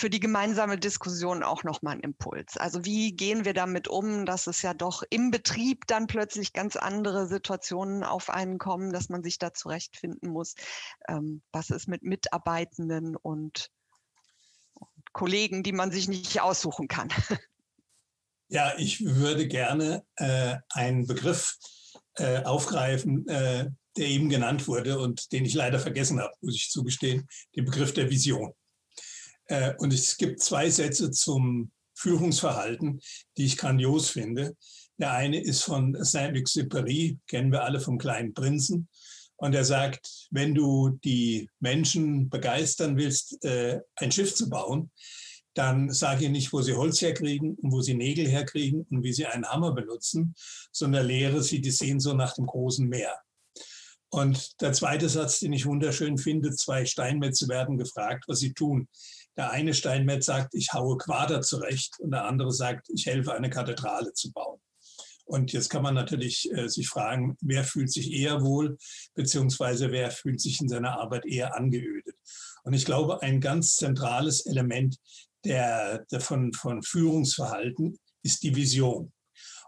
[0.00, 2.56] für die gemeinsame Diskussion auch nochmal ein Impuls.
[2.56, 6.76] Also wie gehen wir damit um, dass es ja doch im Betrieb dann plötzlich ganz
[6.76, 10.54] andere Situationen auf einen kommen, dass man sich da zurechtfinden muss.
[11.06, 13.70] Ähm, was ist mit Mitarbeitenden und,
[14.72, 17.08] und Kollegen, die man sich nicht aussuchen kann?
[18.52, 21.56] Ja, ich würde gerne äh, einen Begriff
[22.16, 26.68] äh, aufgreifen, äh, der eben genannt wurde und den ich leider vergessen habe, muss ich
[26.68, 28.52] zugestehen, den Begriff der Vision.
[29.50, 33.00] Äh, und es gibt zwei Sätze zum Führungsverhalten,
[33.36, 34.56] die ich grandios finde.
[34.98, 38.88] Der eine ist von Saint-Exupéry, kennen wir alle vom kleinen Prinzen.
[39.36, 44.90] Und er sagt, wenn du die Menschen begeistern willst, äh, ein Schiff zu bauen,
[45.54, 49.12] dann sage ihr nicht, wo sie Holz herkriegen und wo sie Nägel herkriegen und wie
[49.12, 50.34] sie einen Hammer benutzen,
[50.70, 53.18] sondern lehre sie die Sehnsucht nach dem großen Meer.
[54.10, 58.88] Und der zweite Satz, den ich wunderschön finde, zwei Steinmetze werden gefragt, was sie tun.
[59.40, 63.48] Der eine Steinmetz sagt, ich haue Quader zurecht und der andere sagt, ich helfe, eine
[63.48, 64.60] Kathedrale zu bauen.
[65.24, 68.76] Und jetzt kann man natürlich äh, sich fragen, wer fühlt sich eher wohl,
[69.14, 72.14] beziehungsweise wer fühlt sich in seiner Arbeit eher angeödet.
[72.64, 74.98] Und ich glaube, ein ganz zentrales Element
[75.46, 79.10] der, der von, von Führungsverhalten ist die Vision.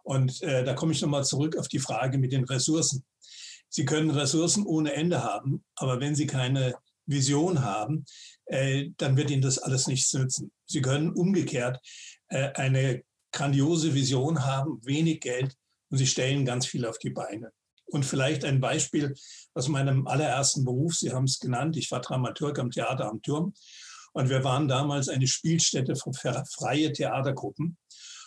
[0.02, 3.06] Und äh, da komme ich nochmal zurück auf die Frage mit den Ressourcen.
[3.70, 6.74] Sie können Ressourcen ohne Ende haben, aber wenn Sie keine
[7.06, 8.04] Vision haben,
[8.52, 10.52] äh, dann wird Ihnen das alles nichts nützen.
[10.66, 11.80] Sie können umgekehrt
[12.28, 15.56] äh, eine grandiose Vision haben, wenig Geld
[15.90, 17.50] und Sie stellen ganz viel auf die Beine.
[17.86, 19.14] Und vielleicht ein Beispiel
[19.54, 20.94] aus meinem allerersten Beruf.
[20.94, 21.76] Sie haben es genannt.
[21.76, 23.54] Ich war Dramaturg am Theater am Turm.
[24.12, 27.76] Und wir waren damals eine Spielstätte für freie Theatergruppen.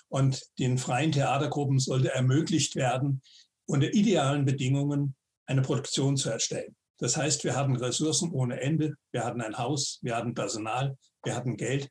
[0.08, 3.22] Und den freien Theatergruppen sollte ermöglicht werden,
[3.68, 5.16] unter idealen Bedingungen
[5.48, 6.76] eine Produktion zu erstellen.
[6.98, 11.36] Das heißt, wir hatten Ressourcen ohne Ende, wir hatten ein Haus, wir hatten Personal, wir
[11.36, 11.90] hatten Geld.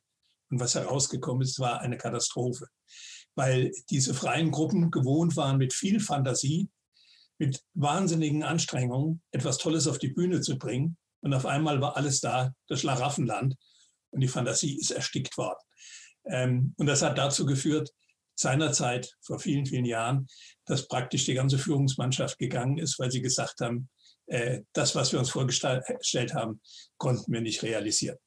[0.49, 2.67] Und was herausgekommen ist, war eine Katastrophe,
[3.35, 6.69] weil diese freien Gruppen gewohnt waren, mit viel Fantasie,
[7.37, 10.97] mit wahnsinnigen Anstrengungen etwas Tolles auf die Bühne zu bringen.
[11.21, 13.55] Und auf einmal war alles da, das Schlaraffenland,
[14.11, 15.59] und die Fantasie ist erstickt worden.
[16.25, 17.91] Ähm, und das hat dazu geführt,
[18.35, 20.27] seinerzeit, vor vielen, vielen Jahren,
[20.65, 23.89] dass praktisch die ganze Führungsmannschaft gegangen ist, weil sie gesagt haben,
[24.27, 26.61] äh, das, was wir uns vorgestellt haben,
[26.97, 28.17] konnten wir nicht realisieren.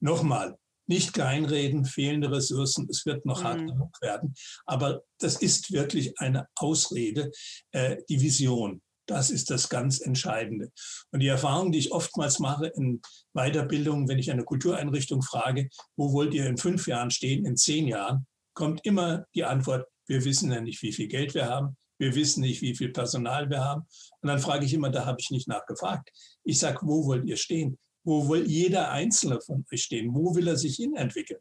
[0.00, 3.44] Nochmal, nicht kleinreden, fehlende Ressourcen, es wird noch mhm.
[3.44, 4.34] hart genug werden.
[4.66, 7.30] Aber das ist wirklich eine Ausrede,
[7.72, 8.82] äh, die Vision.
[9.06, 10.70] Das ist das ganz Entscheidende.
[11.10, 13.00] Und die Erfahrung, die ich oftmals mache in
[13.34, 17.88] Weiterbildung, wenn ich eine Kultureinrichtung frage, wo wollt ihr in fünf Jahren stehen, in zehn
[17.88, 22.16] Jahren, kommt immer die Antwort, wir wissen ja nicht, wie viel Geld wir haben, wir
[22.16, 23.82] wissen nicht, wie viel Personal wir haben.
[24.20, 26.10] Und dann frage ich immer, da habe ich nicht nachgefragt.
[26.42, 27.78] Ich sage, wo wollt ihr stehen?
[28.02, 30.12] Wo will jeder Einzelne von euch stehen?
[30.12, 31.38] Wo will er sich hinentwickeln?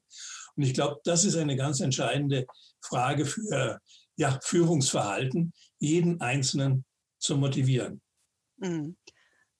[0.55, 2.45] Und ich glaube, das ist eine ganz entscheidende
[2.80, 3.80] Frage für
[4.18, 6.86] ja, Führungsverhalten, jeden Einzelnen
[7.18, 7.99] zu motivieren.
[8.57, 8.95] Mhm.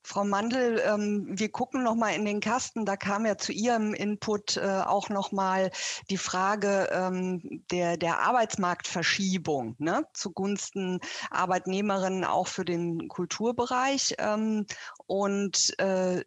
[0.04, 2.84] Frau Mandel, ähm, wir gucken noch mal in den Kasten.
[2.84, 5.70] Da kam ja zu Ihrem Input äh, auch noch mal
[6.10, 11.00] die Frage ähm, der, der Arbeitsmarktverschiebung ne, zugunsten
[11.30, 14.16] Arbeitnehmerinnen auch für den Kulturbereich.
[14.18, 14.66] Ähm,
[15.06, 16.24] und äh,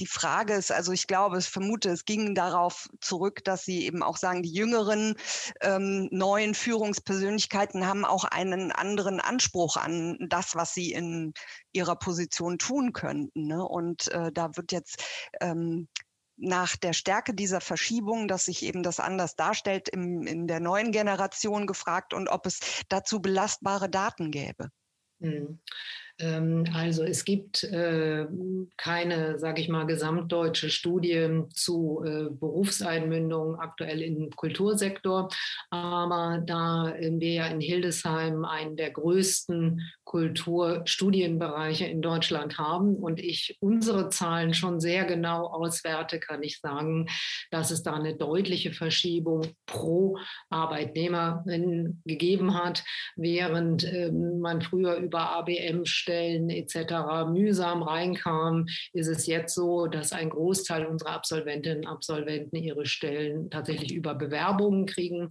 [0.00, 4.02] die Frage ist, also ich glaube, ich vermute, es ging darauf zurück, dass Sie eben
[4.02, 5.14] auch sagen, die jüngeren
[5.60, 11.34] ähm, neuen Führungspersönlichkeiten haben auch einen anderen Anspruch an das, was sie in
[11.72, 13.46] ihrer Position tun könnten.
[13.46, 13.64] Ne?
[13.64, 15.04] Und äh, da wird jetzt
[15.40, 15.88] ähm,
[16.36, 20.90] nach der Stärke dieser Verschiebung, dass sich eben das anders darstellt im, in der neuen
[20.90, 24.70] Generation gefragt und ob es dazu belastbare Daten gäbe.
[25.20, 25.60] Hm.
[26.20, 28.26] Ähm, also es gibt äh,
[28.76, 35.28] keine, sage ich mal, gesamtdeutsche Studie zu äh, Berufseinmündung aktuell im Kultursektor.
[35.70, 43.56] Aber da wir ja in Hildesheim einen der größten Kulturstudienbereiche in Deutschland haben und ich
[43.60, 47.06] unsere Zahlen schon sehr genau auswerte, kann ich sagen,
[47.52, 50.18] dass es da eine deutliche Verschiebung pro
[50.48, 52.82] Arbeitnehmerin gegeben hat,
[53.14, 57.30] während ähm, man früher über ABM Stellen etc.
[57.30, 63.48] mühsam reinkam, ist es jetzt so, dass ein Großteil unserer Absolventinnen und Absolventen ihre Stellen
[63.48, 65.28] tatsächlich über Bewerbungen kriegen.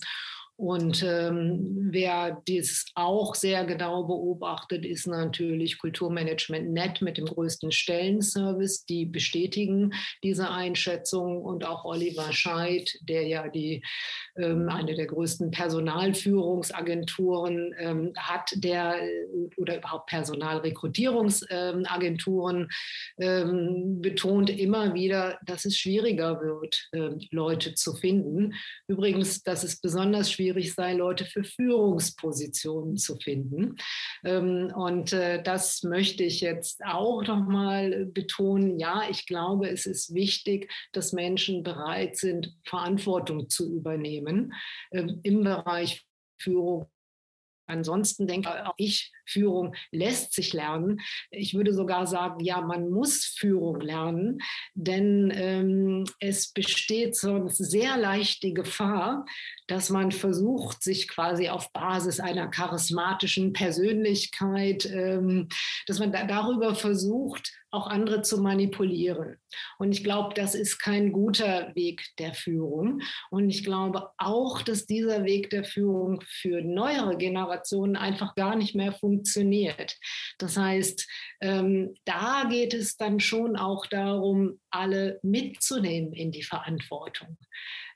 [0.60, 7.72] Und ähm, wer dies auch sehr genau beobachtet, ist natürlich Kulturmanagement Net mit dem größten
[7.72, 8.84] Stellenservice.
[8.84, 13.82] Die bestätigen diese Einschätzung und auch Oliver Scheid, der ja die,
[14.36, 18.98] ähm, eine der größten Personalführungsagenturen ähm, hat, der
[19.56, 22.68] oder überhaupt Personalrekrutierungsagenturen
[23.18, 28.56] ähm, betont immer wieder, dass es schwieriger wird, äh, Leute zu finden.
[28.90, 33.76] Übrigens, dass es besonders schwierig schwierig sei, Leute für Führungspositionen zu finden.
[34.24, 38.80] Ähm, und äh, das möchte ich jetzt auch noch mal betonen.
[38.80, 44.54] Ja, ich glaube, es ist wichtig, dass Menschen bereit sind, Verantwortung zu übernehmen
[44.92, 46.06] ähm, im Bereich
[46.42, 46.88] Führung
[47.70, 51.00] Ansonsten denke auch ich, Führung lässt sich lernen.
[51.30, 54.40] Ich würde sogar sagen, ja, man muss Führung lernen,
[54.74, 59.26] denn ähm, es besteht sonst sehr leicht die Gefahr,
[59.68, 65.48] dass man versucht, sich quasi auf Basis einer charismatischen Persönlichkeit, ähm,
[65.86, 69.38] dass man da, darüber versucht, auch andere zu manipulieren.
[69.78, 73.02] Und ich glaube, das ist kein guter Weg der Führung.
[73.30, 78.76] Und ich glaube auch, dass dieser Weg der Führung für neuere Generationen einfach gar nicht
[78.76, 79.98] mehr funktioniert.
[80.38, 81.08] Das heißt,
[81.42, 87.38] ähm, da geht es dann schon auch darum, alle mitzunehmen in die Verantwortung.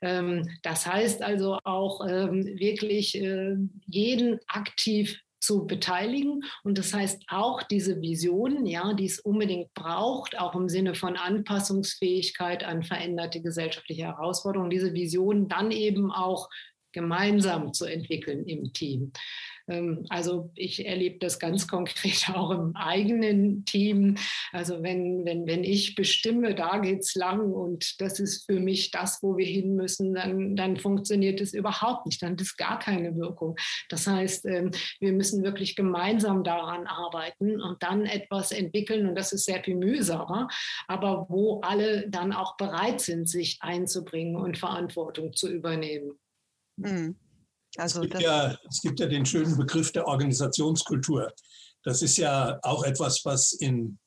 [0.02, 3.56] Ähm, das heißt also auch ähm, wirklich äh,
[3.86, 6.42] jeden aktiv zu beteiligen.
[6.62, 11.16] Und das heißt auch diese Visionen, ja, die es unbedingt braucht, auch im Sinne von
[11.16, 16.48] Anpassungsfähigkeit an veränderte gesellschaftliche Herausforderungen, diese Visionen dann eben auch
[16.92, 19.12] gemeinsam zu entwickeln im Team.
[19.68, 24.16] Ähm, also ich erlebe das ganz konkret auch im eigenen Team.
[24.52, 28.90] Also wenn, wenn, wenn ich bestimme, da geht es lang und das ist für mich
[28.90, 32.22] das, wo wir hin müssen, dann, dann funktioniert es überhaupt nicht.
[32.22, 33.56] Dann hat es gar keine Wirkung.
[33.88, 34.70] Das heißt, ähm,
[35.00, 39.76] wir müssen wirklich gemeinsam daran arbeiten und dann etwas entwickeln und das ist sehr viel
[39.76, 40.48] mühsamer,
[40.88, 46.18] aber wo alle dann auch bereit sind, sich einzubringen und Verantwortung zu übernehmen.
[46.76, 47.16] Mhm.
[47.76, 51.32] Also es, gibt ja, es gibt ja den schönen Begriff der Organisationskultur.
[51.82, 53.98] Das ist ja auch etwas, was in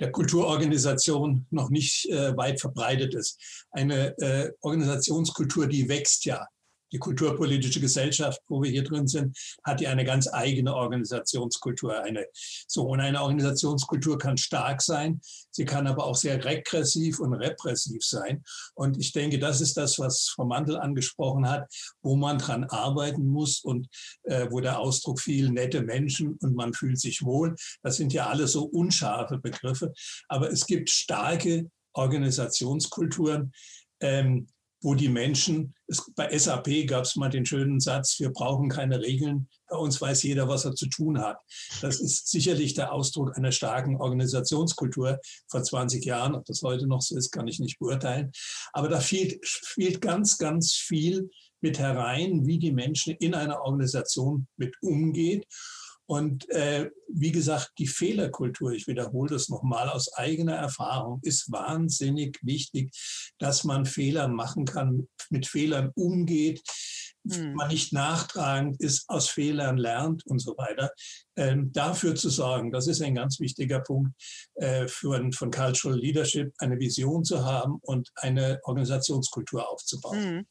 [0.00, 3.66] der Kulturorganisation noch nicht äh, weit verbreitet ist.
[3.70, 6.46] Eine äh, Organisationskultur, die wächst ja
[6.92, 12.02] die kulturpolitische Gesellschaft, wo wir hier drin sind, hat ja eine ganz eigene Organisationskultur.
[12.02, 12.26] Eine,
[12.66, 15.20] so, und eine Organisationskultur kann stark sein,
[15.50, 18.44] sie kann aber auch sehr regressiv und repressiv sein.
[18.74, 23.26] Und ich denke, das ist das, was Frau Mantel angesprochen hat, wo man dran arbeiten
[23.28, 23.88] muss und
[24.24, 27.54] äh, wo der Ausdruck viel nette Menschen und man fühlt sich wohl.
[27.82, 29.92] Das sind ja alle so unscharfe Begriffe.
[30.28, 33.52] Aber es gibt starke Organisationskulturen,
[34.00, 34.48] ähm,
[34.80, 39.00] wo die Menschen, es, bei SAP gab es mal den schönen Satz, wir brauchen keine
[39.00, 41.38] Regeln, bei uns weiß jeder, was er zu tun hat.
[41.80, 45.18] Das ist sicherlich der Ausdruck einer starken Organisationskultur
[45.48, 46.34] vor 20 Jahren.
[46.34, 48.32] Ob das heute noch so ist, kann ich nicht beurteilen.
[48.72, 51.30] Aber da fehlt, fehlt ganz, ganz viel
[51.60, 55.46] mit herein, wie die Menschen in einer Organisation mit umgeht.
[56.08, 62.38] Und äh, wie gesagt, die Fehlerkultur, ich wiederhole das nochmal aus eigener Erfahrung, ist wahnsinnig
[62.42, 62.92] wichtig,
[63.38, 66.62] dass man Fehler machen kann, mit Fehlern umgeht,
[67.30, 67.52] hm.
[67.52, 70.90] man nicht nachtragend ist, aus Fehlern lernt und so weiter.
[71.36, 74.14] Ähm, dafür zu sorgen, das ist ein ganz wichtiger Punkt
[74.54, 80.22] äh, für, von Cultural Leadership, eine Vision zu haben und eine Organisationskultur aufzubauen.
[80.22, 80.46] Hm.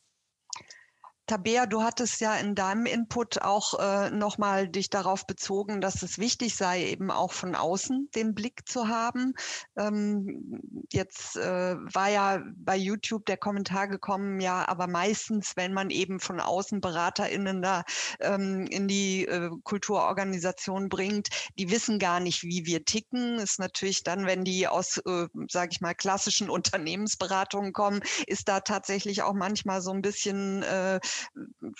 [1.27, 6.19] Tabea, du hattest ja in deinem Input auch äh, nochmal dich darauf bezogen, dass es
[6.19, 9.33] wichtig sei, eben auch von außen den Blick zu haben.
[9.75, 15.89] Ähm, jetzt äh, war ja bei YouTube der Kommentar gekommen, ja, aber meistens, wenn man
[15.89, 17.83] eben von außen BeraterInnen da
[18.21, 21.27] ähm, in die äh, Kulturorganisation bringt,
[21.59, 23.37] die wissen gar nicht, wie wir ticken.
[23.39, 28.61] Ist natürlich dann, wenn die aus, äh, sage ich mal, klassischen Unternehmensberatungen kommen, ist da
[28.61, 31.01] tatsächlich auch manchmal so ein bisschen äh,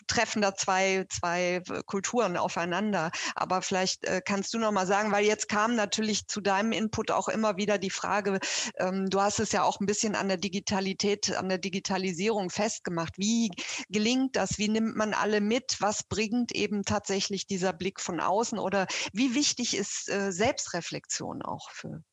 [0.08, 3.12] treffen da zwei, zwei Kulturen aufeinander.
[3.36, 7.12] Aber vielleicht äh, kannst du noch mal sagen, weil jetzt kam natürlich zu deinem Input
[7.12, 8.40] auch immer wieder die Frage,
[8.78, 13.18] ähm, du hast es ja auch ein bisschen an der Digitalität, an der Digitalisierung festgemacht.
[13.18, 13.52] Wie
[13.90, 14.58] gelingt das?
[14.58, 15.78] Wie nimmt man alle mit?
[15.80, 18.60] Was bringt eben tatsächlich dieser Blick von außen?
[18.60, 22.04] Oder wie wichtig ist äh, Selbstreflexion auch für,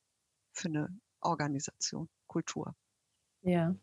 [0.53, 0.89] für eine
[1.21, 2.75] Organisation, Kultur?
[3.43, 3.75] Ja,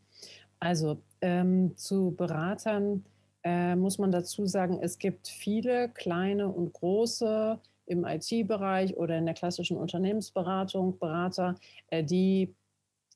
[0.60, 3.06] also ähm, zu Beratern
[3.44, 9.26] äh, muss man dazu sagen, es gibt viele kleine und große im IT-Bereich oder in
[9.26, 11.56] der klassischen Unternehmensberatung Berater,
[11.88, 12.54] äh, die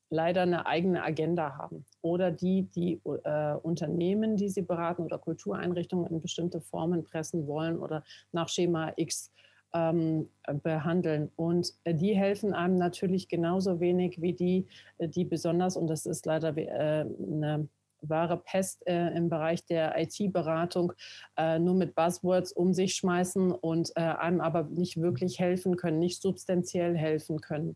[0.09, 6.11] leider eine eigene Agenda haben oder die, die äh, Unternehmen, die sie beraten oder Kultureinrichtungen
[6.11, 9.31] in bestimmte Formen pressen wollen oder nach Schema X
[9.73, 10.29] ähm,
[10.63, 11.31] behandeln.
[11.35, 16.05] Und äh, die helfen einem natürlich genauso wenig wie die, äh, die besonders, und das
[16.05, 17.67] ist leider äh, eine
[18.09, 20.93] wahre Pest äh, im Bereich der IT-Beratung,
[21.37, 25.99] äh, nur mit Buzzwords um sich schmeißen und äh, einem aber nicht wirklich helfen können,
[25.99, 27.75] nicht substanziell helfen können.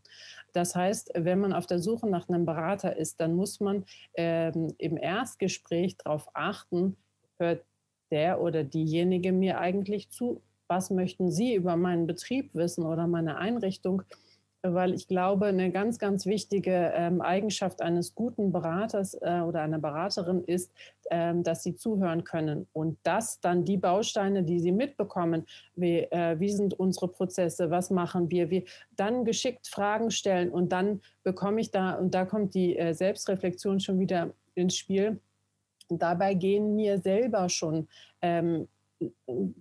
[0.52, 3.84] Das heißt, wenn man auf der Suche nach einem Berater ist, dann muss man
[4.14, 6.96] ähm, im Erstgespräch darauf achten,
[7.38, 7.64] hört
[8.10, 13.36] der oder diejenige mir eigentlich zu, was möchten Sie über meinen Betrieb wissen oder meine
[13.38, 14.02] Einrichtung?
[14.62, 19.78] Weil ich glaube, eine ganz, ganz wichtige ähm, Eigenschaft eines guten Beraters äh, oder einer
[19.78, 20.72] Beraterin ist,
[21.10, 25.46] ähm, dass sie zuhören können und dass dann die Bausteine, die sie mitbekommen,
[25.76, 28.64] wie, äh, wie sind unsere Prozesse, was machen wir, wir
[28.96, 33.80] dann geschickt Fragen stellen und dann bekomme ich da, und da kommt die äh, Selbstreflexion
[33.80, 35.20] schon wieder ins Spiel.
[35.88, 37.88] Und dabei gehen mir selber schon
[38.22, 38.68] ähm,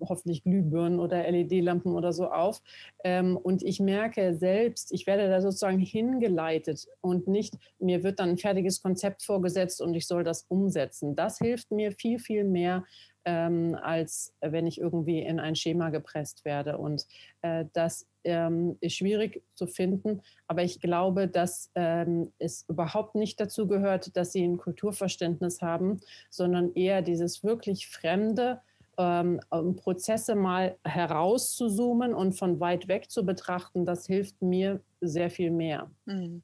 [0.02, 2.62] hoffentlich Glühbirnen oder LED-Lampen oder so auf.
[3.04, 8.30] Ähm, und ich merke selbst, ich werde da sozusagen hingeleitet und nicht, mir wird dann
[8.30, 11.16] ein fertiges Konzept vorgesetzt und ich soll das umsetzen.
[11.16, 12.84] Das hilft mir viel, viel mehr,
[13.26, 16.78] ähm, als wenn ich irgendwie in ein Schema gepresst werde.
[16.78, 17.06] Und
[17.42, 20.22] äh, das ähm, ist schwierig zu finden.
[20.48, 26.00] Aber ich glaube, dass ähm, es überhaupt nicht dazu gehört, dass sie ein Kulturverständnis haben,
[26.30, 28.62] sondern eher dieses wirklich Fremde,
[29.00, 29.40] ähm,
[29.78, 35.90] Prozesse mal herauszuzoomen und von weit weg zu betrachten, das hilft mir sehr viel mehr.
[36.06, 36.44] Mhm.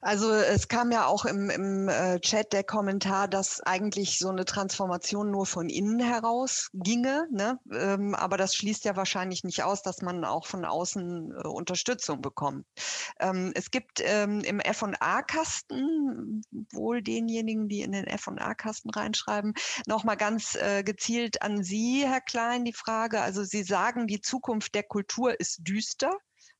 [0.00, 4.44] Also es kam ja auch im, im äh, Chat der Kommentar, dass eigentlich so eine
[4.44, 7.26] Transformation nur von innen heraus ginge.
[7.32, 7.58] Ne?
[7.72, 12.20] Ähm, aber das schließt ja wahrscheinlich nicht aus, dass man auch von außen äh, Unterstützung
[12.20, 12.64] bekommt.
[13.18, 16.42] Ähm, es gibt ähm, im F&A-Kasten,
[16.72, 19.54] wohl denjenigen, die in den F&A-Kasten reinschreiben,
[19.86, 23.20] nochmal ganz äh, gezielt an Sie, Herr Klein, die Frage.
[23.20, 26.12] Also Sie sagen, die Zukunft der Kultur ist düster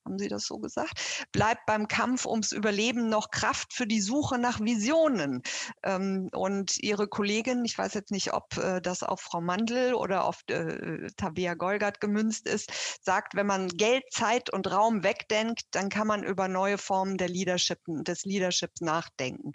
[0.09, 1.27] haben Sie das so gesagt?
[1.33, 5.43] Bleibt beim Kampf ums Überleben noch Kraft für die Suche nach Visionen.
[5.83, 10.25] Ähm, und Ihre Kollegin, ich weiß jetzt nicht, ob äh, das auf Frau Mandl oder
[10.25, 12.71] auf äh, Tabea Golgert gemünzt ist,
[13.03, 17.29] sagt, wenn man Geld, Zeit und Raum wegdenkt, dann kann man über neue Formen der
[17.29, 19.53] Leadership, des Leaderships nachdenken.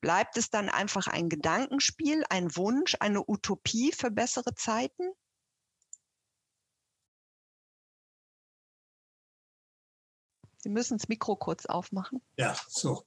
[0.00, 5.04] Bleibt es dann einfach ein Gedankenspiel, ein Wunsch, eine Utopie für bessere Zeiten?
[10.64, 12.22] Sie müssen das Mikro kurz aufmachen.
[12.38, 13.02] Ja, so.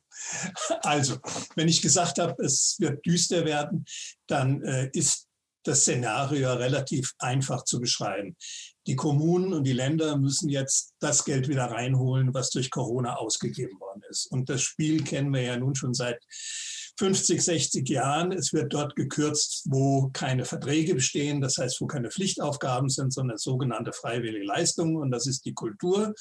[0.83, 1.17] Also,
[1.55, 3.83] wenn ich gesagt habe, es wird düster werden,
[4.27, 5.25] dann äh, ist
[5.63, 8.37] das Szenario relativ einfach zu beschreiben.
[8.85, 13.79] Die Kommunen und die Länder müssen jetzt das Geld wieder reinholen, was durch Corona ausgegeben
[13.79, 14.27] worden ist.
[14.27, 16.23] Und das Spiel kennen wir ja nun schon seit
[16.99, 18.31] 50, 60 Jahren.
[18.33, 23.39] Es wird dort gekürzt, wo keine Verträge bestehen, das heißt, wo keine Pflichtaufgaben sind, sondern
[23.39, 24.97] sogenannte freiwillige Leistungen.
[24.97, 26.13] Und das ist die Kultur.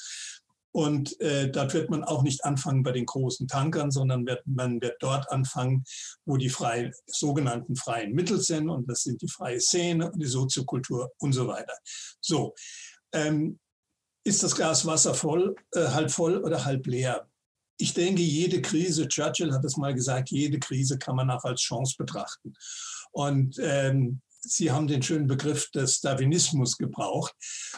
[0.77, 4.79] Und äh, dort wird man auch nicht anfangen bei den großen Tankern, sondern wird, man
[4.79, 5.83] wird dort anfangen,
[6.23, 8.69] wo die freien, sogenannten freien Mittel sind.
[8.69, 11.73] Und das sind die freie Szene und die Soziokultur und so weiter.
[12.21, 12.53] So,
[13.11, 13.57] ähm,
[14.23, 17.27] ist das Glas Wasser voll, äh, halb voll oder halb leer?
[17.79, 21.61] Ich denke, jede Krise, Churchill hat es mal gesagt, jede Krise kann man auch als
[21.61, 22.53] Chance betrachten.
[23.11, 27.33] Und ähm, Sie haben den schönen Begriff des Darwinismus gebraucht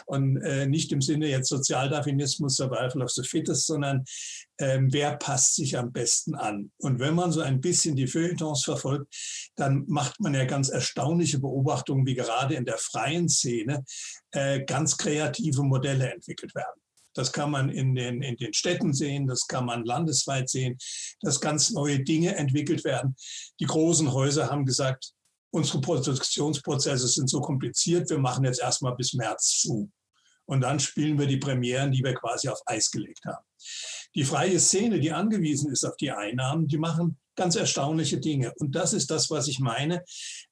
[0.06, 4.04] und äh, nicht im Sinne jetzt Sozialdarwinismus, Survival of the Fittest, sondern
[4.58, 6.70] ähm, wer passt sich am besten an.
[6.78, 9.14] Und wenn man so ein bisschen die Feuilletons verfolgt,
[9.56, 13.84] dann macht man ja ganz erstaunliche Beobachtungen, wie gerade in der freien Szene
[14.32, 16.80] äh, ganz kreative Modelle entwickelt werden.
[17.14, 20.78] Das kann man in den, in den Städten sehen, das kann man landesweit sehen,
[21.20, 23.16] dass ganz neue Dinge entwickelt werden.
[23.58, 25.12] Die großen Häuser haben gesagt,
[25.50, 29.90] unsere Produktionsprozesse sind so kompliziert, wir machen jetzt erstmal bis März zu.
[30.46, 33.44] Und dann spielen wir die Premieren, die wir quasi auf Eis gelegt haben.
[34.16, 38.52] Die freie Szene, die angewiesen ist auf die Einnahmen, die machen ganz erstaunliche Dinge.
[38.56, 40.02] Und das ist das, was ich meine.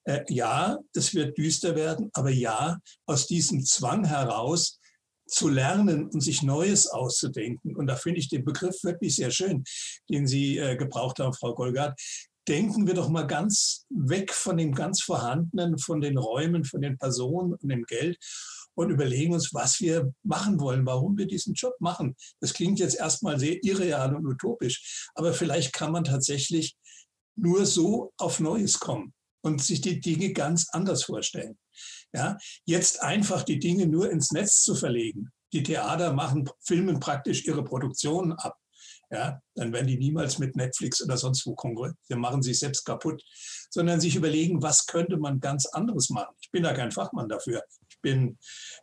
[0.05, 4.79] Äh, ja, es wird düster werden, aber ja, aus diesem Zwang heraus
[5.27, 7.75] zu lernen und sich Neues auszudenken.
[7.75, 9.63] Und da finde ich den Begriff wirklich sehr schön,
[10.09, 11.99] den Sie äh, gebraucht haben, Frau Golgard
[12.49, 16.97] denken wir doch mal ganz weg von dem ganz Vorhandenen, von den Räumen, von den
[16.97, 18.17] Personen und dem Geld
[18.73, 22.15] und überlegen uns, was wir machen wollen, warum wir diesen Job machen.
[22.39, 26.75] Das klingt jetzt erstmal sehr irreal und utopisch, aber vielleicht kann man tatsächlich
[27.35, 31.57] nur so auf Neues kommen und sich die Dinge ganz anders vorstellen.
[32.13, 35.29] Ja, jetzt einfach die Dinge nur ins Netz zu verlegen.
[35.53, 38.58] Die Theater machen, filmen praktisch ihre Produktionen ab.
[39.11, 41.97] Ja, dann werden die niemals mit Netflix oder sonst wo konkurrieren.
[42.09, 43.23] Machen sich selbst kaputt,
[43.69, 46.35] sondern sich überlegen, was könnte man ganz anderes machen.
[46.41, 47.63] Ich bin da kein Fachmann dafür.
[47.89, 48.37] Ich bin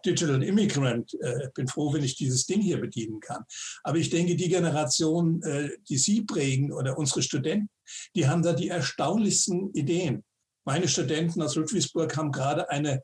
[0.05, 3.45] Digital Immigrant, äh, bin froh, wenn ich dieses Ding hier bedienen kann.
[3.85, 7.71] Aber ich denke, die Generation, äh, die Sie prägen oder unsere Studenten,
[8.15, 10.25] die haben da die erstaunlichsten Ideen.
[10.65, 13.01] Meine Studenten aus Ludwigsburg haben gerade eine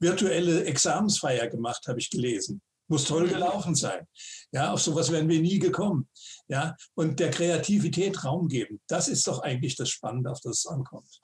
[0.00, 2.62] virtuelle Examensfeier gemacht, habe ich gelesen.
[2.88, 4.06] Muss toll gelaufen sein.
[4.52, 6.08] Ja, auf sowas wären wir nie gekommen.
[6.48, 8.80] Ja, und der Kreativität Raum geben.
[8.86, 11.20] Das ist doch eigentlich das Spannende, auf das es ankommt.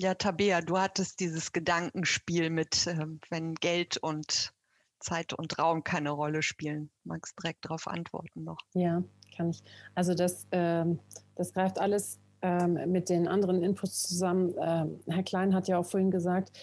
[0.00, 4.52] Ja, Tabea, du hattest dieses Gedankenspiel mit, äh, wenn Geld und
[5.00, 6.90] Zeit und Raum keine Rolle spielen.
[7.04, 8.58] Magst direkt darauf antworten noch?
[8.74, 9.02] Ja,
[9.36, 9.62] kann ich.
[9.94, 10.98] Also das, ähm,
[11.34, 14.54] das greift alles ähm, mit den anderen Inputs zusammen.
[14.60, 16.56] Ähm, Herr Klein hat ja auch vorhin gesagt,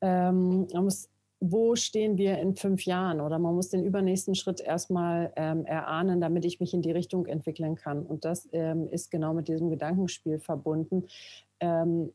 [0.00, 1.08] ähm, man muss,
[1.40, 3.20] wo stehen wir in fünf Jahren?
[3.20, 7.26] Oder man muss den übernächsten Schritt erstmal ähm, erahnen, damit ich mich in die Richtung
[7.26, 8.04] entwickeln kann.
[8.04, 11.06] Und das ähm, ist genau mit diesem Gedankenspiel verbunden.
[11.60, 12.12] Ähm,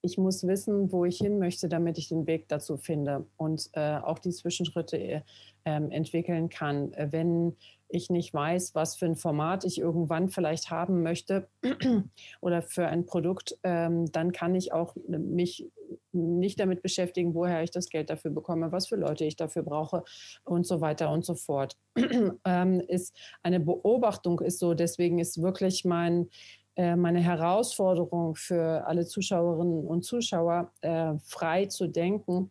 [0.00, 3.98] ich muss wissen, wo ich hin möchte, damit ich den Weg dazu finde und äh,
[3.98, 5.22] auch die Zwischenschritte äh,
[5.64, 6.92] entwickeln kann.
[6.98, 7.56] Wenn
[7.92, 11.48] ich nicht weiß, was für ein Format ich irgendwann vielleicht haben möchte
[12.40, 15.70] oder für ein Produkt, ähm, dann kann ich auch mich
[16.12, 20.04] nicht damit beschäftigen, woher ich das Geld dafür bekomme, was für Leute ich dafür brauche
[20.44, 21.76] und so weiter und so fort.
[22.44, 26.28] ähm, ist eine Beobachtung ist so, deswegen ist wirklich mein
[26.74, 32.50] äh, meine Herausforderung für alle Zuschauerinnen und Zuschauer, äh, frei zu denken,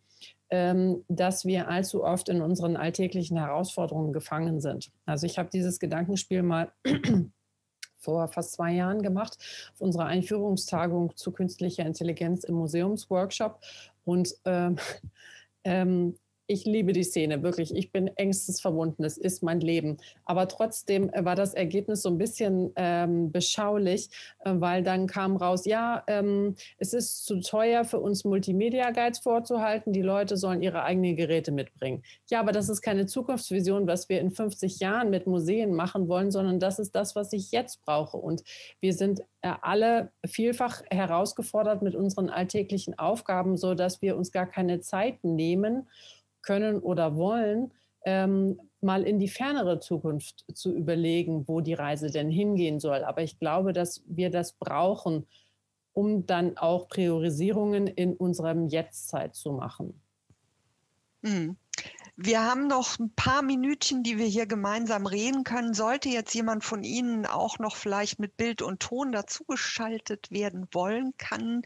[1.08, 4.92] dass wir allzu oft in unseren alltäglichen Herausforderungen gefangen sind.
[5.06, 6.70] Also ich habe dieses Gedankenspiel mal
[7.96, 9.38] vor fast zwei Jahren gemacht,
[9.72, 13.60] auf unserer Einführungstagung zu künstlicher Intelligenz im Museumsworkshop.
[14.04, 14.76] Und ähm,
[15.64, 16.16] ähm,
[16.52, 17.74] ich liebe die Szene, wirklich.
[17.74, 19.04] Ich bin engstens verbunden.
[19.04, 19.96] Es ist mein Leben.
[20.24, 24.10] Aber trotzdem äh, war das Ergebnis so ein bisschen ähm, beschaulich,
[24.40, 29.92] äh, weil dann kam raus, ja, ähm, es ist zu teuer für uns Multimedia-Guides vorzuhalten.
[29.92, 32.02] Die Leute sollen ihre eigenen Geräte mitbringen.
[32.30, 36.30] Ja, aber das ist keine Zukunftsvision, was wir in 50 Jahren mit Museen machen wollen,
[36.30, 38.18] sondern das ist das, was ich jetzt brauche.
[38.18, 38.44] Und
[38.80, 44.46] wir sind äh, alle vielfach herausgefordert mit unseren alltäglichen Aufgaben, so dass wir uns gar
[44.46, 45.88] keine Zeit nehmen,
[46.42, 47.72] können oder wollen,
[48.04, 53.04] ähm, mal in die fernere Zukunft zu überlegen, wo die Reise denn hingehen soll.
[53.04, 55.26] Aber ich glaube, dass wir das brauchen,
[55.92, 60.00] um dann auch Priorisierungen in unserem Jetztzeit zu machen.
[61.22, 61.56] Mhm.
[62.16, 65.72] Wir haben noch ein paar Minütchen, die wir hier gemeinsam reden können.
[65.72, 71.14] Sollte jetzt jemand von Ihnen auch noch vielleicht mit Bild und Ton dazugeschaltet werden wollen,
[71.16, 71.62] kann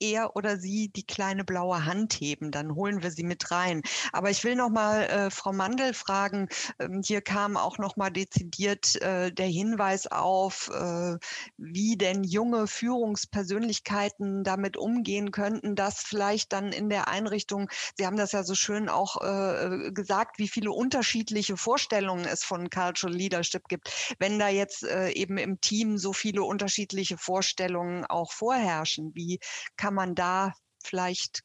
[0.00, 3.82] er oder sie die kleine blaue Hand heben, dann holen wir sie mit rein.
[4.12, 6.48] Aber ich will noch mal äh, Frau Mandel fragen.
[6.78, 11.16] Ähm, hier kam auch noch mal dezidiert äh, der Hinweis auf, äh,
[11.56, 18.16] wie denn junge Führungspersönlichkeiten damit umgehen könnten, dass vielleicht dann in der Einrichtung, Sie haben
[18.16, 23.68] das ja so schön auch äh, gesagt, wie viele unterschiedliche Vorstellungen es von Cultural Leadership
[23.68, 24.14] gibt.
[24.18, 29.38] Wenn da jetzt äh, eben im Team so viele unterschiedliche Vorstellungen auch vorherrschen, wie
[29.76, 30.52] kann kann man da
[30.84, 31.42] vielleicht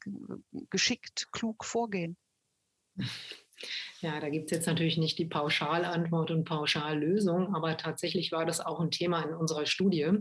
[0.70, 2.16] geschickt, klug vorgehen?
[4.02, 8.60] Ja, da gibt es jetzt natürlich nicht die Pauschalantwort und Pauschallösung, aber tatsächlich war das
[8.60, 10.12] auch ein Thema in unserer Studie,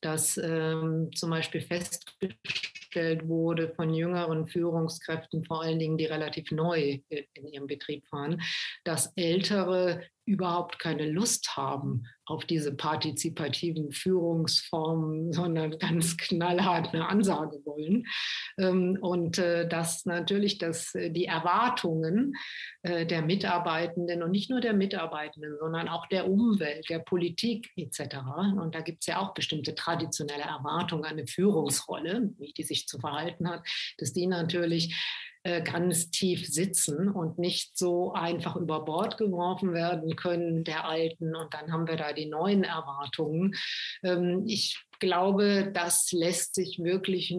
[0.00, 7.00] dass ähm, zum Beispiel festgestellt wurde von jüngeren Führungskräften, vor allen Dingen, die relativ neu
[7.10, 8.40] in ihrem Betrieb waren,
[8.84, 17.60] dass ältere überhaupt keine Lust haben auf diese partizipativen Führungsformen, sondern ganz knallhart eine Ansage
[17.64, 18.06] wollen.
[18.58, 22.34] Ähm, und äh, dass natürlich dass äh, die Erwartungen
[22.82, 28.16] äh, der Mitarbeitenden und nicht nur der Mitarbeitenden, sondern auch der Umwelt, der Politik etc.
[28.58, 32.88] Und da gibt es ja auch bestimmte traditionelle Erwartungen an eine Führungsrolle, wie die sich
[32.88, 33.64] zu verhalten hat,
[33.98, 34.94] dass die natürlich
[35.62, 41.36] ganz tief sitzen und nicht so einfach über Bord geworfen werden können der alten.
[41.36, 43.54] Und dann haben wir da die neuen Erwartungen.
[44.02, 47.36] Ähm, ich glaube, das lässt sich wirklich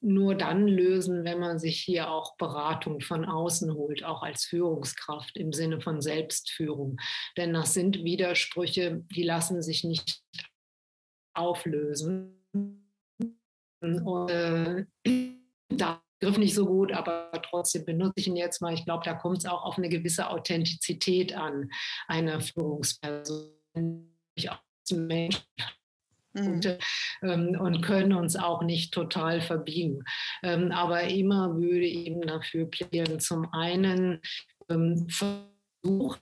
[0.00, 5.36] nur dann lösen, wenn man sich hier auch Beratung von außen holt, auch als Führungskraft
[5.36, 6.98] im Sinne von Selbstführung.
[7.36, 10.22] Denn das sind Widersprüche, die lassen sich nicht
[11.34, 12.44] auflösen.
[13.80, 14.84] Und, äh,
[15.68, 18.74] da Begriff nicht so gut, aber trotzdem benutze ich ihn jetzt mal.
[18.74, 21.70] Ich glaube, da kommt es auch auf eine gewisse Authentizität an
[22.08, 23.50] einer Führungsperson,
[24.48, 24.58] auch
[24.90, 25.42] Menschen
[26.32, 26.46] mhm.
[26.46, 26.78] und,
[27.22, 30.04] ähm, und können uns auch nicht total verbiegen.
[30.42, 34.20] Ähm, aber immer würde ich eben dafür plädieren, zum einen
[34.68, 36.20] ähm, versuchen,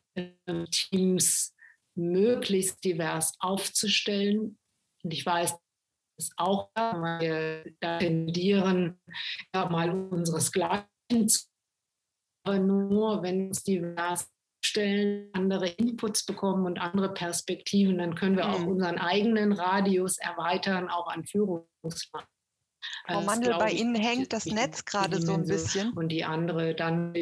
[0.71, 1.55] Teams
[1.95, 4.59] möglichst divers aufzustellen.
[5.03, 5.55] Und ich weiß,
[6.17, 9.01] dass auch wir da tendieren,
[9.55, 11.47] ja, mal unseresgleichen zu
[12.47, 14.31] aber nur, wenn uns divers
[14.65, 18.69] stellen, andere Inputs bekommen und andere Perspektiven, dann können wir auch mhm.
[18.69, 22.29] unseren eigenen Radius erweitern, auch an Führungsmacht.
[23.07, 25.93] Frau Mandel, bei Ihnen hängt das Netz gerade so ein bisschen.
[25.93, 27.13] Und die andere dann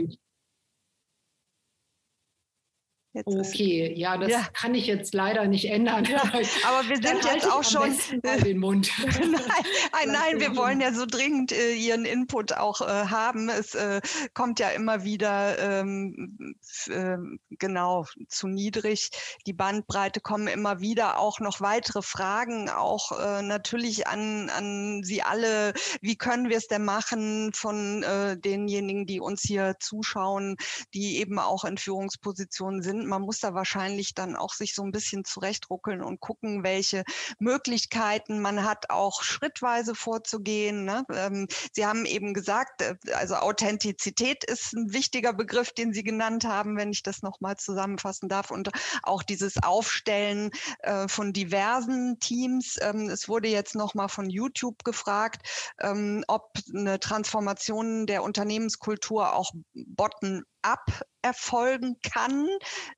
[3.14, 4.44] Jetzt okay, ja, das ja.
[4.54, 6.04] kann ich jetzt leider nicht ändern.
[6.04, 6.20] Ja,
[6.66, 8.90] aber wir sind jetzt auch schon den Mund.
[9.20, 13.48] nein, nein, wir wollen ja so dringend äh, Ihren Input auch äh, haben.
[13.48, 14.00] Es äh,
[14.34, 16.56] kommt ja immer wieder ähm,
[16.88, 17.16] äh,
[17.50, 19.10] genau zu niedrig.
[19.46, 25.22] Die Bandbreite kommen immer wieder auch noch weitere Fragen, auch äh, natürlich an, an Sie
[25.22, 25.72] alle.
[26.00, 30.56] Wie können wir es denn machen von äh, denjenigen, die uns hier zuschauen,
[30.94, 33.03] die eben auch in Führungspositionen sind?
[33.06, 37.04] Man muss da wahrscheinlich dann auch sich so ein bisschen zurechtruckeln und gucken, welche
[37.38, 40.84] Möglichkeiten man hat, auch schrittweise vorzugehen.
[40.84, 41.04] Ne?
[41.12, 46.44] Ähm, Sie haben eben gesagt, äh, also Authentizität ist ein wichtiger Begriff, den Sie genannt
[46.44, 48.50] haben, wenn ich das nochmal zusammenfassen darf.
[48.50, 48.70] Und
[49.02, 50.50] auch dieses Aufstellen
[50.80, 52.76] äh, von diversen Teams.
[52.80, 55.46] Ähm, es wurde jetzt nochmal von YouTube gefragt,
[55.80, 62.48] ähm, ob eine Transformation der Unternehmenskultur auch bottom ab erfolgen kann.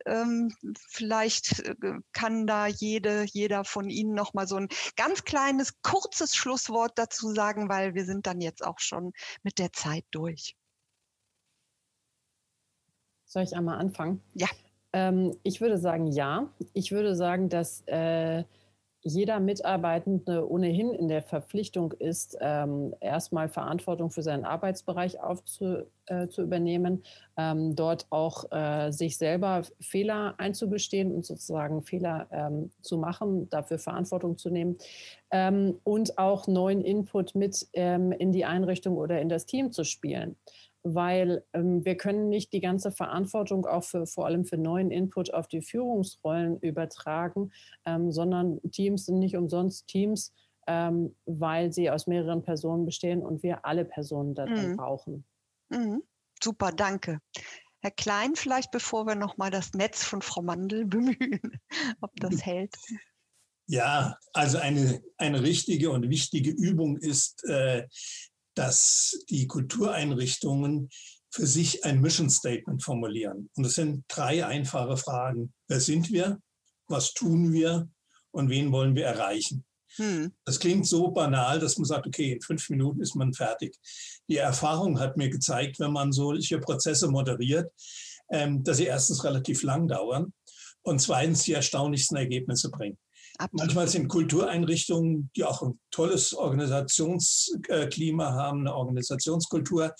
[0.04, 0.52] Ähm,
[0.88, 1.74] vielleicht äh,
[2.12, 7.32] kann da jede, jeder von Ihnen noch mal so ein ganz kleines, kurzes Schlusswort dazu
[7.32, 9.12] sagen, weil wir sind dann jetzt auch schon
[9.42, 10.56] mit der Zeit durch.
[13.24, 14.22] Soll ich einmal anfangen?
[14.34, 14.48] Ja.
[14.92, 16.52] Ähm, ich würde sagen, ja.
[16.72, 18.44] Ich würde sagen, dass äh,
[19.06, 26.26] jeder Mitarbeitende ohnehin in der Verpflichtung ist, ähm, erstmal Verantwortung für seinen Arbeitsbereich aufzu, äh,
[26.36, 27.04] übernehmen,
[27.36, 33.78] ähm, dort auch äh, sich selber Fehler einzugestehen und sozusagen Fehler ähm, zu machen, dafür
[33.78, 34.76] Verantwortung zu nehmen
[35.30, 39.84] ähm, und auch neuen Input mit ähm, in die Einrichtung oder in das Team zu
[39.84, 40.36] spielen
[40.94, 45.34] weil ähm, wir können nicht die ganze Verantwortung auch für, vor allem für neuen Input
[45.34, 47.52] auf die Führungsrollen übertragen,
[47.84, 50.32] ähm, sondern Teams sind nicht umsonst Teams,
[50.66, 54.76] ähm, weil sie aus mehreren Personen bestehen und wir alle Personen da mhm.
[54.76, 55.24] brauchen.
[55.70, 56.02] Mhm.
[56.42, 57.20] Super, danke.
[57.80, 61.60] Herr Klein, vielleicht bevor wir nochmal das Netz von Frau Mandel bemühen,
[62.00, 62.74] ob das hält.
[63.68, 67.86] Ja, also eine, eine richtige und wichtige Übung ist, äh,
[68.56, 70.88] dass die Kultureinrichtungen
[71.30, 73.50] für sich ein Mission Statement formulieren.
[73.56, 75.52] Und es sind drei einfache Fragen.
[75.68, 76.40] Wer sind wir?
[76.88, 77.88] Was tun wir?
[78.30, 79.64] Und wen wollen wir erreichen?
[79.96, 80.32] Hm.
[80.44, 83.76] Das klingt so banal, dass man sagt, okay, in fünf Minuten ist man fertig.
[84.28, 87.70] Die Erfahrung hat mir gezeigt, wenn man solche Prozesse moderiert,
[88.30, 90.32] ähm, dass sie erstens relativ lang dauern
[90.82, 92.98] und zweitens die erstaunlichsten Ergebnisse bringen.
[93.38, 93.66] Absolut.
[93.66, 99.94] Manchmal sind Kultureinrichtungen, die auch ein tolles Organisationsklima haben, eine Organisationskultur,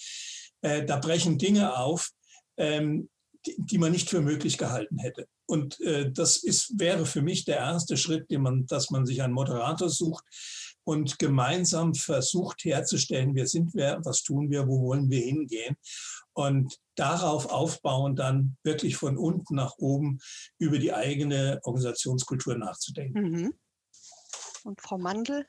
[0.62, 2.10] äh, da brechen Dinge auf,
[2.56, 3.08] ähm,
[3.44, 5.28] die, man nicht für möglich gehalten hätte.
[5.46, 9.34] Und äh, das ist, wäre für mich der erste Schritt, man, dass man sich einen
[9.34, 10.24] Moderator sucht
[10.86, 15.76] und gemeinsam versucht herzustellen, wer sind wir, was tun wir, wo wollen wir hingehen
[16.32, 20.20] und darauf aufbauen, dann wirklich von unten nach oben
[20.58, 23.30] über die eigene Organisationskultur nachzudenken.
[23.30, 23.54] Mhm.
[24.62, 25.46] Und Frau Mandel?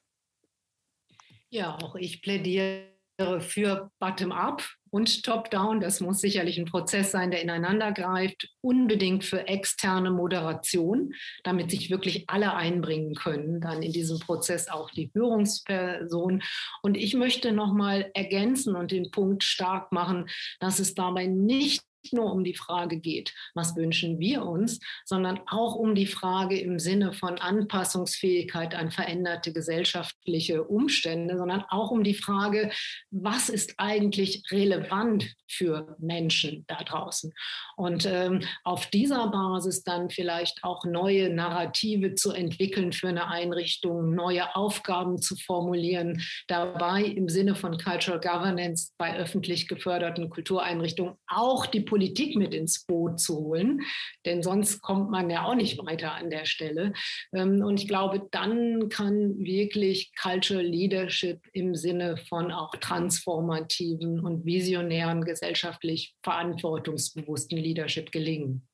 [1.50, 2.97] Ja, auch ich plädiere
[3.40, 5.80] für Bottom-up und Top-down.
[5.80, 8.50] Das muss sicherlich ein Prozess sein, der ineinander greift.
[8.62, 11.14] Unbedingt für externe Moderation,
[11.44, 16.44] damit sich wirklich alle einbringen können, dann in diesem Prozess auch die Führungsperson.
[16.82, 20.30] Und ich möchte noch mal ergänzen und den Punkt stark machen,
[20.60, 25.76] dass es dabei nicht nur um die Frage geht, was wünschen wir uns, sondern auch
[25.76, 32.14] um die Frage im Sinne von Anpassungsfähigkeit an veränderte gesellschaftliche Umstände, sondern auch um die
[32.14, 32.72] Frage,
[33.12, 37.34] was ist eigentlich relevant für Menschen da draußen.
[37.76, 44.14] Und ähm, auf dieser Basis dann vielleicht auch neue Narrative zu entwickeln für eine Einrichtung,
[44.14, 51.66] neue Aufgaben zu formulieren, dabei im Sinne von Cultural Governance bei öffentlich geförderten Kultureinrichtungen auch
[51.66, 51.97] die Politik
[52.36, 53.82] mit ins Boot zu holen,
[54.26, 56.94] denn sonst kommt man ja auch nicht weiter an der Stelle.
[57.34, 64.46] Ähm, und ich glaube, dann kann wirklich Cultural Leadership im Sinne von auch transformativen und
[64.46, 68.68] visionären gesellschaftlich verantwortungsbewussten Leadership gelingen.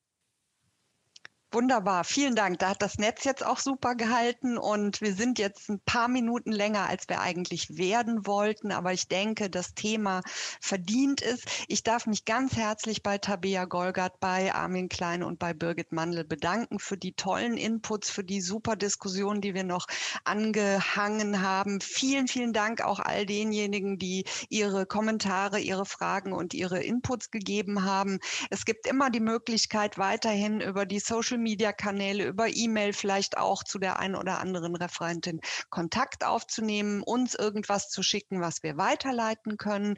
[1.53, 2.57] Wunderbar, vielen Dank.
[2.57, 6.51] Da hat das Netz jetzt auch super gehalten und wir sind jetzt ein paar Minuten
[6.51, 8.71] länger, als wir eigentlich werden wollten.
[8.71, 10.21] Aber ich denke, das Thema
[10.59, 11.43] verdient es.
[11.67, 16.23] Ich darf mich ganz herzlich bei Tabea Golgert, bei Armin Klein und bei Birgit Mandel
[16.23, 19.85] bedanken für die tollen Inputs, für die super Diskussion, die wir noch
[20.23, 21.81] angehangen haben.
[21.81, 27.83] Vielen, vielen Dank auch all denjenigen, die ihre Kommentare, ihre Fragen und ihre Inputs gegeben
[27.83, 28.17] haben.
[28.49, 33.77] Es gibt immer die Möglichkeit, weiterhin über die Social Media-Kanäle, über E-Mail vielleicht auch zu
[33.79, 39.95] der einen oder anderen Referentin Kontakt aufzunehmen, uns irgendwas zu schicken, was wir weiterleiten können.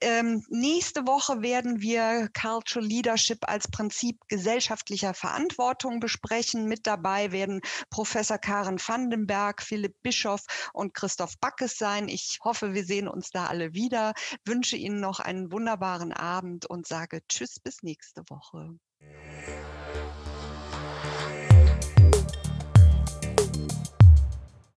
[0.00, 6.66] Ähm, nächste Woche werden wir Cultural Leadership als Prinzip gesellschaftlicher Verantwortung besprechen.
[6.66, 7.60] Mit dabei werden
[7.90, 12.08] Professor Karen Vandenberg, Philipp Bischoff und Christoph Backes sein.
[12.08, 14.14] Ich hoffe, wir sehen uns da alle wieder.
[14.44, 18.78] Wünsche Ihnen noch einen wunderbaren Abend und sage Tschüss bis nächste Woche.